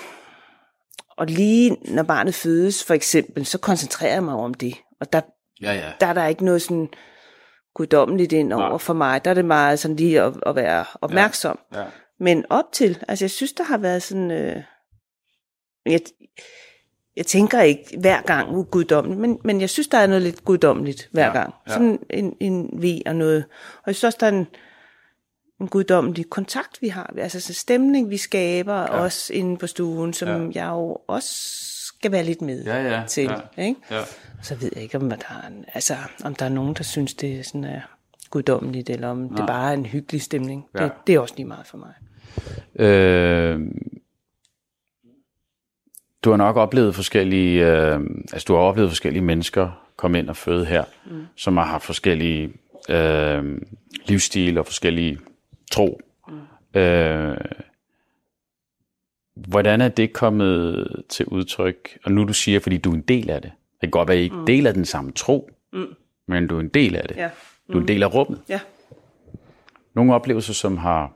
og 1.18 1.26
lige 1.26 1.78
når 1.86 2.04
barnet 2.04 2.36
fødes, 2.36 2.84
for 2.84 2.94
eksempel, 2.94 3.46
så 3.46 3.58
koncentrerer 3.58 4.14
jeg 4.14 4.24
mig 4.24 4.34
om 4.34 4.54
det. 4.54 4.74
Og 5.02 5.14
der, 5.14 5.22
Ja, 5.62 5.74
ja. 5.74 5.92
der 6.00 6.08
er 6.08 6.14
der 6.14 6.28
ikke 6.28 6.46
noget 6.46 6.62
sådan 6.62 6.90
guddommeligt 7.74 8.32
ind 8.34 8.54
over 8.54 8.70
Nej. 8.70 8.78
for 8.78 8.94
mig. 8.94 9.26
Der 9.26 9.32
er 9.32 9.36
det 9.36 9.46
meget 9.46 9.80
sådan 9.80 9.98
lige 9.98 10.22
at, 10.22 10.34
at 10.46 10.56
være 10.56 10.86
opmærksom. 11.02 11.60
ja. 11.74 11.84
Men 12.20 12.46
op 12.50 12.66
til, 12.72 13.04
altså 13.08 13.26
jeg 13.26 13.32
synes, 13.32 13.54
der 13.54 13.64
har 13.64 13.78
været 13.78 14.04
sådan... 14.04 14.32
Øh, 14.32 14.64
jeg, 15.86 16.00
jeg 17.16 17.26
tænker 17.26 17.62
ikke 17.62 17.98
hver 18.00 18.22
gang 18.22 18.72
guddommeligt, 18.72 19.20
men, 19.22 19.40
men 19.44 19.62
jeg 19.62 19.70
synes, 19.70 19.88
der 19.88 19.98
er 19.98 20.08
noget 20.08 20.22
lidt 20.22 20.46
guddommeligt 20.46 21.10
hver 21.12 21.26
Ja, 21.26 21.32
gang. 21.32 21.54
ja. 21.68 21.74
Sådan 21.74 22.00
en, 22.10 22.36
en 22.40 22.70
vi 22.82 23.04
og 23.06 23.16
noget. 23.16 23.46
Og 23.76 23.84
jeg 23.88 23.96
synes 23.96 24.04
også, 24.04 24.18
der 24.22 24.28
er 24.28 24.32
en, 24.40 24.48
en 25.62 25.68
guddommelig 25.68 26.30
kontakt, 26.30 26.82
vi 26.82 26.88
har. 26.88 27.14
Altså 27.18 27.38
en 27.50 27.54
stemning, 27.54 28.10
vi 28.10 28.18
skaber 28.18 28.76
ja. 28.76 28.88
også 28.88 29.34
inde 29.34 29.58
på 29.58 29.68
stuen, 29.68 30.14
som 30.14 30.28
Ja. 30.28 30.38
ja. 30.38 30.50
jeg 30.54 30.70
jo 30.70 30.98
også 31.08 31.36
skal 32.02 32.12
være 32.12 32.24
lidt 32.24 32.42
med 32.42 32.64
Ja, 32.64 32.98
ja, 33.00 33.04
til. 33.08 33.32
ja. 33.58 33.64
Ikke? 33.64 33.82
Ja. 33.92 34.02
Så 34.42 34.56
ved 34.56 34.72
jeg 34.76 34.84
ikke, 34.84 34.98
om 34.98 35.10
der, 35.10 35.16
er 35.16 35.48
en, 35.48 35.66
altså, 35.74 35.94
om 36.24 36.36
der 36.36 36.46
er 36.46 36.50
nogen, 36.50 36.74
der 36.74 36.84
synes, 36.84 37.14
det 37.14 37.40
er 37.40 37.44
sådan 37.44 37.64
er 37.64 37.82
guddommeligt, 38.30 38.90
eller 38.90 39.08
om 39.08 39.18
Nej. 39.18 39.36
det 39.38 39.48
bare 39.48 39.70
er 39.70 39.74
en 39.74 39.86
hyggelig 39.86 40.22
stemning. 40.22 40.66
Ja. 40.76 40.84
Det, 40.84 40.92
det 41.08 41.16
er 41.16 41.20
også 41.20 41.34
lige 41.38 41.48
meget 41.48 41.68
for 41.68 41.78
mig. 41.78 41.94
Øh, 42.76 43.60
du 46.24 46.30
har 46.30 46.38
nok 46.38 46.56
oplevet 46.56 46.96
forskellige, 46.96 47.68
øh, 47.68 48.00
altså 48.34 48.46
du 48.48 48.54
har 48.54 48.62
oplevet 48.62 48.90
forskellige 48.90 49.24
mennesker 49.24 49.88
komme 49.96 50.20
ind 50.20 50.30
og 50.30 50.36
føde 50.36 50.66
her, 50.66 50.84
mm. 51.06 51.26
som 51.36 51.58
har 51.58 51.66
haft 51.66 51.84
forskellige 51.84 52.54
øh, 52.90 53.62
livsstil 54.06 54.58
og 54.58 54.66
forskellige 54.66 55.20
tro. 55.72 56.02
Mm. 56.28 56.80
Øh, 56.80 57.38
hvordan 59.36 59.82
er 59.82 59.88
det 59.88 60.14
kommet 60.14 60.88
til 61.10 61.26
udtryk? 61.26 61.98
Og 62.04 62.12
nu 62.12 62.24
du 62.24 62.34
siger, 62.34 62.60
fordi 62.60 62.78
du 62.78 62.92
er 62.92 62.96
en 62.96 63.02
del 63.02 63.30
af 63.30 63.42
det. 63.42 63.52
Det 63.52 63.80
kan 63.82 63.92
godt 63.92 64.08
være, 64.08 64.18
at 64.18 64.22
I 64.22 64.24
ikke 64.24 64.36
mm. 64.36 64.46
deler 64.46 64.72
den 64.72 64.86
samme 64.86 65.12
tro, 65.12 65.50
mm. 65.74 65.96
men 66.28 66.48
du 66.48 66.56
er 66.56 66.60
en 66.60 66.70
del 66.70 66.96
af 66.96 67.08
det. 67.08 67.18
Ja. 67.18 67.30
Du 67.74 67.78
er 67.78 67.82
en 67.82 67.88
del 67.88 68.04
af 68.04 68.14
rummet. 68.14 68.42
Ja. 68.50 68.60
Nogle 69.94 70.14
oplevelser, 70.14 70.54
som 70.54 70.78
har, 70.78 71.14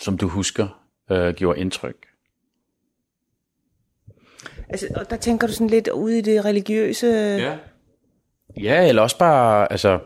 som 0.00 0.18
du 0.18 0.28
husker, 0.28 0.84
øh, 1.10 1.34
gjorde 1.34 1.60
indtryk. 1.60 2.06
Altså, 4.68 4.86
og 4.96 5.10
der 5.10 5.16
tænker 5.16 5.46
du 5.46 5.52
sådan 5.52 5.66
lidt 5.66 5.88
ude 5.88 6.18
i 6.18 6.20
det 6.20 6.44
religiøse. 6.44 7.06
Ja. 7.06 7.58
Ja, 8.56 8.88
eller 8.88 9.02
også 9.02 9.18
bare, 9.18 9.72
altså, 9.72 10.00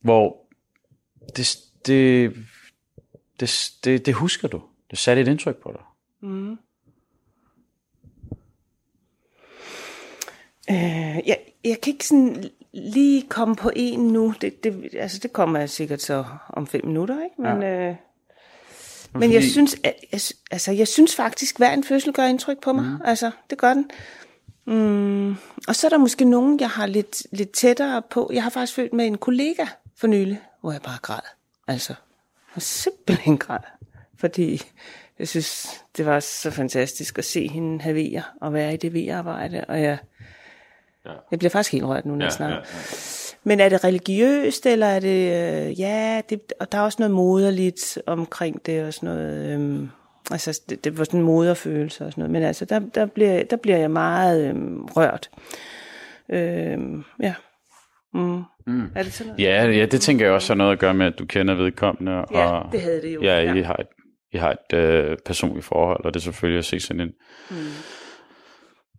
hvor 0.00 0.36
det, 1.36 1.56
det, 1.86 2.32
det, 3.40 3.70
det, 3.84 4.06
det 4.06 4.14
husker 4.14 4.48
du. 4.48 4.62
Det 4.90 4.98
satte 4.98 5.22
et 5.22 5.28
indtryk 5.28 5.56
på 5.56 5.72
dig. 5.72 5.82
Øh, 10.70 11.28
jeg, 11.28 11.38
jeg 11.64 11.80
kan 11.80 11.92
ikke 11.92 12.06
sådan 12.06 12.50
lige 12.72 13.22
komme 13.28 13.56
på 13.56 13.70
en 13.76 14.00
nu. 14.08 14.34
Det, 14.40 14.64
det, 14.64 14.88
altså, 14.98 15.18
det 15.18 15.32
kommer 15.32 15.58
jeg 15.58 15.70
sikkert 15.70 16.02
så 16.02 16.24
om 16.48 16.66
fem 16.66 16.86
minutter, 16.86 17.24
ikke? 17.24 17.42
Men, 17.42 17.62
ja. 17.62 17.88
øh, 17.90 17.96
men 19.14 19.32
jeg 19.32 19.42
fordi- 19.42 19.50
synes, 19.50 19.74
at, 19.84 19.94
jeg, 20.12 20.20
altså, 20.50 20.72
jeg 20.72 20.88
synes 20.88 21.14
faktisk, 21.16 21.58
hver 21.58 21.72
en 21.72 21.84
fødsel 21.84 22.12
gør 22.12 22.24
indtryk 22.24 22.60
på 22.60 22.72
mig. 22.72 22.84
Mm. 22.84 22.96
Altså, 23.04 23.30
det 23.50 23.58
gør 23.58 23.74
den. 23.74 23.90
Mm, 24.64 25.30
og 25.68 25.76
så 25.76 25.86
er 25.86 25.88
der 25.88 25.98
måske 25.98 26.24
nogen, 26.24 26.60
jeg 26.60 26.70
har 26.70 26.86
lidt, 26.86 27.22
lidt 27.32 27.50
tættere 27.50 28.02
på. 28.10 28.30
Jeg 28.34 28.42
har 28.42 28.50
faktisk 28.50 28.74
følt 28.74 28.92
med 28.92 29.06
en 29.06 29.18
kollega 29.18 29.66
for 29.96 30.06
nylig, 30.06 30.40
hvor 30.60 30.72
jeg 30.72 30.82
bare 30.82 30.98
græd. 31.02 31.20
Altså, 31.68 31.94
jeg 32.56 32.60
har 32.60 32.60
simpelthen 32.60 33.38
græd. 33.38 33.58
Fordi 34.18 34.62
jeg 35.18 35.28
synes, 35.28 35.66
det 35.96 36.06
var 36.06 36.20
så 36.20 36.50
fantastisk 36.50 37.18
at 37.18 37.24
se 37.24 37.48
hende 37.48 37.82
have 37.82 37.94
vejer 37.94 38.22
og 38.40 38.52
være 38.52 38.74
i 38.74 38.76
det 38.76 38.94
vejerarbejde. 38.94 39.64
Og 39.68 39.82
jeg, 39.82 39.98
ja. 41.06 41.12
jeg 41.30 41.38
bliver 41.38 41.50
faktisk 41.50 41.72
helt 41.72 41.84
rørt 41.84 42.06
nu, 42.06 42.14
når 42.14 42.24
jeg 42.24 42.32
snakker. 42.32 42.56
Ja, 42.56 42.62
ja. 42.62 42.86
Men 43.44 43.60
er 43.60 43.68
det 43.68 43.84
religiøst, 43.84 44.66
eller 44.66 44.86
er 44.86 45.00
det, 45.00 45.32
øh, 45.68 45.80
ja, 45.80 46.20
det, 46.28 46.52
og 46.60 46.72
der 46.72 46.78
er 46.78 46.82
også 46.82 46.96
noget 46.98 47.14
moderligt 47.14 47.98
omkring 48.06 48.66
det, 48.66 48.84
og 48.84 48.94
sådan 48.94 49.08
noget, 49.08 49.52
øhm, 49.52 49.90
altså 50.30 50.60
det, 50.68 50.84
det 50.84 50.98
var 50.98 51.04
sådan 51.04 51.20
en 51.20 51.26
moderfølelse 51.26 52.04
og 52.04 52.12
sådan 52.12 52.22
noget, 52.22 52.30
men 52.30 52.42
altså 52.42 52.64
der, 52.64 52.78
der, 52.78 53.06
bliver, 53.06 53.44
der 53.44 53.56
bliver 53.56 53.78
jeg 53.78 53.90
meget 53.90 54.48
øhm, 54.48 54.84
rørt. 54.84 55.30
Øhm, 56.28 57.04
ja. 57.22 57.34
Mm. 58.14 58.42
Mm. 58.66 58.90
Er 58.94 59.02
det 59.02 59.12
sådan 59.12 59.32
noget? 59.32 59.44
Ja, 59.44 59.64
ja, 59.64 59.86
det 59.86 60.00
tænker 60.00 60.24
jeg 60.24 60.34
også 60.34 60.52
har 60.52 60.56
noget 60.56 60.72
at 60.72 60.78
gøre 60.78 60.94
med, 60.94 61.06
at 61.06 61.18
du 61.18 61.26
kender 61.26 61.54
vedkommende. 61.54 62.12
Ja, 62.12 62.24
og, 62.46 62.72
det 62.72 62.80
havde 62.80 63.02
det 63.02 63.14
jo. 63.14 63.22
Ja, 63.22 63.54
I 63.54 63.62
har 63.62 63.76
et, 63.76 63.86
I 64.32 64.36
har 64.36 64.50
et 64.52 64.78
øh, 64.78 65.16
personligt 65.26 65.66
forhold, 65.66 66.04
og 66.04 66.14
det 66.14 66.20
er 66.20 66.24
selvfølgelig 66.24 66.58
at 66.58 66.64
se 66.64 66.80
sådan 66.80 67.00
en... 67.00 67.12
Mm 67.50 67.56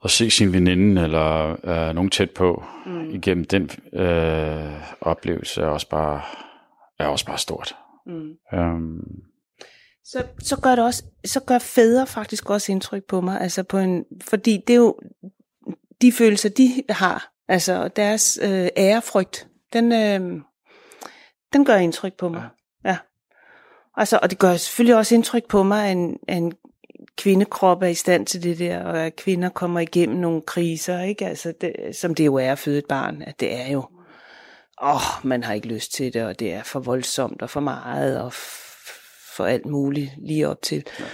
at 0.04 0.12
se 0.12 0.30
sin 0.30 0.54
veninde 0.54 1.02
eller 1.02 1.52
øh, 1.66 1.96
nogen 1.96 2.10
tæt 2.10 2.32
på 2.32 2.64
mm. 2.86 3.10
igennem 3.10 3.46
den 3.46 3.70
øh, 3.94 4.82
oplevelse 5.02 5.62
er 5.62 5.66
også 5.66 5.90
bare 5.90 6.22
er 7.00 7.08
også 7.08 7.26
bare 7.26 7.38
stort. 7.38 7.76
Mm. 8.06 8.60
Um, 8.60 9.02
så, 10.04 10.24
så 10.40 10.60
gør 10.62 10.76
det 10.76 10.86
også, 10.86 11.04
så 11.26 11.40
gør 11.40 11.60
fædre 11.60 12.08
faktisk 12.08 12.50
også 12.50 12.72
indtryk 12.72 13.04
på 13.04 13.22
mig, 13.22 13.42
altså 13.42 13.64
på 13.64 13.78
en, 13.78 14.06
fordi 14.22 14.64
det 14.68 14.74
er 14.74 14.78
jo 14.78 15.00
de 16.02 16.12
følelser 16.12 16.50
de 16.50 16.84
har, 16.90 17.32
altså 17.48 17.88
deres 17.88 18.40
øh, 18.44 18.68
ærefrygt, 18.78 19.48
den, 19.74 19.92
øh, 19.92 20.42
den 21.54 21.66
gør 21.66 21.76
indtryk 21.76 22.14
på 22.18 22.30
mig. 22.30 22.50
Ja. 22.84 22.90
ja. 22.90 22.98
Altså, 23.98 24.20
og 24.22 24.30
det 24.30 24.40
gør 24.40 24.56
selvfølgelig 24.56 24.96
også 24.96 25.16
indtryk 25.16 25.48
på 25.48 25.64
mig, 25.64 25.86
at 25.86 25.92
en, 25.92 26.18
en 26.30 26.54
kvindekrop 27.18 27.84
er 27.84 27.88
i 27.88 27.94
stand 27.94 28.26
til 28.26 28.44
det 28.44 28.60
der, 28.60 28.84
og 28.84 29.00
at 29.00 29.16
kvinder 29.16 29.50
kommer 29.50 29.80
igennem 29.80 30.18
nogle 30.18 30.42
kriser, 30.42 31.02
ikke? 31.02 31.28
Altså 31.28 31.54
det, 31.62 31.96
som 31.96 32.16
det 32.16 32.26
jo 32.26 32.36
er 32.36 32.52
at 32.52 32.60
føde 32.60 32.78
et 32.78 32.86
barn, 32.90 33.22
at 33.22 33.40
det 33.40 33.56
er 33.56 33.68
jo, 33.68 33.80
åh, 34.82 34.96
oh, 34.96 35.28
man 35.28 35.44
har 35.44 35.54
ikke 35.54 35.68
lyst 35.68 35.94
til 35.94 36.14
det, 36.14 36.24
og 36.24 36.40
det 36.40 36.54
er 36.54 36.64
for 36.64 36.80
voldsomt 36.80 37.42
og 37.42 37.50
for 37.50 37.60
meget, 37.60 38.22
og 38.22 38.34
for 39.36 39.46
alt 39.46 39.66
muligt 39.66 40.12
lige 40.18 40.48
op 40.48 40.62
til. 40.62 40.84
Ja. 41.00 41.06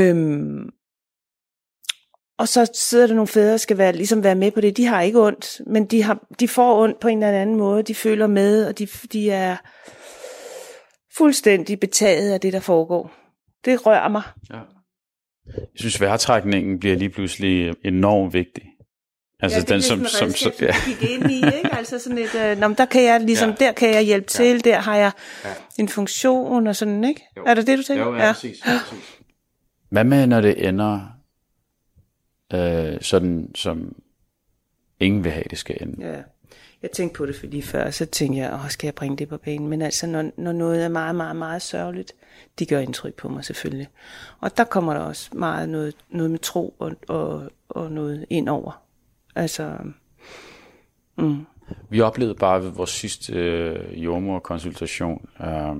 Øhm, 0.00 0.70
og 2.38 2.48
så 2.48 2.70
sidder 2.74 3.06
der 3.06 3.14
nogle 3.14 3.28
fædre, 3.28 3.50
der 3.50 3.56
skal 3.56 3.78
være, 3.78 3.92
ligesom 3.92 4.24
være 4.24 4.34
med 4.34 4.50
på 4.50 4.60
det. 4.60 4.76
De 4.76 4.86
har 4.86 5.02
ikke 5.02 5.22
ondt, 5.22 5.60
men 5.66 5.86
de, 5.86 6.02
har, 6.02 6.26
de 6.40 6.48
får 6.48 6.82
ondt 6.82 7.00
på 7.00 7.08
en 7.08 7.22
eller 7.22 7.40
anden 7.40 7.56
måde. 7.56 7.82
De 7.82 7.94
føler 7.94 8.26
med, 8.26 8.66
og 8.66 8.78
de, 8.78 8.86
de 9.12 9.30
er 9.30 9.56
fuldstændig 11.16 11.80
betaget 11.80 12.32
af 12.32 12.40
det, 12.40 12.52
der 12.52 12.60
foregår. 12.60 13.12
Det 13.64 13.86
rører 13.86 14.08
mig. 14.08 14.22
Ja. 14.50 14.58
Jeg 15.46 15.64
synes, 15.74 16.00
vejrtrækningen 16.00 16.78
bliver 16.78 16.96
lige 16.96 17.10
pludselig 17.10 17.74
enormt 17.84 18.34
vigtig. 18.34 18.62
Altså 19.40 19.58
ja, 19.58 19.60
det 19.60 19.68
den, 19.68 19.82
som, 19.82 20.06
som, 20.06 20.30
som, 20.30 20.52
ja. 20.60 20.74
gik 20.86 21.10
ind 21.10 21.30
i, 21.30 21.36
ikke? 21.36 21.74
Altså 21.78 21.98
sådan 21.98 22.18
et, 22.18 22.34
øh, 22.34 22.58
nå, 22.58 22.68
der 22.68 22.84
kan 22.84 23.04
jeg 23.04 23.20
ligesom, 23.20 23.50
ja. 23.50 23.66
der 23.66 23.72
kan 23.72 23.94
jeg 23.94 24.02
hjælpe 24.02 24.26
ja. 24.38 24.44
til, 24.44 24.64
der 24.64 24.78
har 24.78 24.96
jeg 24.96 25.10
ja. 25.44 25.50
en 25.78 25.88
funktion 25.88 26.66
og 26.66 26.76
sådan, 26.76 27.04
ikke? 27.04 27.22
Jo. 27.36 27.44
Er 27.46 27.54
det 27.54 27.66
det, 27.66 27.78
du 27.78 27.82
tænker? 27.82 28.04
Jo, 28.04 28.14
ja, 28.14 28.26
ja. 28.26 28.32
Præcis, 28.32 28.60
præcis. 28.64 29.18
Hvad 29.92 30.04
med, 30.04 30.26
når 30.26 30.40
det 30.40 30.68
ender 30.68 31.17
øh, 32.54 33.00
sådan, 33.00 33.50
som 33.54 33.96
ingen 35.00 35.24
vil 35.24 35.32
have, 35.32 35.44
det 35.50 35.58
skal 35.58 35.76
ende? 35.80 36.06
Ja. 36.06 36.22
Jeg 36.82 36.90
tænkte 36.90 37.16
på 37.16 37.26
det 37.26 37.42
lige 37.42 37.62
før, 37.62 37.90
så 37.90 38.06
tænkte 38.06 38.38
jeg, 38.38 38.52
åh, 38.52 38.68
skal 38.68 38.86
jeg 38.86 38.94
bringe 38.94 39.16
det 39.16 39.28
på 39.28 39.36
banen? 39.36 39.68
Men 39.68 39.82
altså, 39.82 40.06
når, 40.06 40.30
når 40.36 40.52
noget 40.52 40.84
er 40.84 40.88
meget, 40.88 41.14
meget, 41.14 41.36
meget 41.36 41.62
sørgeligt, 41.62 42.12
de 42.58 42.66
gør 42.66 42.78
indtryk 42.78 43.14
på 43.14 43.28
mig 43.28 43.44
selvfølgelig. 43.44 43.88
Og 44.40 44.56
der 44.56 44.64
kommer 44.64 44.94
der 44.94 45.00
også 45.00 45.30
meget 45.36 45.68
noget, 45.68 45.94
noget 46.10 46.30
med 46.30 46.38
tro 46.38 46.74
og, 46.78 46.92
og, 47.08 47.50
og 47.68 47.92
noget 47.92 48.26
ind 48.30 48.48
over. 48.48 48.82
Altså, 49.34 49.78
mm. 51.16 51.46
Vi 51.88 52.00
oplevede 52.00 52.34
bare 52.34 52.62
ved 52.62 52.70
vores 52.70 52.90
sidste 52.90 53.32
øh, 53.32 54.04
jordmorkonsultation, 54.04 55.28
øh, 55.40 55.76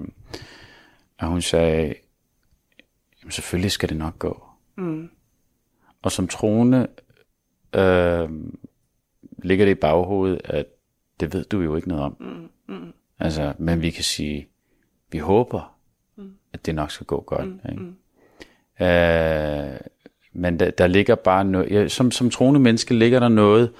at 1.18 1.28
hun 1.28 1.42
sagde, 1.42 1.94
jamen 3.22 3.32
selvfølgelig 3.32 3.70
skal 3.70 3.88
det 3.88 3.96
nok 3.96 4.18
gå. 4.18 4.44
Mm. 4.76 5.10
Og 6.02 6.12
som 6.12 6.28
troende 6.28 6.86
øh, 7.74 8.28
ligger 9.42 9.64
det 9.64 9.72
i 9.72 9.74
baghovedet, 9.74 10.40
at 10.44 10.66
det 11.20 11.32
ved 11.32 11.44
du 11.44 11.60
jo 11.60 11.76
ikke 11.76 11.88
noget 11.88 12.04
om. 12.04 12.16
Mm. 12.20 12.74
Mm. 12.74 12.92
Altså, 13.18 13.52
men 13.58 13.82
vi 13.82 13.90
kan 13.90 14.04
sige, 14.04 14.48
vi 15.10 15.18
håber, 15.18 15.78
at 16.52 16.66
det 16.66 16.74
nok 16.74 16.90
skal 16.90 17.06
gå 17.06 17.20
godt. 17.20 17.46
Mm, 17.46 17.60
ikke? 17.70 17.82
Mm. 17.82 17.96
Øh, 18.86 19.80
men 20.32 20.60
der, 20.60 20.70
der 20.70 20.86
ligger 20.86 21.14
bare 21.14 21.44
noget, 21.44 21.70
ja, 21.70 21.88
som, 21.88 22.10
som 22.10 22.30
troende 22.30 22.60
menneske 22.60 22.94
ligger 22.94 23.20
der 23.20 23.28
noget 23.28 23.72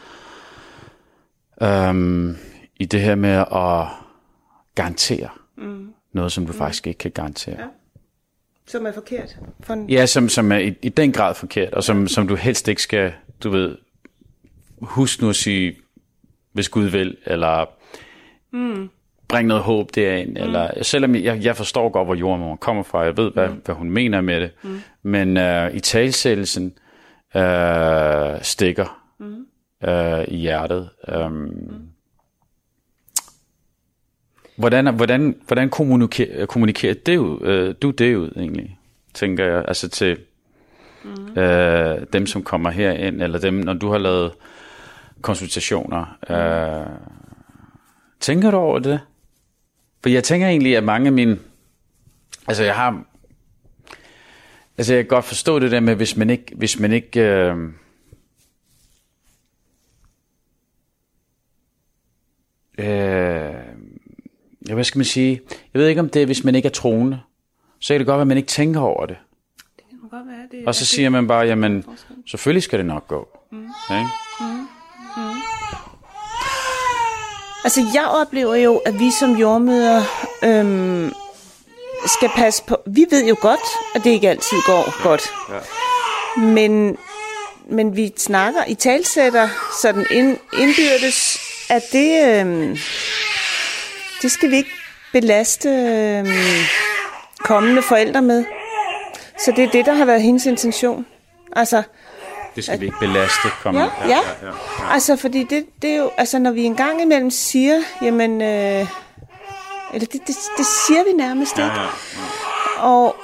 øhm, 1.63 2.37
i 2.77 2.85
det 2.85 3.01
her 3.01 3.15
med 3.15 3.45
at 3.53 3.87
garantere 4.75 5.29
mm. 5.57 5.95
noget, 6.13 6.33
som 6.33 6.47
du 6.47 6.53
mm. 6.53 6.59
faktisk 6.59 6.87
ikke 6.87 6.99
kan 6.99 7.11
garantere. 7.11 7.61
Ja. 7.61 7.67
Som 8.69 8.87
er 8.87 8.93
forkert? 8.93 9.37
For 9.61 9.75
en... 9.75 9.91
Ja, 9.91 10.07
som, 10.07 10.29
som 10.29 10.53
er 10.53 10.59
i, 10.59 10.75
i 10.83 10.89
den 10.89 11.13
grad 11.13 11.35
forkert, 11.35 11.75
og 11.75 11.85
som, 11.85 12.09
som 12.09 12.29
du 12.29 12.35
helst 12.35 12.69
ikke 12.69 12.83
skal, 12.83 13.13
du 13.45 13.51
ved, 13.51 13.77
husk 14.81 15.23
nu 15.23 15.29
at 15.29 15.37
sige, 15.37 15.77
hvis 16.53 16.69
Gud 16.69 16.85
vil, 16.85 17.17
eller 17.27 17.67
mm 18.53 18.91
bringe 19.29 19.49
noget 19.49 19.65
håb 19.65 19.95
derind. 19.95 20.31
Mm. 20.31 20.37
Eller, 20.37 20.83
selvom 20.83 21.15
jeg, 21.15 21.45
jeg 21.45 21.57
forstår 21.57 21.89
godt, 21.89 22.07
hvor 22.07 22.15
jordmor 22.15 22.57
kommer 22.57 22.83
fra, 22.83 23.01
jeg 23.01 23.17
ved, 23.17 23.31
hvad, 23.31 23.49
mm. 23.49 23.63
hvad 23.65 23.75
hun 23.75 23.91
mener 23.91 24.21
med 24.21 24.41
det, 24.41 24.51
mm. 24.63 24.81
men 25.03 25.37
uh, 25.37 25.75
i 25.75 25.81
talsættelsen 25.81 26.75
uh, 27.35 28.43
stikker 28.43 29.03
mm. 29.21 29.47
uh, 29.89 30.25
i 30.29 30.37
hjertet. 30.37 30.91
Um, 31.15 31.33
mm. 31.33 31.89
Hvordan, 34.59 34.95
hvordan, 34.95 35.37
hvordan 35.47 35.71
kommunikerer, 35.71 36.47
kommunikerer 36.47 36.95
det 36.95 37.17
ud, 37.17 37.41
uh, 37.41 37.75
du 37.83 37.91
det 37.91 38.17
ud 38.17 38.33
egentlig, 38.37 38.79
tænker 39.15 39.45
jeg, 39.45 39.65
altså 39.69 39.89
til 39.89 40.19
mm. 41.05 41.11
uh, 41.11 42.03
dem, 42.13 42.27
som 42.27 42.43
kommer 42.43 42.71
herind, 42.71 43.23
eller 43.23 43.39
dem, 43.39 43.55
når 43.55 43.73
du 43.73 43.91
har 43.91 43.99
lavet 43.99 44.33
konsultationer. 45.21 46.19
Mm. 46.29 46.35
Uh, 46.35 46.99
tænker 48.21 48.51
du 48.51 48.57
over 48.57 48.79
det? 48.79 49.01
For 50.03 50.11
jeg 50.11 50.25
tænker 50.25 50.49
egentlig, 50.49 50.77
at 50.77 50.85
mange 50.85 51.07
af 51.07 51.13
mine... 51.13 51.39
Altså, 52.49 52.65
jeg 52.65 52.75
har... 52.75 53.05
Altså, 54.79 54.95
jeg 54.95 55.05
kan 55.05 55.09
godt 55.09 55.25
forstå 55.25 55.59
det 55.59 55.71
der 55.71 55.81
med, 55.81 55.95
hvis 55.95 56.17
man 56.17 56.31
ikke... 56.31 56.53
Hvis 56.57 56.79
man 56.79 56.93
ikke 56.93 57.21
øh, 57.21 57.57
øh, 62.79 63.38
ja, 64.69 64.75
hvad 64.75 64.85
skal 64.85 64.99
man 64.99 65.05
sige? 65.05 65.41
Jeg 65.75 65.81
ved 65.81 65.89
ikke, 65.89 66.01
om 66.01 66.09
det 66.09 66.23
er, 66.23 66.27
hvis 66.27 66.45
man 66.45 66.55
ikke 66.55 66.67
er 66.67 66.73
troende. 66.73 67.21
Så 67.81 67.95
kan 67.95 67.99
det 67.99 68.07
godt 68.07 68.17
være, 68.17 68.21
at 68.21 68.27
man 68.27 68.37
ikke 68.37 68.47
tænker 68.47 68.81
over 68.81 69.07
det. 69.07 69.17
Det 69.77 69.85
kan 69.91 70.09
godt 70.11 70.27
være. 70.29 70.61
Det 70.61 70.69
og 70.69 70.75
så 70.75 70.87
siger 70.87 71.11
man 71.11 71.27
bare, 71.27 71.47
jamen, 71.47 71.85
selvfølgelig 72.27 72.63
skal 72.63 72.79
det 72.79 72.87
nok 72.87 73.09
gå. 73.09 73.29
Mm. 73.53 73.67
Ja, 73.91 73.97
ikke? 73.99 74.09
Mm. 74.41 74.69
Altså, 77.65 77.81
jeg 77.95 78.07
oplever 78.07 78.55
jo, 78.55 78.77
at 78.77 78.99
vi 78.99 79.11
som 79.11 79.37
jordmøder 79.37 80.03
øhm, 80.45 81.13
skal 82.07 82.29
passe 82.37 82.63
på... 82.67 82.77
Vi 82.87 83.07
ved 83.11 83.27
jo 83.29 83.37
godt, 83.41 83.61
at 83.95 84.05
det 84.05 84.11
ikke 84.11 84.31
altid 84.31 84.57
går 84.67 84.85
ja. 84.87 85.09
godt. 85.09 85.23
Ja. 85.51 86.41
Men, 86.41 86.97
men 87.71 87.97
vi 87.97 88.13
snakker, 88.17 88.61
i 88.69 88.75
talsætter 88.75 89.49
sådan 89.83 90.07
ind, 90.11 90.37
indbyrdes, 90.59 91.39
at 91.71 91.83
det, 91.93 92.41
øhm, 92.41 92.77
det 94.23 94.31
skal 94.31 94.51
vi 94.51 94.57
ikke 94.57 94.71
belaste 95.13 95.69
øhm, 95.69 96.27
kommende 97.39 97.83
forældre 97.83 98.23
med. 98.23 98.45
Så 99.45 99.53
det 99.57 99.65
er 99.65 99.71
det, 99.71 99.87
der 99.87 99.95
har 99.95 100.05
været 100.05 100.23
hendes 100.23 100.47
intention. 100.47 101.07
Altså, 101.57 101.83
det 102.57 102.65
skal 102.65 102.75
at, 102.75 102.81
vi 102.81 102.87
ikke 102.87 102.99
belaste. 103.01 103.49
Kom. 103.63 103.75
Ja, 103.75 103.81
ja, 103.81 103.89
ja. 104.09 104.17
ja, 104.17 104.47
ja. 104.47 104.93
Altså, 104.93 105.17
fordi 105.17 105.45
det, 105.45 105.67
det 105.83 105.91
er 105.91 105.97
jo, 105.97 106.11
altså, 106.17 106.39
når 106.39 106.51
vi 106.51 106.63
engang 106.65 107.03
imellem 107.03 107.31
siger, 107.31 107.83
jamen, 108.03 108.43
øh, 108.43 108.87
eller 109.95 110.07
det, 110.07 110.13
det, 110.13 110.37
det 110.59 110.67
siger 110.87 111.05
vi 111.05 111.13
nærmest 111.13 111.59
ikke. 111.59 111.71
Ja, 111.71 111.83
ja, 111.83 111.83
ja. 111.83 112.83
Og, 112.83 113.17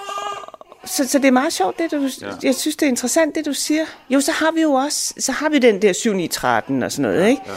så, 0.84 1.08
så 1.08 1.18
det 1.18 1.24
er 1.24 1.32
meget 1.32 1.52
sjovt, 1.52 1.78
det 1.78 1.90
du, 1.90 2.08
ja. 2.20 2.26
jeg 2.42 2.54
synes, 2.54 2.76
det 2.76 2.86
er 2.86 2.90
interessant, 2.90 3.34
det 3.34 3.46
du 3.46 3.52
siger. 3.52 3.84
Jo, 4.10 4.20
så 4.20 4.32
har 4.32 4.52
vi 4.52 4.62
jo 4.62 4.72
også, 4.72 5.14
så 5.18 5.32
har 5.32 5.48
vi 5.48 5.58
den 5.58 5.82
der 5.82 5.92
7 5.92 6.12
9 6.12 6.28
13 6.28 6.82
og 6.82 6.92
sådan 6.92 7.02
noget, 7.02 7.28
ikke? 7.28 7.42
Ja. 7.46 7.52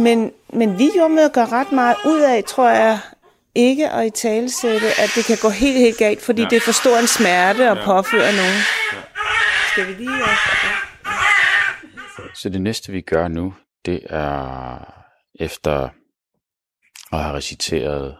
Men, 0.00 0.32
men 0.52 0.78
vi 0.78 0.90
jordmøder 0.96 1.28
gør 1.28 1.52
ret 1.52 1.72
meget 1.72 1.96
ud 2.06 2.20
af, 2.20 2.44
tror 2.44 2.68
jeg, 2.68 2.98
ikke 3.54 3.88
at 3.90 4.06
i 4.06 4.10
talesætte, 4.10 4.86
at 4.86 5.10
det 5.16 5.24
kan 5.24 5.38
gå 5.42 5.48
helt, 5.48 5.78
helt 5.78 5.98
galt, 5.98 6.22
fordi 6.22 6.42
ja. 6.42 6.48
det 6.48 6.56
er 6.56 6.60
for 6.60 6.72
stor 6.72 6.98
en 6.98 7.06
smerte 7.06 7.70
at 7.70 7.78
ja. 7.78 7.84
påføre 7.84 8.32
nogen. 8.40 8.60
Ja. 8.92 9.02
Skal 9.72 9.86
vi 9.88 9.92
lige... 9.92 10.16
Ja. 10.16 10.34
Så 12.34 12.48
det 12.48 12.62
næste, 12.62 12.92
vi 12.92 13.00
gør 13.00 13.28
nu, 13.28 13.54
det 13.84 14.06
er 14.10 14.78
efter 15.34 15.88
at 17.12 17.22
have 17.22 17.36
reciteret 17.36 18.16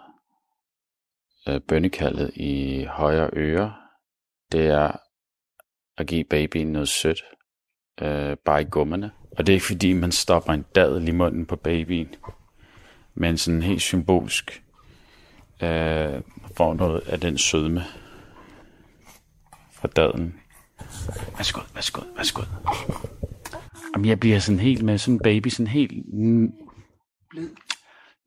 øh, 1.48 1.60
bønnekaldet 1.68 2.30
i 2.34 2.84
højre 2.84 3.30
øre, 3.32 3.74
det 4.52 4.66
er 4.66 4.96
at 5.98 6.06
give 6.06 6.24
babyen 6.24 6.72
noget 6.72 6.88
sødt, 6.88 7.24
øh, 8.00 8.36
bare 8.44 8.62
i 8.62 8.66
gummerne. 8.70 9.10
Og 9.38 9.46
det 9.46 9.48
er 9.48 9.54
ikke 9.54 9.66
fordi, 9.66 9.92
man 9.92 10.12
stopper 10.12 10.52
en 10.52 10.64
dadel 10.74 11.08
i 11.08 11.10
munden 11.10 11.46
på 11.46 11.56
babyen, 11.56 12.08
men 13.14 13.38
sådan 13.38 13.62
helt 13.62 13.82
symbolsk 13.82 14.62
øh, 15.62 16.20
får 16.56 16.74
noget 16.74 17.00
af 17.00 17.20
den 17.20 17.38
sødme 17.38 17.84
fra 19.72 19.88
dadlen. 19.88 20.34
Værsgo, 21.36 21.60
værsgo, 21.74 22.02
værsgo. 22.16 22.42
Jamen, 23.94 24.08
jeg 24.08 24.20
bliver 24.20 24.38
sådan 24.38 24.60
helt 24.60 24.82
med 24.82 24.98
sådan 24.98 25.14
en 25.14 25.20
baby, 25.22 25.48
sådan 25.48 25.66
helt 25.66 25.92
n- 25.92 26.66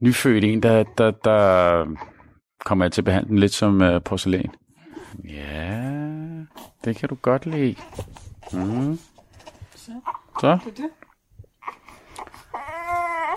nyfødt 0.02 0.44
en, 0.44 0.64
der, 0.64 0.84
der, 0.98 1.12
der 1.12 1.86
kommer 2.66 2.86
jeg 2.86 2.92
til 2.92 3.02
at 3.02 3.06
behandle 3.06 3.30
den 3.30 3.40
lidt 3.40 3.54
som 3.54 3.82
uh, 3.82 4.02
porcelæn. 4.06 4.52
Ja, 5.24 5.82
det 6.86 6.96
kan 6.96 7.10
du 7.10 7.16
godt 7.16 7.46
lide. 7.46 7.76
Mm. 8.54 9.00
Så. 9.76 9.92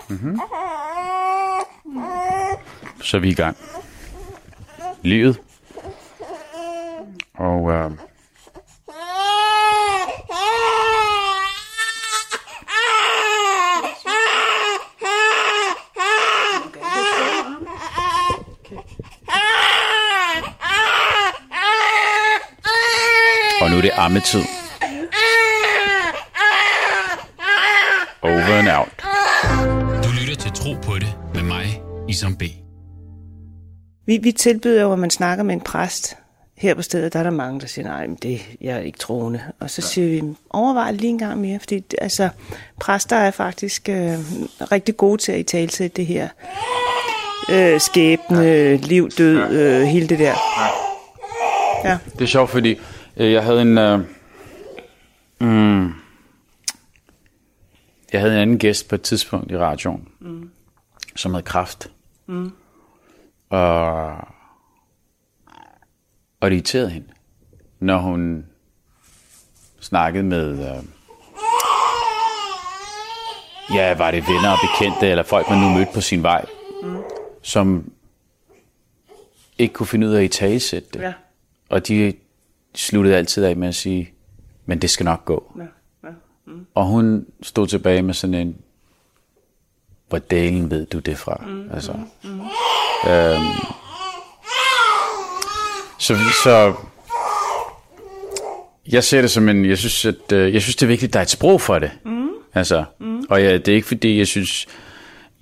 Mm-hmm. 0.09 0.39
Så 3.01 3.17
er 3.17 3.21
vi 3.21 3.29
i 3.29 3.33
gang. 3.33 3.57
Livet. 5.01 5.39
Og 7.35 7.61
uh, 7.63 7.91
Og 23.61 23.69
nu 23.71 23.77
er 23.77 23.81
det 23.81 23.91
ammetid. 23.95 24.56
Over 28.27 28.59
and 28.59 28.69
out. 28.69 29.05
Du 30.03 30.09
lytter 30.19 30.35
til 30.35 30.51
Tro 30.51 30.73
på 30.73 30.95
det 30.95 31.17
med 31.33 31.43
mig, 31.43 31.81
Isam 32.09 32.35
B. 32.35 32.43
Vi, 34.05 34.17
vi 34.17 34.31
tilbyder 34.31 34.81
jo, 34.81 34.93
at 34.93 34.99
man 34.99 35.09
snakker 35.09 35.43
med 35.43 35.55
en 35.55 35.61
præst. 35.61 36.17
Her 36.57 36.73
på 36.73 36.81
stedet, 36.81 37.13
der 37.13 37.19
er 37.19 37.23
der 37.23 37.29
mange, 37.29 37.59
der 37.59 37.67
siger, 37.67 37.87
nej, 37.87 38.07
men 38.07 38.17
det, 38.21 38.41
jeg 38.61 38.75
er 38.75 38.79
ikke 38.79 38.99
troende. 38.99 39.41
Og 39.59 39.69
så 39.69 39.81
siger 39.81 40.07
vi, 40.07 40.35
overvej 40.49 40.91
lige 40.91 41.09
en 41.09 41.17
gang 41.17 41.41
mere, 41.41 41.59
fordi 41.59 41.83
altså, 42.01 42.29
præster 42.79 43.15
er 43.15 43.31
faktisk 43.31 43.89
øh, 43.89 44.13
rigtig 44.71 44.97
gode 44.97 45.21
til 45.21 45.31
at 45.31 45.39
i 45.39 45.43
tale 45.43 45.87
det 45.87 46.05
her 46.05 46.27
øh, 47.51 47.79
skæbne, 47.79 48.77
liv, 48.77 49.09
død, 49.09 49.51
øh, 49.51 49.81
hele 49.81 50.07
det 50.07 50.19
der. 50.19 50.35
Ja. 51.83 51.97
Det 52.13 52.21
er 52.21 52.25
sjovt, 52.25 52.49
fordi 52.49 52.79
øh, 53.17 53.31
jeg 53.31 53.43
havde 53.43 53.61
en... 53.61 53.77
Øh, 53.77 53.99
mm, 55.39 56.06
jeg 58.13 58.21
havde 58.21 58.33
en 58.33 58.39
anden 58.39 58.59
gæst 58.59 58.89
på 58.89 58.95
et 58.95 59.01
tidspunkt 59.01 59.51
i 59.51 59.57
radioen, 59.57 60.07
mm. 60.19 60.51
som 61.15 61.33
havde 61.33 61.43
kraft. 61.43 61.91
Mm. 62.25 62.51
Og, 63.49 64.17
og 66.39 66.49
det 66.49 66.55
irriterede 66.55 66.89
hende, 66.89 67.07
når 67.79 67.97
hun 67.97 68.45
snakkede 69.79 70.23
med... 70.23 70.51
Øh, 70.51 70.83
ja, 73.75 73.97
var 73.97 74.11
det 74.11 74.23
venner 74.27 74.49
og 74.51 74.57
bekendte, 74.61 75.07
eller 75.07 75.23
folk, 75.23 75.49
man 75.49 75.59
nu 75.59 75.69
mødte 75.69 75.91
på 75.93 76.01
sin 76.01 76.23
vej, 76.23 76.45
mm. 76.83 76.97
som 77.41 77.91
ikke 79.57 79.73
kunne 79.73 79.87
finde 79.87 80.07
ud 80.07 80.13
af 80.13 80.19
at 80.19 80.25
i 80.25 80.27
talesætte 80.27 80.89
det. 80.93 80.99
Ja. 81.01 81.13
Og 81.69 81.87
de 81.87 82.13
sluttede 82.75 83.15
altid 83.15 83.43
af 83.43 83.55
med 83.55 83.67
at 83.67 83.75
sige, 83.75 84.13
men 84.65 84.81
det 84.81 84.89
skal 84.89 85.03
nok 85.03 85.25
gå. 85.25 85.53
Ja. 85.57 85.63
Mm. 86.47 86.65
Og 86.73 86.85
hun 86.85 87.25
stod 87.41 87.67
tilbage 87.67 88.01
med 88.01 88.13
sådan 88.13 88.33
en, 88.33 88.57
hvor 90.09 90.17
dalen 90.17 90.71
ved 90.71 90.85
du 90.85 90.99
det 90.99 91.17
fra? 91.17 91.43
Mm, 91.47 91.69
altså. 91.73 91.93
Mm, 92.23 92.39
Øhm, 93.05 93.45
så, 95.99 96.15
så 96.43 96.73
jeg 98.91 99.03
ser 99.03 99.21
det 99.21 99.31
som 99.31 99.49
en, 99.49 99.65
jeg 99.65 99.77
synes, 99.77 100.05
at, 100.05 100.31
øh, 100.33 100.53
jeg 100.53 100.61
synes 100.61 100.75
det 100.75 100.83
er 100.83 100.87
vigtigt, 100.87 101.09
at 101.09 101.13
der 101.13 101.19
er 101.19 101.23
et 101.23 101.29
sprog 101.29 101.61
for 101.61 101.79
det. 101.79 101.91
Mm. 102.05 102.29
Altså, 102.53 102.83
mm. 102.99 103.23
Og 103.29 103.41
ja, 103.41 103.57
det 103.57 103.67
er 103.67 103.75
ikke 103.75 103.87
fordi, 103.87 104.17
jeg 104.17 104.27
synes, 104.27 104.67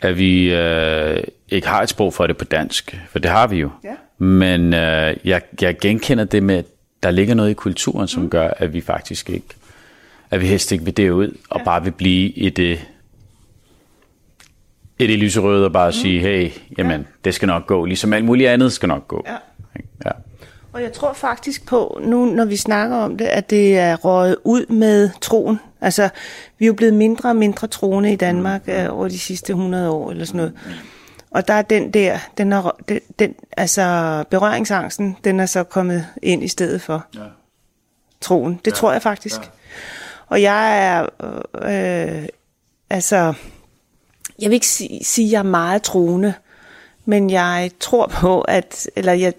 at 0.02 0.18
vi 0.18 0.54
øh, 0.54 1.24
ikke 1.50 1.68
har 1.68 1.82
et 1.82 1.90
sprog 1.90 2.14
for 2.14 2.28
det 2.28 2.38
på 2.38 2.46
dansk, 2.46 2.98
for 3.10 3.20
det 3.20 3.32
har 3.32 3.48
vi 3.48 3.58
jo. 3.58 3.70
Ja. 3.84 4.26
Men 4.26 4.74
øh, 4.74 5.18
jeg, 5.26 5.42
jeg 5.62 5.78
genkender 5.82 6.24
det 6.24 6.44
med, 6.44 6.56
at 6.56 6.66
der 7.04 7.12
ligger 7.12 7.36
noget 7.36 7.50
i 7.50 7.54
kulturen, 7.54 8.08
som 8.08 8.24
mm. 8.24 8.30
gør, 8.30 8.48
at 8.58 8.74
vi 8.74 8.82
faktisk 8.82 9.30
ikke, 9.30 9.48
at 10.32 10.42
vi 10.42 10.48
helst 10.48 10.72
ikke 10.72 10.86
vil 10.86 10.98
det 10.98 11.10
ud, 11.10 11.38
og 11.50 11.62
bare 11.66 11.84
vil 11.84 11.92
blive 11.92 12.30
i 12.30 12.50
det, 12.50 12.80
i 15.00 15.08
det 15.08 15.20
lyserøde, 15.20 15.66
og 15.66 15.74
bare 15.74 15.90
mm. 15.90 15.94
sige, 15.94 16.22
hey, 16.22 16.52
jamen, 16.78 17.02
ja. 17.02 17.08
det 17.26 17.34
skal 17.34 17.48
nok 17.48 17.68
gå, 17.68 17.86
ligesom 17.86 18.14
alt 18.14 18.26
muligt 18.26 18.50
andet 18.50 18.74
skal 18.74 18.90
nok 18.90 19.08
gå. 19.08 19.24
Ja. 19.28 19.38
Ja. 20.06 20.12
Og 20.74 20.82
jeg 20.82 20.94
tror 20.94 21.14
faktisk 21.14 21.68
på, 21.68 22.00
nu 22.04 22.26
når 22.26 22.46
vi 22.46 22.56
snakker 22.56 22.98
om 22.98 23.18
det, 23.18 23.26
at 23.26 23.50
det 23.50 23.78
er 23.78 23.96
røget 23.96 24.38
ud 24.44 24.66
med 24.66 25.10
troen. 25.22 25.60
Altså, 25.82 26.10
vi 26.58 26.66
er 26.66 26.68
jo 26.68 26.74
blevet 26.74 26.94
mindre 26.94 27.30
og 27.30 27.36
mindre 27.36 27.68
troende 27.68 28.12
i 28.14 28.16
Danmark 28.16 28.62
øh, 28.68 28.86
over 28.90 29.08
de 29.08 29.20
sidste 29.20 29.52
100 29.52 29.90
år, 29.90 30.12
eller 30.12 30.26
sådan 30.26 30.38
noget. 30.38 30.54
Og 31.32 31.48
der 31.48 31.54
er 31.54 31.62
den 31.62 31.92
der, 31.92 32.20
den, 32.38 32.54
er, 32.54 32.76
den, 32.90 33.00
den 33.20 33.36
altså 33.58 34.24
berøringsangsten, 34.30 35.18
den 35.24 35.40
er 35.40 35.46
så 35.46 35.64
kommet 35.64 36.08
ind 36.24 36.44
i 36.44 36.48
stedet 36.48 36.82
for 36.82 37.06
Ja. 37.16 37.20
troen. 38.22 38.60
Det 38.66 38.72
ja. 38.72 38.76
tror 38.76 38.92
jeg 38.92 39.02
faktisk. 39.02 39.42
Ja. 39.42 39.48
Og 40.28 40.42
jeg 40.42 40.88
er, 40.88 41.08
øh, 41.24 42.18
øh, 42.22 42.28
altså, 42.90 43.34
jeg 44.40 44.50
vil 44.50 44.54
ikke 44.54 44.68
sige, 44.68 45.04
sige, 45.04 45.28
at 45.28 45.32
jeg 45.32 45.40
er 45.40 45.44
meget 45.44 45.82
troende, 45.82 46.34
men 47.06 47.30
jeg 47.30 47.72
tror 47.80 48.08
på, 48.08 48.42
at, 48.42 48.88
eller 48.96 49.14
jeg, 49.14 49.34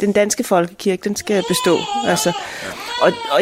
den 0.00 0.12
danske 0.12 0.44
folkekirke, 0.44 1.04
den 1.04 1.16
skal 1.16 1.44
bestå. 1.48 1.78
Altså, 2.06 2.32
og, 3.02 3.12
og 3.30 3.40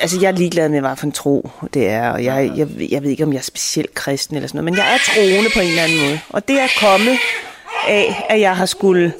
altså, 0.00 0.20
jeg 0.20 0.28
er 0.28 0.32
ligeglad 0.32 0.68
med, 0.68 0.80
hvad 0.80 0.96
for 0.96 1.06
en 1.06 1.12
tro 1.12 1.50
det 1.74 1.88
er, 1.88 2.10
og 2.10 2.24
jeg, 2.24 2.52
jeg, 2.56 2.68
jeg 2.90 3.02
ved 3.02 3.10
ikke, 3.10 3.24
om 3.24 3.32
jeg 3.32 3.38
er 3.38 3.42
specielt 3.42 3.94
kristen 3.94 4.36
eller 4.36 4.48
sådan 4.48 4.64
noget, 4.64 4.72
men 4.72 4.76
jeg 4.76 4.94
er 4.94 4.98
troende 4.98 5.50
på 5.54 5.60
en 5.60 5.68
eller 5.68 5.82
anden 5.82 6.00
måde. 6.00 6.20
Og 6.28 6.48
det 6.48 6.60
er 6.60 6.68
kommet 6.80 7.18
af, 7.88 8.26
at 8.28 8.40
jeg 8.40 8.56
har 8.56 8.66
skulle 8.66 9.12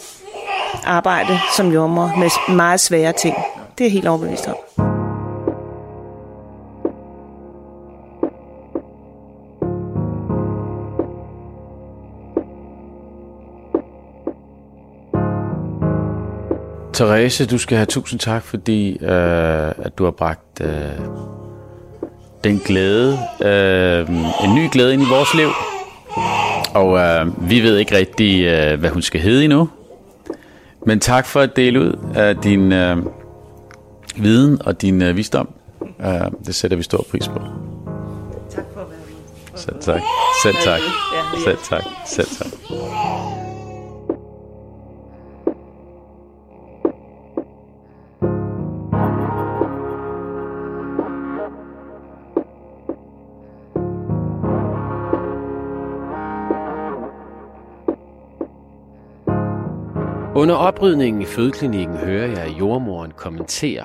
arbejde 0.84 1.38
som 1.56 1.72
jommer 1.72 2.16
med 2.16 2.54
meget 2.54 2.80
svære 2.80 3.12
ting. 3.12 3.36
Det 3.78 3.84
er 3.84 3.88
jeg 3.88 3.92
helt 3.92 4.06
overbevist 4.06 4.48
om. 4.48 4.97
Therese, 16.98 17.46
du 17.46 17.58
skal 17.58 17.76
have 17.76 17.86
tusind 17.86 18.20
tak, 18.20 18.42
fordi 18.42 18.90
øh, 19.00 19.68
at 19.68 19.98
du 19.98 20.04
har 20.04 20.10
bragt 20.10 20.60
øh, 20.60 20.68
den 22.44 22.58
glæde, 22.58 23.18
øh, 23.42 24.08
en 24.44 24.54
ny 24.54 24.68
glæde 24.72 24.92
ind 24.92 25.02
i 25.02 25.06
vores 25.10 25.34
liv. 25.34 25.48
Og 26.74 26.98
øh, 26.98 27.50
vi 27.50 27.60
ved 27.60 27.78
ikke 27.78 27.96
rigtig, 27.96 28.44
øh, 28.44 28.80
hvad 28.80 28.90
hun 28.90 29.02
skal 29.02 29.20
hedde 29.20 29.44
endnu. 29.44 29.68
Men 30.86 31.00
tak 31.00 31.26
for 31.26 31.40
at 31.40 31.56
dele 31.56 31.80
ud 31.80 31.98
af 32.14 32.36
din 32.36 32.72
øh, 32.72 32.96
viden 34.16 34.62
og 34.62 34.82
din 34.82 35.02
øh, 35.02 35.16
visdom. 35.16 35.48
Øh, 36.00 36.10
det 36.46 36.54
sætter 36.54 36.76
vi 36.76 36.82
stor 36.82 37.06
pris 37.10 37.28
på. 37.28 37.38
Tak 38.50 38.64
for 38.74 38.80
at 38.80 38.90
være 38.90 38.98
med. 39.52 39.58
Selv 39.58 39.76
tak. 39.80 40.00
Selv 40.42 40.56
tak. 40.64 40.80
Ja, 41.14 41.40
Selv 41.44 41.58
tak. 41.68 41.82
Selv 42.06 42.28
tak. 42.28 43.37
Under 60.38 60.54
oprydningen 60.54 61.22
i 61.22 61.24
fødeklinikken 61.24 61.96
hører 61.96 62.26
jeg 62.26 62.58
jordmoren 62.58 63.10
kommentere 63.10 63.84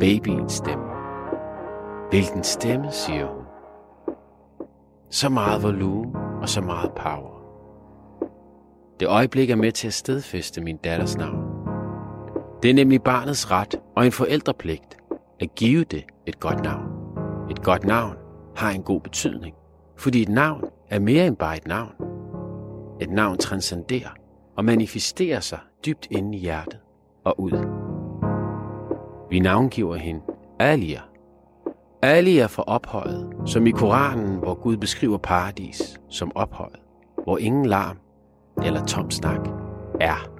babyens 0.00 0.52
stemme. 0.52 0.84
Hvilken 2.10 2.44
stemme, 2.44 2.86
siger 2.90 3.26
hun. 3.26 3.44
Så 5.10 5.28
meget 5.28 5.62
volumen 5.62 6.16
og 6.42 6.48
så 6.48 6.60
meget 6.60 6.92
power. 6.92 7.40
Det 9.00 9.08
øjeblik 9.08 9.50
er 9.50 9.56
med 9.56 9.72
til 9.72 9.86
at 9.86 9.92
stedfæste 9.94 10.60
min 10.60 10.76
datters 10.76 11.16
navn. 11.16 11.44
Det 12.62 12.70
er 12.70 12.74
nemlig 12.74 13.02
barnets 13.02 13.50
ret 13.50 13.80
og 13.96 14.06
en 14.06 14.12
forældrepligt 14.12 14.96
at 15.40 15.54
give 15.54 15.84
det 15.84 16.04
et 16.26 16.40
godt 16.40 16.62
navn. 16.62 16.86
Et 17.50 17.62
godt 17.62 17.84
navn 17.84 18.16
har 18.56 18.70
en 18.70 18.82
god 18.82 19.00
betydning, 19.00 19.54
fordi 19.96 20.22
et 20.22 20.28
navn 20.28 20.64
er 20.90 20.98
mere 20.98 21.26
end 21.26 21.36
bare 21.36 21.56
et 21.56 21.66
navn. 21.66 21.92
Et 23.00 23.10
navn 23.10 23.38
transcenderer 23.38 24.23
og 24.56 24.64
manifesterer 24.64 25.40
sig 25.40 25.58
dybt 25.86 26.08
inde 26.10 26.38
i 26.38 26.40
hjertet 26.40 26.78
og 27.24 27.40
ud. 27.40 27.52
Vi 29.30 29.38
navngiver 29.38 29.96
hende 29.96 30.20
Alia. 30.58 31.00
Alia 32.02 32.46
for 32.46 32.62
ophøjet, 32.62 33.32
som 33.46 33.66
i 33.66 33.70
Koranen, 33.70 34.38
hvor 34.38 34.54
Gud 34.54 34.76
beskriver 34.76 35.18
paradis 35.18 36.00
som 36.08 36.32
ophøjet, 36.34 36.80
hvor 37.24 37.38
ingen 37.38 37.66
larm 37.66 37.98
eller 38.64 38.84
tom 38.84 39.10
snak 39.10 39.48
er. 40.00 40.30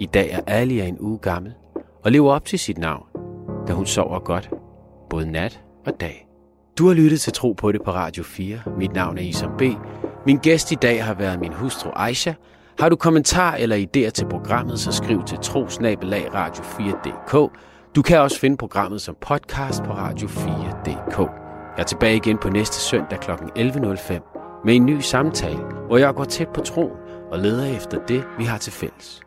I 0.00 0.06
dag 0.06 0.30
er 0.30 0.40
Alia 0.46 0.86
en 0.86 0.96
uge 1.00 1.18
gammel 1.18 1.54
og 2.04 2.12
lever 2.12 2.32
op 2.32 2.44
til 2.44 2.58
sit 2.58 2.78
navn, 2.78 3.06
da 3.68 3.72
hun 3.72 3.86
sover 3.86 4.18
godt, 4.18 4.50
både 5.10 5.30
nat 5.32 5.60
og 5.86 6.00
dag. 6.00 6.26
Du 6.78 6.86
har 6.86 6.94
lyttet 6.94 7.20
til 7.20 7.32
Tro 7.32 7.52
på 7.52 7.72
det 7.72 7.82
på 7.82 7.90
Radio 7.90 8.22
4. 8.22 8.60
Mit 8.78 8.92
navn 8.92 9.18
er 9.18 9.22
Isam 9.22 9.50
B. 9.58 9.62
Min 10.26 10.36
gæst 10.36 10.72
i 10.72 10.74
dag 10.74 11.04
har 11.04 11.14
været 11.14 11.40
min 11.40 11.52
hustru 11.52 11.90
Aisha. 11.96 12.32
Har 12.80 12.88
du 12.88 12.96
kommentar 12.96 13.54
eller 13.54 13.76
idéer 13.76 14.10
til 14.10 14.26
programmet, 14.30 14.80
så 14.80 14.92
skriv 14.92 15.24
til 15.24 15.38
trosnabelag-radio4.dk. 15.38 17.50
Du 17.96 18.02
kan 18.02 18.18
også 18.18 18.40
finde 18.40 18.56
programmet 18.56 19.00
som 19.00 19.16
podcast 19.20 19.82
på 19.82 19.92
radio4.dk. 19.92 21.18
Jeg 21.18 21.28
er 21.78 21.82
tilbage 21.82 22.16
igen 22.16 22.38
på 22.38 22.48
næste 22.48 22.76
søndag 22.76 23.20
kl. 23.20 23.30
11.05 23.30 24.62
med 24.64 24.76
en 24.76 24.86
ny 24.86 25.00
samtale, 25.00 25.60
hvor 25.86 25.96
jeg 25.96 26.14
går 26.14 26.24
tæt 26.24 26.48
på 26.48 26.60
troen 26.60 26.96
og 27.30 27.38
leder 27.38 27.76
efter 27.76 27.98
det, 28.08 28.24
vi 28.38 28.44
har 28.44 28.58
til 28.58 28.72
fælles. 28.72 29.20